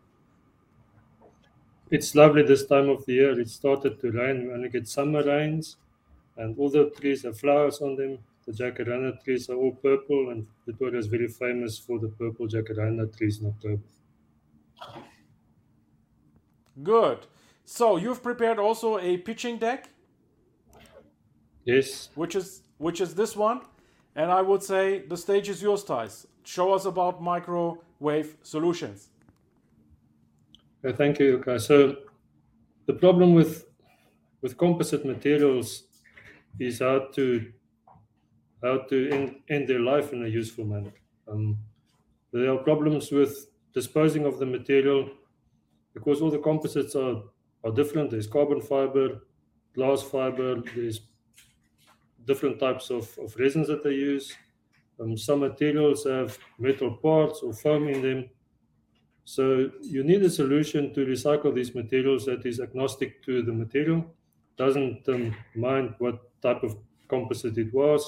It's 1.91 2.15
lovely 2.15 2.43
this 2.45 2.65
time 2.67 2.89
of 2.89 3.05
the 3.05 3.13
year. 3.13 3.39
It 3.39 3.51
started 3.51 4.01
to 4.01 4.11
rain. 4.11 4.47
We 4.47 4.55
only 4.55 4.71
get 4.71 4.89
summer 4.89 5.23
rains, 5.23 5.77
and 6.37 6.59
all 6.59 6.71
the 6.71 6.91
trees 6.91 7.25
have 7.25 7.39
flowers 7.41 7.81
on 7.83 7.97
them. 7.97 8.25
The 8.47 8.53
jacaranda 8.53 9.23
trees 9.25 9.51
are 9.51 9.57
all 9.57 9.77
purple, 9.77 10.31
and 10.31 10.49
Pretoria 10.65 10.99
is 10.99 11.09
very 11.09 11.29
famous 11.29 11.79
for 11.79 11.99
the 11.99 12.09
purple 12.09 12.49
jacaranda 12.49 13.17
trees 13.17 13.41
in 13.41 13.49
October. 13.49 13.83
Good. 16.83 17.27
So 17.65 17.97
you've 17.97 18.23
prepared 18.23 18.59
also 18.59 18.99
a 18.99 19.17
pitching 19.19 19.59
deck, 19.59 19.91
Yes, 21.65 22.11
which 22.15 22.35
is 22.35 22.63
which 22.79 23.01
is 23.01 23.15
this 23.15 23.37
one, 23.37 23.63
and 24.15 24.31
I 24.31 24.43
would 24.43 24.63
say 24.63 25.01
the 25.07 25.17
stage 25.17 25.49
is 25.49 25.63
yours, 25.63 25.85
Thijs. 25.85 26.27
Show 26.49 26.73
us 26.73 26.87
about 26.87 27.21
microwave 27.23 28.39
solutions. 28.43 29.11
Thank 30.97 31.19
you. 31.19 31.39
Okay, 31.39 31.59
so 31.59 31.97
the 32.87 32.95
problem 32.95 33.35
with 33.35 33.67
with 34.43 34.57
composite 34.59 35.05
materials 35.05 35.85
is 36.61 36.81
how 36.81 37.09
to 37.17 37.53
how 38.63 38.79
to 38.91 39.11
end, 39.11 39.43
end 39.49 39.69
their 39.69 39.81
life 39.81 40.13
in 40.13 40.25
a 40.25 40.29
useful 40.29 40.65
manner. 40.65 40.93
Um, 41.27 41.59
there 42.33 42.53
are 42.53 42.59
problems 42.59 43.11
with 43.13 43.51
disposing 43.75 44.27
of 44.27 44.39
the 44.39 44.47
material 44.47 45.11
because 45.95 46.23
all 46.23 46.31
the 46.31 46.39
composites 46.41 46.97
are, 46.97 47.25
are 47.65 47.73
different. 47.73 48.11
There's 48.11 48.27
carbon 48.27 48.61
fiber, 48.61 49.23
glass 49.75 50.03
fiber, 50.03 50.63
there's 50.75 51.01
different 52.25 52.59
types 52.61 52.91
of, 52.91 53.17
of 53.19 53.35
resins 53.37 53.69
that 53.69 53.83
they 53.83 53.93
use. 53.95 54.35
Um, 55.01 55.17
some 55.17 55.41
materials 55.41 56.05
have 56.05 56.39
metal 56.59 56.97
parts 56.97 57.41
or 57.41 57.53
foam 57.53 57.89
in 57.89 58.03
them. 58.03 58.31
So 59.25 59.71
you 59.83 60.03
need 60.03 60.23
a 60.23 60.31
solution 60.31 60.95
to 60.95 61.05
recycle 61.05 61.55
these 61.55 61.75
materials 61.75 62.25
that 62.27 62.47
is 62.47 62.61
agnostic 62.61 63.23
to 63.25 63.43
the 63.43 63.53
material, 63.53 64.15
doesn't 64.57 65.09
um, 65.09 65.37
mind 65.55 65.95
what 65.99 66.41
type 66.41 66.63
of 66.63 66.77
composite 67.09 67.59
it 67.59 67.73
was. 67.73 68.03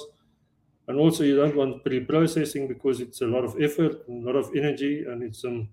And 0.89 0.99
also 0.99 1.23
you 1.23 1.37
don't 1.37 1.55
want 1.55 1.85
pre-processing 1.85 2.67
because 2.67 3.01
it's 3.01 3.21
a 3.21 3.27
lot 3.27 3.45
of 3.45 3.61
effort, 3.61 4.09
a 4.09 4.13
lot 4.13 4.35
of 4.35 4.51
energy, 4.57 5.05
and 5.05 5.23
it's 5.23 5.45
um, 5.45 5.69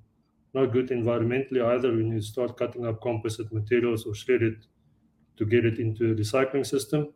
not 0.54 0.72
good 0.74 0.90
environmentally 0.90 1.66
either 1.66 1.92
when 1.92 2.12
you 2.12 2.22
start 2.22 2.58
cutting 2.58 2.86
up 2.86 3.02
composite 3.02 3.52
materials 3.52 4.06
or 4.06 4.14
shred 4.14 4.44
it 4.44 4.66
to 5.38 5.46
get 5.46 5.66
it 5.66 5.80
into 5.80 6.12
a 6.12 6.16
recycling 6.16 6.66
system. 6.66 7.14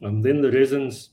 And 0.00 0.24
then 0.24 0.42
the 0.42 0.50
resins, 0.50 1.10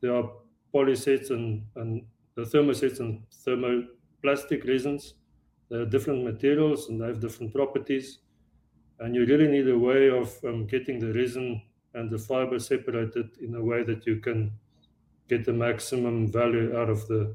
there 0.00 0.14
are 0.14 0.30
polysets 0.72 1.30
and, 1.30 1.66
and 1.76 2.06
the 2.34 2.42
thermosets 2.42 3.00
and 3.00 3.22
thermoplastic 3.30 4.66
resins. 4.66 5.14
There 5.68 5.82
are 5.82 5.86
different 5.86 6.24
materials 6.24 6.88
and 6.88 7.00
they 7.00 7.06
have 7.06 7.20
different 7.20 7.54
properties. 7.54 8.18
And 8.98 9.14
you 9.14 9.24
really 9.24 9.48
need 9.48 9.68
a 9.68 9.78
way 9.78 10.08
of 10.10 10.32
um, 10.44 10.66
getting 10.66 10.98
the 10.98 11.12
resin 11.12 11.62
and 11.94 12.10
the 12.10 12.18
fiber 12.18 12.58
separated 12.58 13.38
in 13.38 13.54
a 13.54 13.62
way 13.62 13.82
that 13.84 14.06
you 14.06 14.16
can 14.16 14.52
get 15.28 15.44
the 15.44 15.52
maximum 15.52 16.30
value 16.30 16.76
out 16.76 16.90
of 16.90 17.06
the 17.08 17.34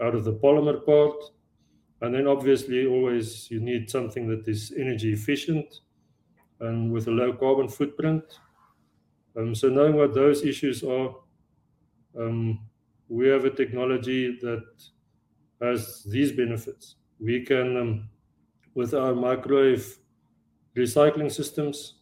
out 0.00 0.14
of 0.14 0.24
the 0.24 0.32
polymer 0.32 0.84
part. 0.84 1.16
And 2.00 2.14
then 2.14 2.26
obviously 2.28 2.86
always 2.86 3.50
you 3.50 3.60
need 3.60 3.90
something 3.90 4.28
that 4.28 4.46
is 4.46 4.72
energy 4.76 5.12
efficient 5.12 5.80
and 6.60 6.92
with 6.92 7.08
a 7.08 7.10
low 7.10 7.32
carbon 7.32 7.68
footprint. 7.68 8.24
Um, 9.36 9.54
so 9.54 9.68
knowing 9.68 9.96
what 9.96 10.14
those 10.14 10.44
issues 10.44 10.82
are, 10.82 11.14
we 13.08 13.28
have 13.28 13.44
a 13.44 13.50
technology 13.50 14.38
that 14.40 14.64
has 15.60 16.04
these 16.04 16.32
benefits. 16.32 16.96
We 17.20 17.44
can, 17.44 17.76
um, 17.76 18.10
with 18.74 18.94
our 18.94 19.14
microwave 19.14 19.98
recycling 20.76 21.32
systems, 21.32 22.00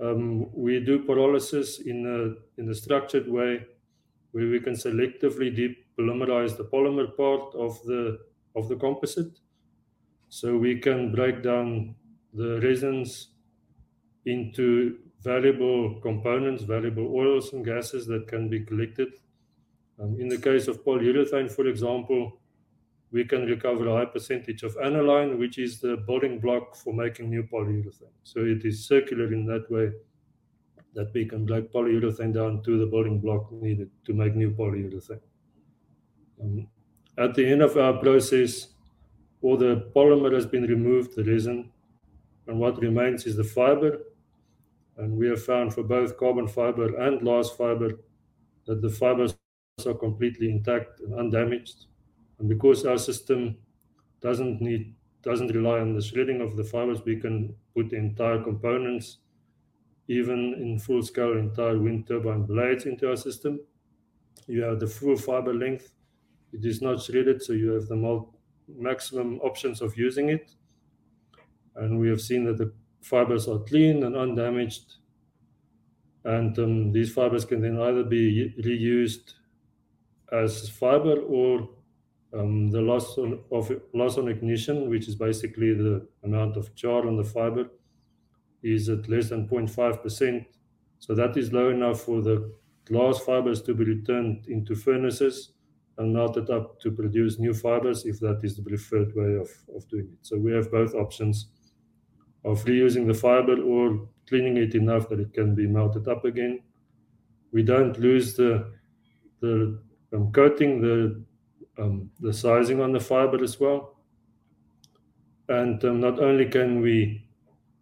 um, 0.00 0.52
we 0.54 0.80
do 0.80 1.04
pyrolysis 1.04 1.80
in 1.86 2.68
a 2.70 2.74
structured 2.74 3.28
way, 3.28 3.66
where 4.32 4.48
we 4.50 4.60
can 4.60 4.74
selectively 4.74 5.50
depolymerize 5.56 6.56
the 6.56 6.64
polymer 6.64 7.16
part 7.16 7.54
of 7.54 7.82
the 7.84 8.76
composite, 8.76 9.40
so 10.28 10.56
we 10.58 10.80
can 10.80 11.12
break 11.12 11.42
down 11.42 11.94
the 12.32 12.60
resins 12.60 13.34
into 14.26 15.03
valuable 15.24 16.00
components, 16.00 16.62
valuable 16.64 17.14
oils 17.16 17.52
and 17.52 17.64
gases 17.64 18.06
that 18.06 18.28
can 18.28 18.48
be 18.48 18.60
collected. 18.64 19.08
Um, 19.98 20.20
in 20.20 20.28
the 20.28 20.38
case 20.38 20.68
of 20.68 20.84
polyurethane, 20.84 21.50
for 21.50 21.66
example, 21.66 22.40
we 23.10 23.24
can 23.24 23.46
recover 23.46 23.88
a 23.88 23.96
high 23.98 24.04
percentage 24.06 24.62
of 24.64 24.76
aniline, 24.82 25.38
which 25.38 25.58
is 25.58 25.80
the 25.80 25.96
building 25.96 26.40
block 26.40 26.74
for 26.76 26.92
making 26.92 27.30
new 27.30 27.44
polyurethane. 27.44 28.16
So 28.24 28.40
it 28.40 28.64
is 28.64 28.86
circular 28.86 29.32
in 29.32 29.46
that 29.46 29.70
way 29.70 29.92
that 30.94 31.12
we 31.14 31.24
can 31.26 31.46
break 31.46 31.72
polyurethane 31.72 32.34
down 32.34 32.62
to 32.62 32.78
the 32.78 32.86
building 32.86 33.20
block 33.20 33.50
needed 33.52 33.90
to 34.06 34.12
make 34.14 34.34
new 34.34 34.50
polyurethane. 34.50 35.20
Um, 36.40 36.68
at 37.16 37.34
the 37.34 37.46
end 37.46 37.62
of 37.62 37.76
our 37.76 37.94
process, 37.98 38.68
all 39.42 39.56
the 39.56 39.90
polymer 39.94 40.32
has 40.32 40.46
been 40.46 40.64
removed, 40.64 41.14
the 41.16 41.24
resin, 41.24 41.70
and 42.46 42.58
what 42.58 42.80
remains 42.80 43.26
is 43.26 43.36
the 43.36 43.44
fiber. 43.44 44.00
And 44.96 45.16
we 45.16 45.28
have 45.28 45.42
found 45.42 45.74
for 45.74 45.82
both 45.82 46.16
carbon 46.16 46.46
fiber 46.46 46.96
and 46.96 47.20
glass 47.20 47.50
fiber 47.50 48.00
that 48.66 48.80
the 48.80 48.90
fibers 48.90 49.36
are 49.86 49.94
completely 49.94 50.50
intact 50.50 51.00
and 51.00 51.14
undamaged. 51.14 51.86
And 52.38 52.48
because 52.48 52.84
our 52.86 52.98
system 52.98 53.58
doesn't 54.20 54.60
need 54.60 54.94
doesn't 55.22 55.54
rely 55.54 55.80
on 55.80 55.94
the 55.94 56.02
shredding 56.02 56.42
of 56.42 56.54
the 56.54 56.64
fibers, 56.64 57.02
we 57.04 57.18
can 57.18 57.56
put 57.74 57.92
entire 57.94 58.42
components 58.42 59.18
even 60.06 60.54
in 60.54 60.78
full 60.78 61.02
scale 61.02 61.38
entire 61.38 61.78
wind 61.78 62.06
turbine 62.06 62.42
blades 62.42 62.84
into 62.84 63.08
our 63.08 63.16
system. 63.16 63.58
You 64.46 64.62
have 64.62 64.80
the 64.80 64.86
full 64.86 65.16
fiber 65.16 65.54
length. 65.54 65.92
It 66.52 66.64
is 66.64 66.82
not 66.82 67.02
shredded, 67.02 67.42
so 67.42 67.54
you 67.54 67.70
have 67.70 67.88
the 67.88 68.26
maximum 68.68 69.40
options 69.40 69.80
of 69.80 69.96
using 69.96 70.28
it. 70.28 70.54
And 71.76 71.98
we 71.98 72.08
have 72.08 72.20
seen 72.20 72.44
that 72.44 72.58
the 72.58 72.72
fibers 73.04 73.46
are 73.48 73.58
clean 73.60 74.02
and 74.02 74.16
undamaged. 74.16 74.94
And 76.24 76.58
um, 76.58 76.92
these 76.92 77.12
fibers 77.12 77.44
can 77.44 77.60
then 77.60 77.78
either 77.78 78.02
be 78.02 78.54
reused 78.64 79.34
as 80.32 80.68
fiber 80.70 81.20
or 81.20 81.68
um, 82.32 82.70
the 82.70 82.80
loss 82.80 83.18
on, 83.18 83.44
of 83.52 83.70
loss 83.92 84.16
on 84.18 84.28
ignition, 84.28 84.88
which 84.88 85.06
is 85.06 85.14
basically 85.14 85.74
the 85.74 86.08
amount 86.24 86.56
of 86.56 86.74
char 86.74 87.06
on 87.06 87.16
the 87.16 87.24
fiber 87.24 87.70
is 88.62 88.88
at 88.88 89.08
less 89.08 89.28
than 89.28 89.46
0.5%. 89.46 90.46
So 90.98 91.14
that 91.14 91.36
is 91.36 91.52
low 91.52 91.68
enough 91.68 92.00
for 92.00 92.22
the 92.22 92.54
glass 92.86 93.18
fibers 93.20 93.62
to 93.62 93.74
be 93.74 93.84
returned 93.84 94.46
into 94.46 94.74
furnaces 94.74 95.52
and 95.98 96.12
melted 96.12 96.50
up 96.50 96.80
to 96.80 96.90
produce 96.90 97.38
new 97.38 97.54
fibers 97.54 98.04
if 98.04 98.18
that 98.20 98.40
is 98.42 98.56
the 98.56 98.62
preferred 98.62 99.14
way 99.14 99.34
of, 99.34 99.48
of 99.76 99.86
doing 99.88 100.08
it. 100.12 100.18
So 100.22 100.38
we 100.38 100.52
have 100.52 100.70
both 100.72 100.94
options 100.94 101.50
of 102.44 102.64
reusing 102.64 103.06
the 103.06 103.14
fiber 103.14 103.60
or 103.62 104.08
cleaning 104.28 104.56
it 104.56 104.74
enough 104.74 105.08
that 105.08 105.20
it 105.20 105.32
can 105.32 105.54
be 105.54 105.66
melted 105.66 106.08
up 106.08 106.24
again. 106.24 106.62
We 107.52 107.62
don't 107.62 107.98
lose 107.98 108.34
the 108.36 108.72
the 109.40 109.80
um, 110.12 110.32
coating, 110.32 110.80
the 110.80 111.24
um, 111.78 112.10
the 112.20 112.32
sizing 112.32 112.80
on 112.80 112.92
the 112.92 113.00
fiber 113.00 113.42
as 113.42 113.58
well. 113.60 113.96
And 115.48 115.84
um, 115.84 116.00
not 116.00 116.18
only 116.20 116.46
can 116.46 116.80
we 116.80 117.28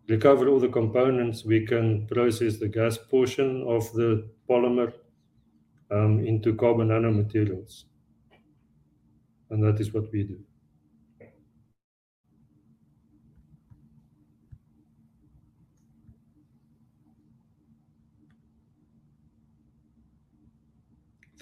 recover 0.08 0.48
all 0.48 0.60
the 0.60 0.68
components, 0.68 1.44
we 1.44 1.66
can 1.66 2.06
process 2.06 2.58
the 2.58 2.68
gas 2.68 2.98
portion 2.98 3.62
of 3.66 3.92
the 3.92 4.28
polymer 4.48 4.92
um, 5.90 6.24
into 6.24 6.54
carbon 6.54 6.88
nanomaterials. 6.88 7.84
And 9.50 9.62
that 9.62 9.80
is 9.80 9.92
what 9.92 10.10
we 10.10 10.24
do. 10.24 10.44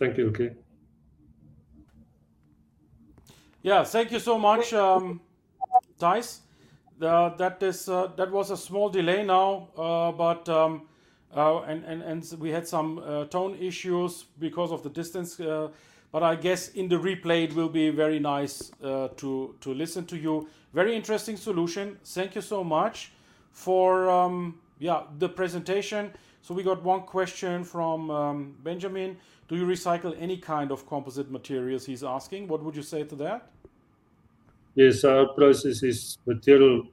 Thank 0.00 0.16
you, 0.16 0.28
okay. 0.28 0.52
Yeah, 3.62 3.84
thank 3.84 4.10
you 4.10 4.18
so 4.18 4.38
much, 4.38 4.72
um, 4.72 5.20
Thijs. 6.00 6.38
Uh, 7.02 7.28
that 7.36 7.62
is 7.62 7.86
uh, 7.86 8.06
that 8.16 8.30
was 8.30 8.50
a 8.50 8.56
small 8.56 8.88
delay 8.88 9.24
now, 9.24 9.68
uh, 9.76 10.10
but 10.12 10.48
um, 10.48 10.88
uh, 11.36 11.60
and, 11.62 11.84
and 11.84 12.02
and 12.02 12.34
we 12.38 12.50
had 12.50 12.66
some 12.66 12.98
uh, 12.98 13.26
tone 13.26 13.56
issues 13.60 14.24
because 14.38 14.72
of 14.72 14.82
the 14.82 14.88
distance. 14.88 15.38
Uh, 15.38 15.68
but 16.12 16.22
I 16.22 16.34
guess 16.34 16.68
in 16.70 16.88
the 16.88 16.96
replay 16.96 17.44
it 17.44 17.54
will 17.54 17.68
be 17.68 17.90
very 17.90 18.18
nice 18.18 18.72
to 18.80 19.54
to 19.60 19.74
listen 19.74 20.06
to 20.06 20.16
you. 20.16 20.48
Very 20.72 20.96
interesting 20.96 21.36
solution. 21.36 21.98
Thank 22.04 22.34
you 22.34 22.42
so 22.42 22.64
much 22.64 23.12
for 23.52 24.08
um, 24.08 24.60
yeah 24.78 25.02
the 25.18 25.28
presentation. 25.28 26.10
So 26.42 26.54
we 26.54 26.62
got 26.62 26.82
one 26.82 27.02
question 27.02 27.64
from 27.64 28.10
um, 28.10 28.54
Benjamin. 28.62 29.16
Do 29.48 29.56
you 29.56 29.64
recycle 29.64 30.16
any 30.18 30.38
kind 30.38 30.70
of 30.70 30.86
composite 30.86 31.30
materials? 31.30 31.84
He's 31.84 32.02
asking. 32.02 32.48
What 32.48 32.62
would 32.62 32.76
you 32.76 32.82
say 32.82 33.04
to 33.04 33.16
that? 33.16 33.50
Yes, 34.74 35.04
our 35.04 35.26
process 35.26 35.82
is 35.82 36.16
material 36.26 36.86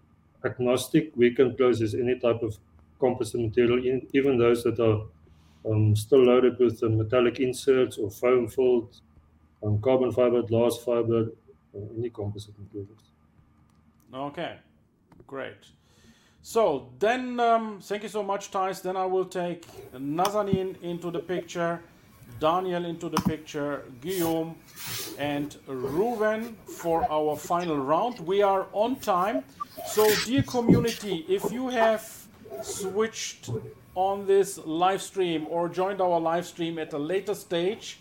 agnostic. 0.44 1.12
We 1.16 1.34
can 1.34 1.56
process 1.56 1.94
any 1.94 2.20
type 2.20 2.42
of 2.42 2.58
composite 3.00 3.40
material, 3.40 3.86
in, 3.86 4.08
even 4.14 4.38
those 4.38 4.64
that 4.64 4.80
are 4.80 5.06
um, 5.72 5.96
still 5.96 6.24
loaded 6.24 6.58
with 6.60 6.84
uh, 6.84 6.90
metallic 6.90 7.40
inserts 7.40 7.98
or 7.98 8.10
foam 8.10 8.48
filled, 8.48 9.00
um, 9.64 9.80
carbon 9.82 10.12
fiber, 10.12 10.42
glass 10.42 10.78
fiber, 10.78 11.28
any 11.98 12.10
composite 12.10 12.56
materials. 12.60 13.12
Okay, 14.14 14.58
great. 15.28 15.68
So 16.48 16.88
then, 16.98 17.42
um, 17.42 17.80
thank 17.82 18.04
you 18.04 18.10
so 18.10 18.24
much, 18.24 18.52
Thijs. 18.52 18.82
Then 18.82 18.96
I 18.96 19.06
will 19.06 19.26
take 19.26 19.68
Nazanin 19.94 20.82
into 20.82 21.12
the 21.12 21.20
picture. 21.20 21.82
Daniel 22.40 22.86
into 22.86 23.10
the 23.10 23.22
picture, 23.24 23.84
Guillaume 24.00 24.56
and 25.20 25.58
Ruven 25.68 26.56
for 26.66 27.06
our 27.12 27.36
final 27.36 27.78
round. 27.78 28.22
We 28.22 28.44
are 28.44 28.68
on 28.72 28.96
time. 28.96 29.44
So, 29.88 30.08
dear 30.24 30.42
community, 30.44 31.26
if 31.28 31.52
you 31.52 31.68
have 31.68 32.06
switched 32.62 33.50
on 33.96 34.26
this 34.26 34.58
live 34.66 35.02
stream 35.02 35.48
or 35.50 35.68
joined 35.68 36.00
our 36.00 36.18
live 36.18 36.46
stream 36.46 36.80
at 36.80 36.94
a 36.94 36.98
later 36.98 37.36
stage, 37.36 38.00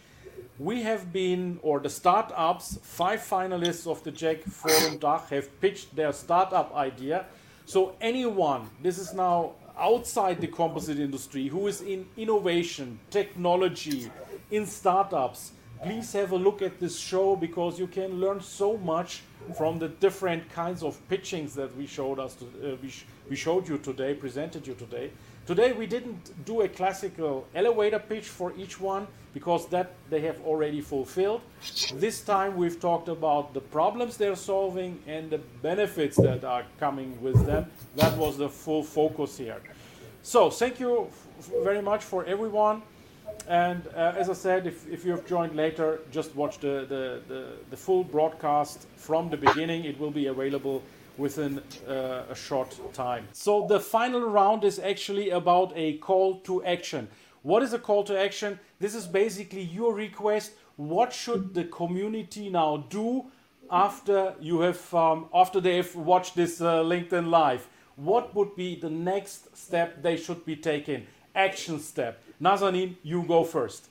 we 0.61 0.83
have 0.83 1.13
been, 1.13 1.59
or 1.63 1.81
the 1.81 1.91
startups, 1.91 2.79
five 2.81 3.19
finalists 3.21 3.91
of 3.91 4.05
the 4.05 4.13
JEC 4.13 4.45
Forum 4.45 5.01
Dach 5.01 5.29
have 5.31 5.61
pitched 5.61 5.97
their 5.97 6.13
startup 6.13 6.73
idea. 6.77 7.27
So, 7.69 7.97
anyone, 8.01 8.71
this 8.81 8.97
is 8.97 9.13
now 9.13 9.55
outside 9.77 10.41
the 10.41 10.47
composite 10.47 11.01
industry, 11.01 11.49
who 11.49 11.67
is 11.67 11.81
in 11.81 12.07
innovation, 12.17 13.01
technology, 13.11 14.09
in 14.53 14.65
startups, 14.67 15.51
please 15.83 16.13
have 16.13 16.31
a 16.31 16.37
look 16.37 16.63
at 16.63 16.79
this 16.79 16.97
show 16.97 17.35
because 17.35 17.77
you 17.77 17.89
can 17.89 18.21
learn 18.21 18.41
so 18.41 18.77
much 18.77 19.23
from 19.59 19.81
the 19.81 19.89
different 19.89 20.49
kinds 20.49 20.85
of 20.85 20.97
pitchings 21.09 21.55
that 21.55 21.77
we 21.77 21.87
showed 21.87 22.21
us 22.21 22.37
to, 22.37 22.45
uh, 22.45 22.77
we, 22.81 22.89
sh 22.89 23.05
we 23.29 23.35
showed 23.35 23.69
you 23.69 23.79
today 23.79 24.15
presented 24.15 24.65
you 24.65 24.75
today 24.75 25.11
today 25.47 25.73
we 25.73 25.87
didn't 25.87 26.45
do 26.45 26.63
a 26.63 26.69
classical 26.69 27.47
elevator 27.55 27.99
pitch 27.99 28.27
for 28.29 28.53
each 28.57 28.81
one 28.81 29.07
because 29.33 29.69
that 29.69 29.93
they 30.11 30.21
have 30.21 30.41
already 30.45 30.81
fulfilled. 30.81 31.41
This 31.95 32.21
time 32.23 32.57
we've 32.57 32.81
talked 32.81 33.09
about 33.09 33.55
the 33.55 33.61
problems 33.61 34.17
they're 34.17 34.37
solving 34.37 34.99
and 35.07 35.31
the 35.31 35.39
benefits 35.63 36.17
that 36.17 36.45
are 36.45 36.65
coming 36.81 37.21
with 37.21 37.47
them. 37.47 37.67
That 37.97 38.17
was 38.17 38.37
the 38.37 38.49
full 38.49 38.83
focus 38.83 39.39
here. 39.39 39.61
So 40.23 40.51
thank 40.51 40.81
you 40.81 41.09
very 41.63 41.83
much 41.83 42.03
for 42.03 42.25
everyone. 42.25 42.83
And 43.49 43.87
uh, 43.89 44.15
as 44.17 44.29
I 44.29 44.33
said, 44.33 44.67
if, 44.67 44.89
if 44.89 45.05
you 45.05 45.13
have 45.13 45.27
joined 45.27 45.55
later, 45.55 46.01
just 46.11 46.35
watch 46.35 46.59
the, 46.59 46.87
the, 46.89 47.21
the, 47.29 47.47
the, 47.71 47.77
full 47.77 48.03
broadcast 48.03 48.87
from 48.97 49.31
the 49.31 49.37
beginning. 49.37 49.85
It 49.85 50.01
will 50.01 50.11
be 50.11 50.27
available 50.27 50.83
within 51.19 51.63
uh, 51.89 52.23
a 52.31 52.35
short 52.35 52.79
time. 52.93 53.29
So 53.33 53.67
the 53.67 53.81
final 53.81 54.21
round 54.21 54.65
is 54.65 54.79
actually 54.79 55.31
about 55.31 55.73
a 55.75 55.99
call 55.99 56.41
to 56.41 56.65
action. 56.65 57.09
What 57.43 57.63
is 57.63 57.73
a 57.73 57.79
call 57.79 58.05
to 58.05 58.19
action? 58.19 58.59
This 58.81 58.95
is 58.95 59.07
basically 59.07 59.63
your 59.63 59.95
request. 59.95 60.53
What 60.77 61.13
should 61.13 61.55
the 61.55 61.65
community 61.65 62.51
now 62.51 62.85
do 62.89 63.27
after 63.71 64.35
you 64.41 64.61
have 64.61 64.95
um, 64.95 65.27
after 65.33 65.61
they've 65.61 65.95
watched 65.95 66.37
this 66.37 66.61
uh, 66.61 66.83
LinkedIn 66.83 67.29
live? 67.31 67.67
What 67.97 68.35
would 68.35 68.57
be 68.57 68.79
the 68.79 68.91
next 68.91 69.57
step 69.57 70.03
they 70.03 70.17
should 70.17 70.45
be 70.45 70.57
taking? 70.57 71.07
Action 71.35 71.81
step 71.81 72.23
Nazanin, 72.41 72.97
you 73.03 73.23
go 73.23 73.45
first. 73.45 73.89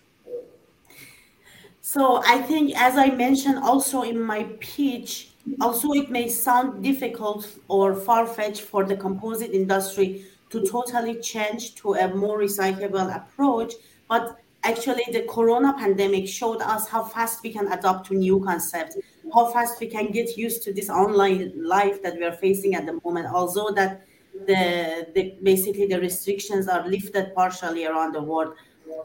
So 1.82 2.21
I 2.26 2.41
think, 2.41 2.76
as 2.76 2.97
I 2.97 3.09
mentioned 3.09 3.59
also 3.59 4.01
in 4.01 4.19
my 4.19 4.43
pitch, 4.59 5.30
also 5.62 5.91
it 5.93 6.10
may 6.10 6.28
sound 6.28 6.84
difficult 6.84 7.48
or 7.68 7.96
far-fetched 7.96 8.62
for 8.62 8.84
the 8.84 8.96
composite 8.96 9.52
industry 9.52 10.26
to 10.50 10.66
totally 10.66 11.20
change 11.22 11.76
to 11.76 11.93
a 11.93 12.14
more 12.14 12.39
recyclable 12.39 13.16
approach, 13.16 13.74
but 14.08 14.39
actually 14.64 15.04
the 15.12 15.24
corona 15.30 15.74
pandemic 15.74 16.28
showed 16.28 16.62
us 16.62 16.88
how 16.88 17.04
fast 17.04 17.43
we 17.43 17.52
can 17.52 17.72
adapt 17.72 18.08
to 18.08 18.16
new 18.16 18.39
concepts, 18.43 18.98
how 19.34 19.52
fast 19.52 19.80
we 19.80 19.88
can 19.88 20.12
get 20.12 20.38
used 20.38 20.64
to 20.64 20.74
this 20.74 20.89
online 20.89 21.52
life 21.56 22.02
that 22.02 22.16
we 22.18 22.24
are 22.24 22.34
facing 22.34 22.76
at 22.76 22.86
the 22.86 23.00
moment. 23.04 23.28
Although 23.32 23.72
that 23.72 24.06
the, 24.48 25.08
the 25.16 25.36
basically 25.43 25.88
the 25.88 26.00
restrictions 26.00 26.68
are 26.68 26.88
lifted 26.88 27.34
partially 27.36 27.86
around 27.86 28.14
the 28.14 28.22
world. 28.22 28.54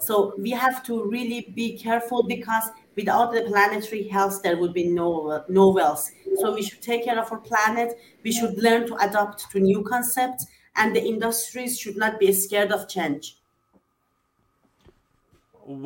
So 0.01 0.34
we 0.38 0.51
have 0.51 0.82
to 0.84 1.05
really 1.05 1.53
be 1.55 1.78
careful 1.78 2.22
because 2.22 2.64
without 3.01 3.32
the 3.32 3.42
planetary 3.51 4.05
health, 4.16 4.42
there 4.44 4.59
would 4.61 4.74
be 4.80 4.86
no 5.01 5.09
no 5.48 5.64
wealth. 5.78 6.05
So 6.40 6.55
we 6.55 6.62
should 6.66 6.82
take 6.90 7.03
care 7.07 7.18
of 7.22 7.32
our 7.32 7.42
planet. 7.51 7.88
We 8.26 8.32
should 8.38 8.55
learn 8.66 8.82
to 8.88 8.94
adapt 9.07 9.51
to 9.53 9.59
new 9.70 9.80
concepts, 9.92 10.42
and 10.76 10.88
the 10.96 11.05
industries 11.12 11.72
should 11.80 11.98
not 12.05 12.14
be 12.22 12.32
scared 12.32 12.72
of 12.76 12.88
change. 12.96 13.24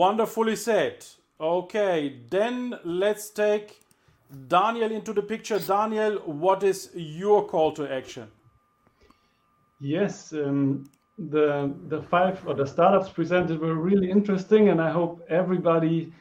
Wonderfully 0.05 0.57
said. 0.57 0.97
Okay, 1.41 1.99
then 2.31 2.57
let's 2.85 3.31
take 3.31 3.69
Daniel 4.49 4.91
into 4.99 5.13
the 5.13 5.23
picture. 5.23 5.59
Daniel, 5.59 6.15
what 6.45 6.63
is 6.63 6.91
your 6.95 7.41
call 7.53 7.73
to 7.73 7.85
action? 8.01 8.27
Yes, 9.81 10.33
um, 10.33 10.89
the 11.35 11.49
the 11.93 12.01
five 12.13 12.37
or 12.49 12.55
the 12.55 12.67
startups 12.75 13.11
presented 13.19 13.57
were 13.61 13.79
really 13.91 14.11
interesting, 14.19 14.69
and 14.71 14.81
I 14.81 14.91
hope 14.91 15.15
everybody 15.29 16.13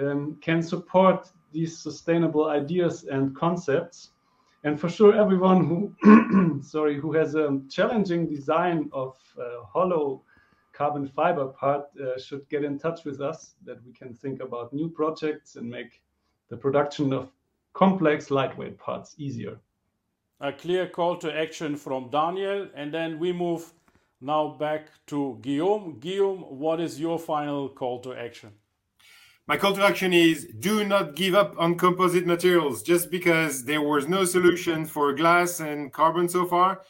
um, 0.00 0.38
can 0.40 0.62
support 0.62 1.28
these 1.52 1.78
sustainable 1.78 2.48
ideas 2.48 3.04
and 3.04 3.36
concepts. 3.36 4.10
And 4.64 4.80
for 4.80 4.88
sure, 4.88 5.14
everyone 5.14 5.64
who 5.66 6.60
sorry 6.62 6.98
who 6.98 7.12
has 7.12 7.34
a 7.34 7.60
challenging 7.68 8.28
design 8.28 8.88
of 8.92 9.16
uh, 9.38 9.64
hollow 9.64 10.22
carbon 10.72 11.06
fiber 11.06 11.48
part 11.48 11.84
uh, 12.00 12.18
should 12.18 12.48
get 12.48 12.64
in 12.64 12.78
touch 12.78 13.04
with 13.04 13.20
us 13.20 13.54
that 13.64 13.84
we 13.84 13.92
can 13.92 14.14
think 14.14 14.40
about 14.40 14.72
new 14.72 14.88
projects 14.88 15.56
and 15.56 15.68
make 15.68 16.00
the 16.48 16.56
production 16.56 17.12
of 17.12 17.30
complex 17.74 18.30
lightweight 18.30 18.78
parts 18.78 19.14
easier. 19.18 19.58
A 20.40 20.52
clear 20.52 20.88
call 20.88 21.16
to 21.18 21.32
action 21.32 21.76
from 21.76 22.10
Daniel, 22.10 22.68
and 22.74 22.92
then 22.92 23.18
we 23.18 23.32
move 23.32 23.72
now 24.20 24.48
back 24.48 24.88
to 25.06 25.38
Guillaume. 25.40 25.98
Guillaume, 26.00 26.40
what 26.58 26.80
is 26.80 26.98
your 26.98 27.18
final 27.18 27.68
call 27.68 28.00
to 28.00 28.12
action? 28.14 28.50
My 29.48 29.56
call 29.56 29.74
to 29.74 29.84
action 29.84 30.12
is 30.12 30.46
do 30.60 30.84
not 30.84 31.16
give 31.16 31.34
up 31.34 31.56
on 31.58 31.76
composite 31.76 32.26
materials 32.26 32.82
just 32.82 33.10
because 33.10 33.64
there 33.64 33.82
was 33.82 34.06
no 34.06 34.24
solution 34.24 34.86
for 34.86 35.12
glass 35.12 35.58
and 35.58 35.92
carbon 35.92 36.28
so 36.28 36.46
far. 36.46 36.82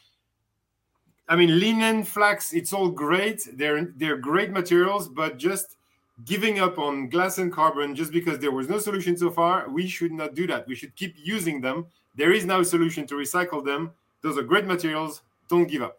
I 1.29 1.37
mean, 1.37 1.59
linen, 1.59 2.05
flax, 2.05 2.53
it's 2.53 2.75
all 2.75 2.91
great. 2.91 3.49
They're 3.55 3.93
they're 3.97 4.19
great 4.19 4.51
materials, 4.51 5.09
but 5.09 5.39
just 5.39 5.79
giving 6.27 6.59
up 6.61 6.79
on 6.79 7.09
glass 7.09 7.39
and 7.39 7.51
carbon 7.51 7.95
just 7.95 8.13
because 8.13 8.39
there 8.39 8.53
was 8.53 8.69
no 8.69 8.79
solution 8.79 9.17
so 9.17 9.31
far, 9.31 9.69
we 9.71 9.89
should 9.89 10.13
not 10.13 10.35
do 10.35 10.47
that. 10.47 10.69
We 10.69 10.75
should 10.75 10.95
keep 10.95 11.15
using 11.17 11.63
them. 11.63 11.87
There 12.15 12.33
is 12.33 12.45
now 12.45 12.61
a 12.61 12.65
solution 12.67 13.07
to 13.07 13.15
recycle 13.15 13.65
them. 13.65 13.93
Those 14.21 14.37
are 14.37 14.43
great 14.43 14.67
materials. 14.67 15.23
Don't 15.49 15.67
give 15.69 15.83
up. 15.83 15.99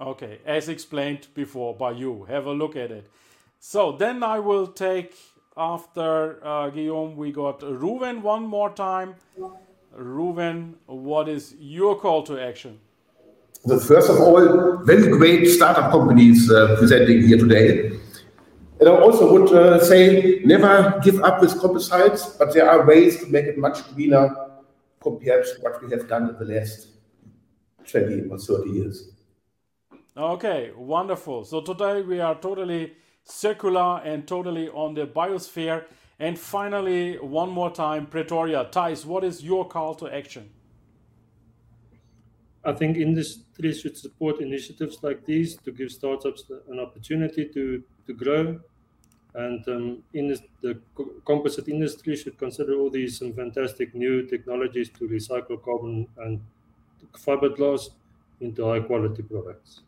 Okay, 0.00 0.38
as 0.46 0.68
explained 0.68 1.26
before 1.34 1.74
by 1.74 1.90
you. 1.90 2.24
Have 2.24 2.46
a 2.46 2.52
look 2.52 2.76
at 2.76 2.92
it. 2.92 3.10
So 3.58 3.92
then 3.92 4.22
I 4.22 4.38
will 4.38 4.68
take 4.68 5.16
after 5.56 6.44
uh, 6.44 6.70
Guillaume, 6.70 7.16
we 7.16 7.32
got 7.32 7.60
Ruven 7.60 8.22
one 8.22 8.46
more 8.46 8.70
time. 8.70 9.14
Ruven, 9.96 10.74
what 10.86 11.28
is 11.28 11.54
your 11.58 11.98
call 11.98 12.22
to 12.24 12.40
action? 12.40 12.80
So 13.66 13.78
first 13.78 14.10
of 14.10 14.20
all, 14.20 14.78
very 14.84 15.08
great 15.08 15.46
startup 15.46 15.90
companies 15.90 16.50
uh, 16.50 16.76
presenting 16.78 17.26
here 17.26 17.38
today. 17.38 17.98
And 18.80 18.88
I 18.88 18.92
also 18.92 19.32
would 19.32 19.52
uh, 19.52 19.82
say 19.82 20.42
never 20.44 21.00
give 21.02 21.22
up 21.22 21.40
with 21.40 21.58
composites, 21.60 22.36
but 22.38 22.52
there 22.52 22.68
are 22.68 22.84
ways 22.84 23.20
to 23.20 23.26
make 23.26 23.46
it 23.46 23.56
much 23.56 23.78
greener 23.94 24.34
compared 25.00 25.44
to 25.44 25.52
what 25.60 25.82
we 25.82 25.90
have 25.92 26.08
done 26.08 26.30
in 26.30 26.36
the 26.36 26.54
last 26.54 26.88
20 27.86 28.28
or 28.28 28.38
30 28.38 28.70
years. 28.70 29.10
Okay, 30.16 30.72
wonderful. 30.76 31.44
So 31.44 31.60
today 31.60 32.02
we 32.02 32.20
are 32.20 32.34
totally 32.34 32.92
circular 33.24 34.00
and 34.04 34.26
totally 34.26 34.68
on 34.68 34.94
the 34.94 35.06
biosphere. 35.06 35.84
And 36.18 36.38
finally, 36.38 37.16
one 37.18 37.50
more 37.50 37.70
time, 37.70 38.06
Pretoria. 38.06 38.68
Thijs, 38.70 39.04
what 39.04 39.24
is 39.24 39.42
your 39.42 39.66
call 39.66 39.94
to 39.96 40.14
action? 40.14 40.50
I 42.64 42.72
think 42.72 42.96
industry 42.96 43.74
should 43.74 43.96
support 43.96 44.40
initiatives 44.40 45.02
like 45.02 45.24
these 45.26 45.56
to 45.56 45.72
give 45.72 45.90
startups 45.90 46.44
an 46.70 46.80
opportunity 46.80 47.46
to, 47.52 47.82
to 48.06 48.12
grow. 48.14 48.60
And 49.34 49.66
um, 49.68 50.02
in 50.14 50.28
this, 50.28 50.40
the 50.62 50.80
composite 51.26 51.68
industry 51.68 52.16
should 52.16 52.38
consider 52.38 52.76
all 52.76 52.88
these 52.88 53.18
some 53.18 53.32
fantastic 53.34 53.94
new 53.94 54.26
technologies 54.26 54.90
to 54.90 55.08
recycle 55.08 55.60
carbon 55.62 56.06
and 56.18 56.40
fiber 57.18 57.50
fiberglass 57.50 57.90
into 58.40 58.64
high 58.64 58.80
quality 58.80 59.22
products. 59.22 59.80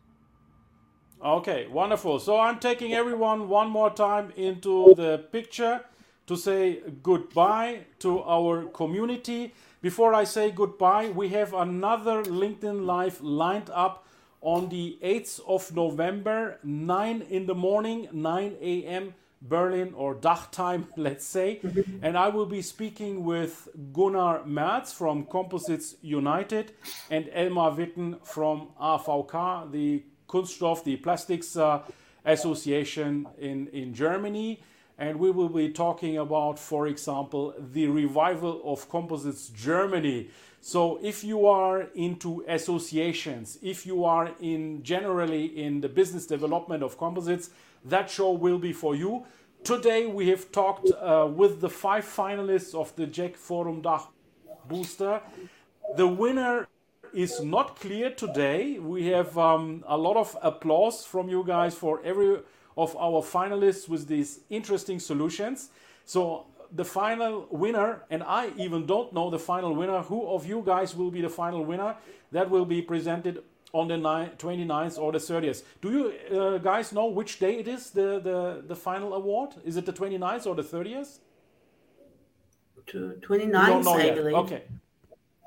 Okay, 1.23 1.65
wonderful. 1.67 2.19
So 2.19 2.39
I'm 2.39 2.59
taking 2.59 2.93
everyone 2.93 3.49
one 3.49 3.69
more 3.71 3.89
time 3.89 4.31
into 4.35 4.93
the 4.95 5.25
picture 5.31 5.81
to 6.27 6.35
say 6.35 6.81
goodbye 7.01 7.85
to 7.99 8.21
our 8.21 8.65
community. 8.65 9.53
Before 9.81 10.13
I 10.13 10.25
say 10.25 10.51
goodbye, 10.51 11.09
we 11.09 11.29
have 11.29 11.55
another 11.55 12.21
LinkedIn 12.21 12.85
Live 12.85 13.19
lined 13.21 13.71
up 13.71 14.05
on 14.41 14.69
the 14.69 14.99
8th 15.01 15.39
of 15.47 15.75
November, 15.75 16.59
9 16.63 17.21
in 17.23 17.47
the 17.47 17.55
morning, 17.55 18.07
9 18.11 18.55
a.m. 18.61 19.15
Berlin 19.41 19.93
or 19.95 20.15
Dach 20.15 20.51
time, 20.51 20.87
let's 20.97 21.25
say. 21.25 21.61
and 22.03 22.15
I 22.15 22.27
will 22.29 22.45
be 22.45 22.61
speaking 22.61 23.23
with 23.23 23.69
Gunnar 23.91 24.45
Merz 24.45 24.93
from 24.93 25.25
Composites 25.25 25.95
United 26.01 26.73
and 27.09 27.25
Elmar 27.25 27.75
Witten 27.75 28.23
from 28.25 28.69
AVK, 28.79 29.71
the 29.71 30.03
Kunststoff, 30.27 30.83
the 30.83 30.97
Plastics 30.97 31.55
uh, 31.55 31.81
Association 32.25 33.27
in, 33.39 33.67
in 33.67 33.93
Germany. 33.93 34.61
And 34.99 35.19
we 35.19 35.29
will 35.29 35.49
be 35.49 35.69
talking 35.69 36.17
about, 36.17 36.57
for 36.57 36.87
example, 36.87 37.53
the 37.59 37.87
revival 37.87 38.61
of 38.65 38.89
Composites 38.89 39.49
Germany. 39.49 40.29
So 40.59 40.99
if 41.01 41.23
you 41.23 41.45
are 41.45 41.87
into 41.95 42.43
associations, 42.47 43.57
if 43.61 43.85
you 43.85 44.05
are 44.05 44.31
in 44.41 44.83
generally 44.83 45.45
in 45.45 45.81
the 45.81 45.87
business 45.87 46.25
development 46.25 46.83
of 46.83 46.97
composites, 46.97 47.51
that 47.85 48.09
show 48.09 48.31
will 48.31 48.57
be 48.57 48.73
for 48.73 48.95
you. 48.95 49.25
Today 49.63 50.07
we 50.07 50.29
have 50.29 50.51
talked 50.51 50.89
uh, 50.91 51.29
with 51.31 51.61
the 51.61 51.69
five 51.69 52.05
finalists 52.05 52.75
of 52.75 52.95
the 52.95 53.07
JEC 53.07 53.35
Forum 53.35 53.81
Dach 53.81 54.07
Booster. 54.67 55.21
The 55.95 56.07
winner 56.07 56.67
is 57.13 57.41
not 57.41 57.79
clear 57.79 58.09
today. 58.09 58.79
We 58.79 59.07
have 59.07 59.37
um, 59.37 59.83
a 59.87 59.97
lot 59.97 60.17
of 60.17 60.37
applause 60.41 61.05
from 61.05 61.29
you 61.29 61.43
guys 61.45 61.75
for 61.75 62.01
every 62.03 62.39
of 62.77 62.95
our 62.95 63.21
finalists 63.23 63.89
with 63.89 64.07
these 64.07 64.41
interesting 64.49 64.99
solutions. 64.99 65.69
So 66.05 66.45
the 66.71 66.85
final 66.85 67.47
winner, 67.49 68.03
and 68.09 68.23
I 68.23 68.51
even 68.57 68.85
don't 68.85 69.11
know 69.13 69.29
the 69.29 69.39
final 69.39 69.73
winner. 69.73 70.01
Who 70.03 70.27
of 70.27 70.45
you 70.45 70.61
guys 70.65 70.95
will 70.95 71.11
be 71.11 71.21
the 71.21 71.29
final 71.29 71.65
winner? 71.65 71.95
That 72.31 72.49
will 72.49 72.65
be 72.65 72.81
presented 72.81 73.43
on 73.73 73.87
the 73.87 73.95
29th 73.95 74.99
or 74.99 75.11
the 75.11 75.17
30th. 75.17 75.63
Do 75.81 75.91
you 75.91 76.39
uh, 76.39 76.57
guys 76.59 76.93
know 76.93 77.07
which 77.07 77.39
day 77.39 77.59
it 77.59 77.67
is, 77.67 77.89
the, 77.89 78.19
the, 78.19 78.63
the 78.67 78.75
final 78.75 79.13
award? 79.13 79.51
Is 79.65 79.77
it 79.77 79.85
the 79.85 79.93
29th 79.93 80.45
or 80.45 80.55
the 80.55 80.63
30th? 80.63 81.19
29th, 82.87 83.87
I 83.87 84.15
believe. 84.15 84.33
Okay. 84.35 84.63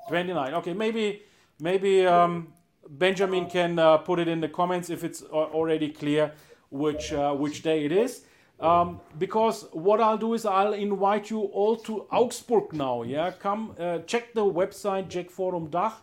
29. 0.07 0.53
Okay, 0.55 0.73
maybe 0.73 1.23
maybe 1.61 2.05
um, 2.05 2.47
Benjamin 2.89 3.45
can 3.45 3.79
uh, 3.79 3.97
put 3.97 4.19
it 4.19 4.27
in 4.27 4.41
the 4.41 4.49
comments 4.49 4.89
if 4.89 5.03
it's 5.03 5.21
already 5.21 5.89
clear 5.89 6.33
which 6.69 7.13
uh, 7.13 7.33
which 7.33 7.61
day 7.61 7.85
it 7.85 7.91
is. 7.91 8.25
Um, 8.59 8.99
because 9.17 9.65
what 9.71 9.99
I'll 9.99 10.19
do 10.19 10.33
is 10.35 10.45
I'll 10.45 10.73
invite 10.73 11.31
you 11.31 11.39
all 11.39 11.75
to 11.77 12.05
Augsburg 12.11 12.73
now. 12.73 13.01
Yeah, 13.03 13.31
come 13.31 13.75
uh, 13.79 13.99
check 13.99 14.33
the 14.33 14.43
website 14.45 15.07
JEC 15.07 15.31
Forum 15.31 15.69
Dach, 15.69 15.93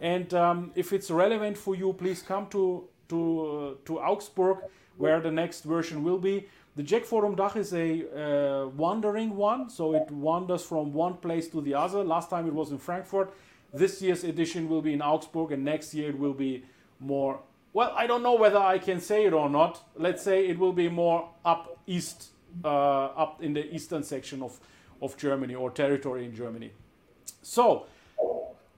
and 0.00 0.32
um, 0.34 0.72
if 0.74 0.92
it's 0.92 1.10
relevant 1.10 1.56
for 1.56 1.76
you, 1.76 1.92
please 1.92 2.22
come 2.22 2.46
to 2.48 2.88
to 3.10 3.18
uh, 3.18 3.74
to 3.84 4.00
Augsburg, 4.00 4.58
where 4.96 5.20
the 5.20 5.30
next 5.30 5.62
version 5.62 6.02
will 6.02 6.18
be. 6.18 6.48
The 6.76 6.82
JEC 6.82 7.04
Forum 7.04 7.36
Dach 7.36 7.56
is 7.56 7.72
a 7.74 7.86
uh, 8.08 8.68
wandering 8.68 9.36
one, 9.36 9.68
so 9.68 9.94
it 9.94 10.10
wanders 10.10 10.62
from 10.64 10.92
one 10.92 11.14
place 11.14 11.48
to 11.48 11.60
the 11.60 11.74
other. 11.74 12.02
Last 12.02 12.30
time 12.30 12.46
it 12.46 12.54
was 12.54 12.70
in 12.70 12.78
Frankfurt. 12.78 13.32
This 13.72 14.02
year's 14.02 14.24
edition 14.24 14.68
will 14.68 14.82
be 14.82 14.92
in 14.92 15.02
Augsburg, 15.02 15.52
and 15.52 15.64
next 15.64 15.94
year 15.94 16.10
it 16.10 16.18
will 16.18 16.34
be 16.34 16.64
more. 16.98 17.40
Well, 17.72 17.92
I 17.96 18.06
don't 18.06 18.22
know 18.22 18.34
whether 18.34 18.58
I 18.58 18.78
can 18.78 19.00
say 19.00 19.26
it 19.26 19.32
or 19.32 19.48
not. 19.48 19.82
Let's 19.96 20.22
say 20.22 20.48
it 20.48 20.58
will 20.58 20.72
be 20.72 20.88
more 20.88 21.28
up 21.44 21.78
east, 21.86 22.30
uh, 22.64 22.68
up 22.68 23.42
in 23.42 23.52
the 23.52 23.72
eastern 23.72 24.02
section 24.02 24.42
of, 24.42 24.58
of 25.00 25.16
Germany 25.16 25.54
or 25.54 25.70
territory 25.70 26.24
in 26.24 26.34
Germany. 26.34 26.72
So, 27.42 27.86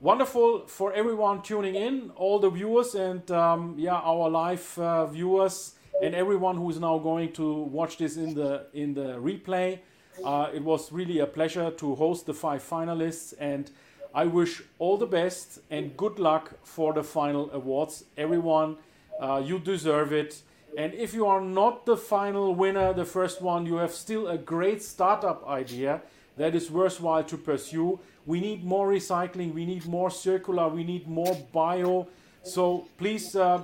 wonderful 0.00 0.66
for 0.66 0.92
everyone 0.92 1.42
tuning 1.42 1.74
in, 1.74 2.10
all 2.16 2.38
the 2.38 2.50
viewers 2.50 2.94
and 2.94 3.30
um, 3.30 3.74
yeah, 3.78 3.94
our 3.94 4.28
live 4.28 4.78
uh, 4.78 5.06
viewers 5.06 5.74
and 6.02 6.14
everyone 6.14 6.56
who 6.56 6.68
is 6.68 6.78
now 6.78 6.98
going 6.98 7.32
to 7.32 7.54
watch 7.54 7.96
this 7.96 8.16
in 8.16 8.34
the 8.34 8.66
in 8.74 8.92
the 8.92 9.16
replay. 9.18 9.78
Uh, 10.24 10.50
it 10.52 10.62
was 10.62 10.92
really 10.92 11.20
a 11.20 11.26
pleasure 11.26 11.70
to 11.70 11.94
host 11.94 12.26
the 12.26 12.34
five 12.34 12.62
finalists 12.62 13.32
and 13.38 13.70
I 14.14 14.26
wish 14.26 14.62
all 14.78 14.98
the 14.98 15.06
best 15.06 15.60
and 15.70 15.96
good 15.96 16.18
luck 16.18 16.52
for 16.64 16.92
the 16.92 17.02
final 17.02 17.50
awards. 17.52 18.04
Everyone, 18.18 18.76
uh, 19.20 19.42
you 19.44 19.58
deserve 19.58 20.12
it. 20.12 20.42
And 20.76 20.92
if 20.94 21.14
you 21.14 21.26
are 21.26 21.40
not 21.40 21.86
the 21.86 21.96
final 21.96 22.54
winner, 22.54 22.92
the 22.92 23.04
first 23.04 23.40
one, 23.40 23.64
you 23.64 23.76
have 23.76 23.92
still 23.92 24.28
a 24.28 24.36
great 24.36 24.82
startup 24.82 25.46
idea 25.46 26.02
that 26.36 26.54
is 26.54 26.70
worthwhile 26.70 27.24
to 27.24 27.36
pursue. 27.36 28.00
We 28.26 28.40
need 28.40 28.64
more 28.64 28.88
recycling, 28.88 29.54
we 29.54 29.64
need 29.64 29.86
more 29.86 30.10
circular, 30.10 30.68
we 30.68 30.84
need 30.84 31.08
more 31.08 31.34
bio. 31.52 32.08
So 32.42 32.86
please 32.98 33.36
uh, 33.36 33.62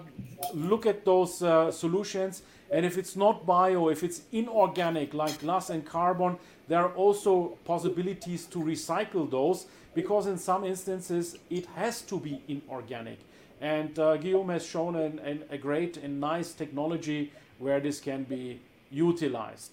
look 0.54 0.86
at 0.86 1.04
those 1.04 1.42
uh, 1.42 1.70
solutions. 1.70 2.42
And 2.70 2.84
if 2.84 2.98
it's 2.98 3.16
not 3.16 3.46
bio, 3.46 3.88
if 3.88 4.02
it's 4.02 4.22
inorganic 4.32 5.14
like 5.14 5.40
glass 5.40 5.70
and 5.70 5.84
carbon, 5.84 6.36
there 6.68 6.80
are 6.80 6.92
also 6.92 7.58
possibilities 7.64 8.44
to 8.46 8.58
recycle 8.58 9.30
those 9.30 9.66
because 10.00 10.28
in 10.28 10.38
some 10.38 10.62
instances 10.64 11.36
it 11.50 11.66
has 11.74 12.02
to 12.02 12.16
be 12.20 12.34
inorganic. 12.46 13.18
And 13.60 13.98
uh, 13.98 14.16
Guillaume 14.16 14.50
has 14.50 14.64
shown 14.64 14.94
an, 14.94 15.18
an, 15.30 15.42
a 15.50 15.58
great 15.58 15.96
and 16.04 16.20
nice 16.20 16.52
technology 16.52 17.32
where 17.58 17.80
this 17.80 18.00
can 18.00 18.22
be 18.22 18.60
utilized. 18.90 19.72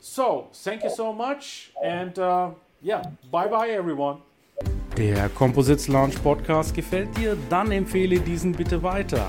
So, 0.00 0.48
thank 0.64 0.82
you 0.82 0.90
so 0.90 1.12
much 1.12 1.72
and 1.84 2.18
uh, 2.18 2.50
yeah, 2.80 3.02
bye 3.30 3.48
bye 3.48 3.70
everyone. 3.70 4.18
Der 4.96 5.28
Composites 5.28 5.88
Lounge 5.88 6.18
Podcast 6.22 6.74
gefällt 6.74 7.14
dir? 7.18 7.36
Dann 7.50 7.70
empfehle 7.70 8.18
diesen 8.20 8.52
bitte 8.52 8.82
weiter. 8.82 9.28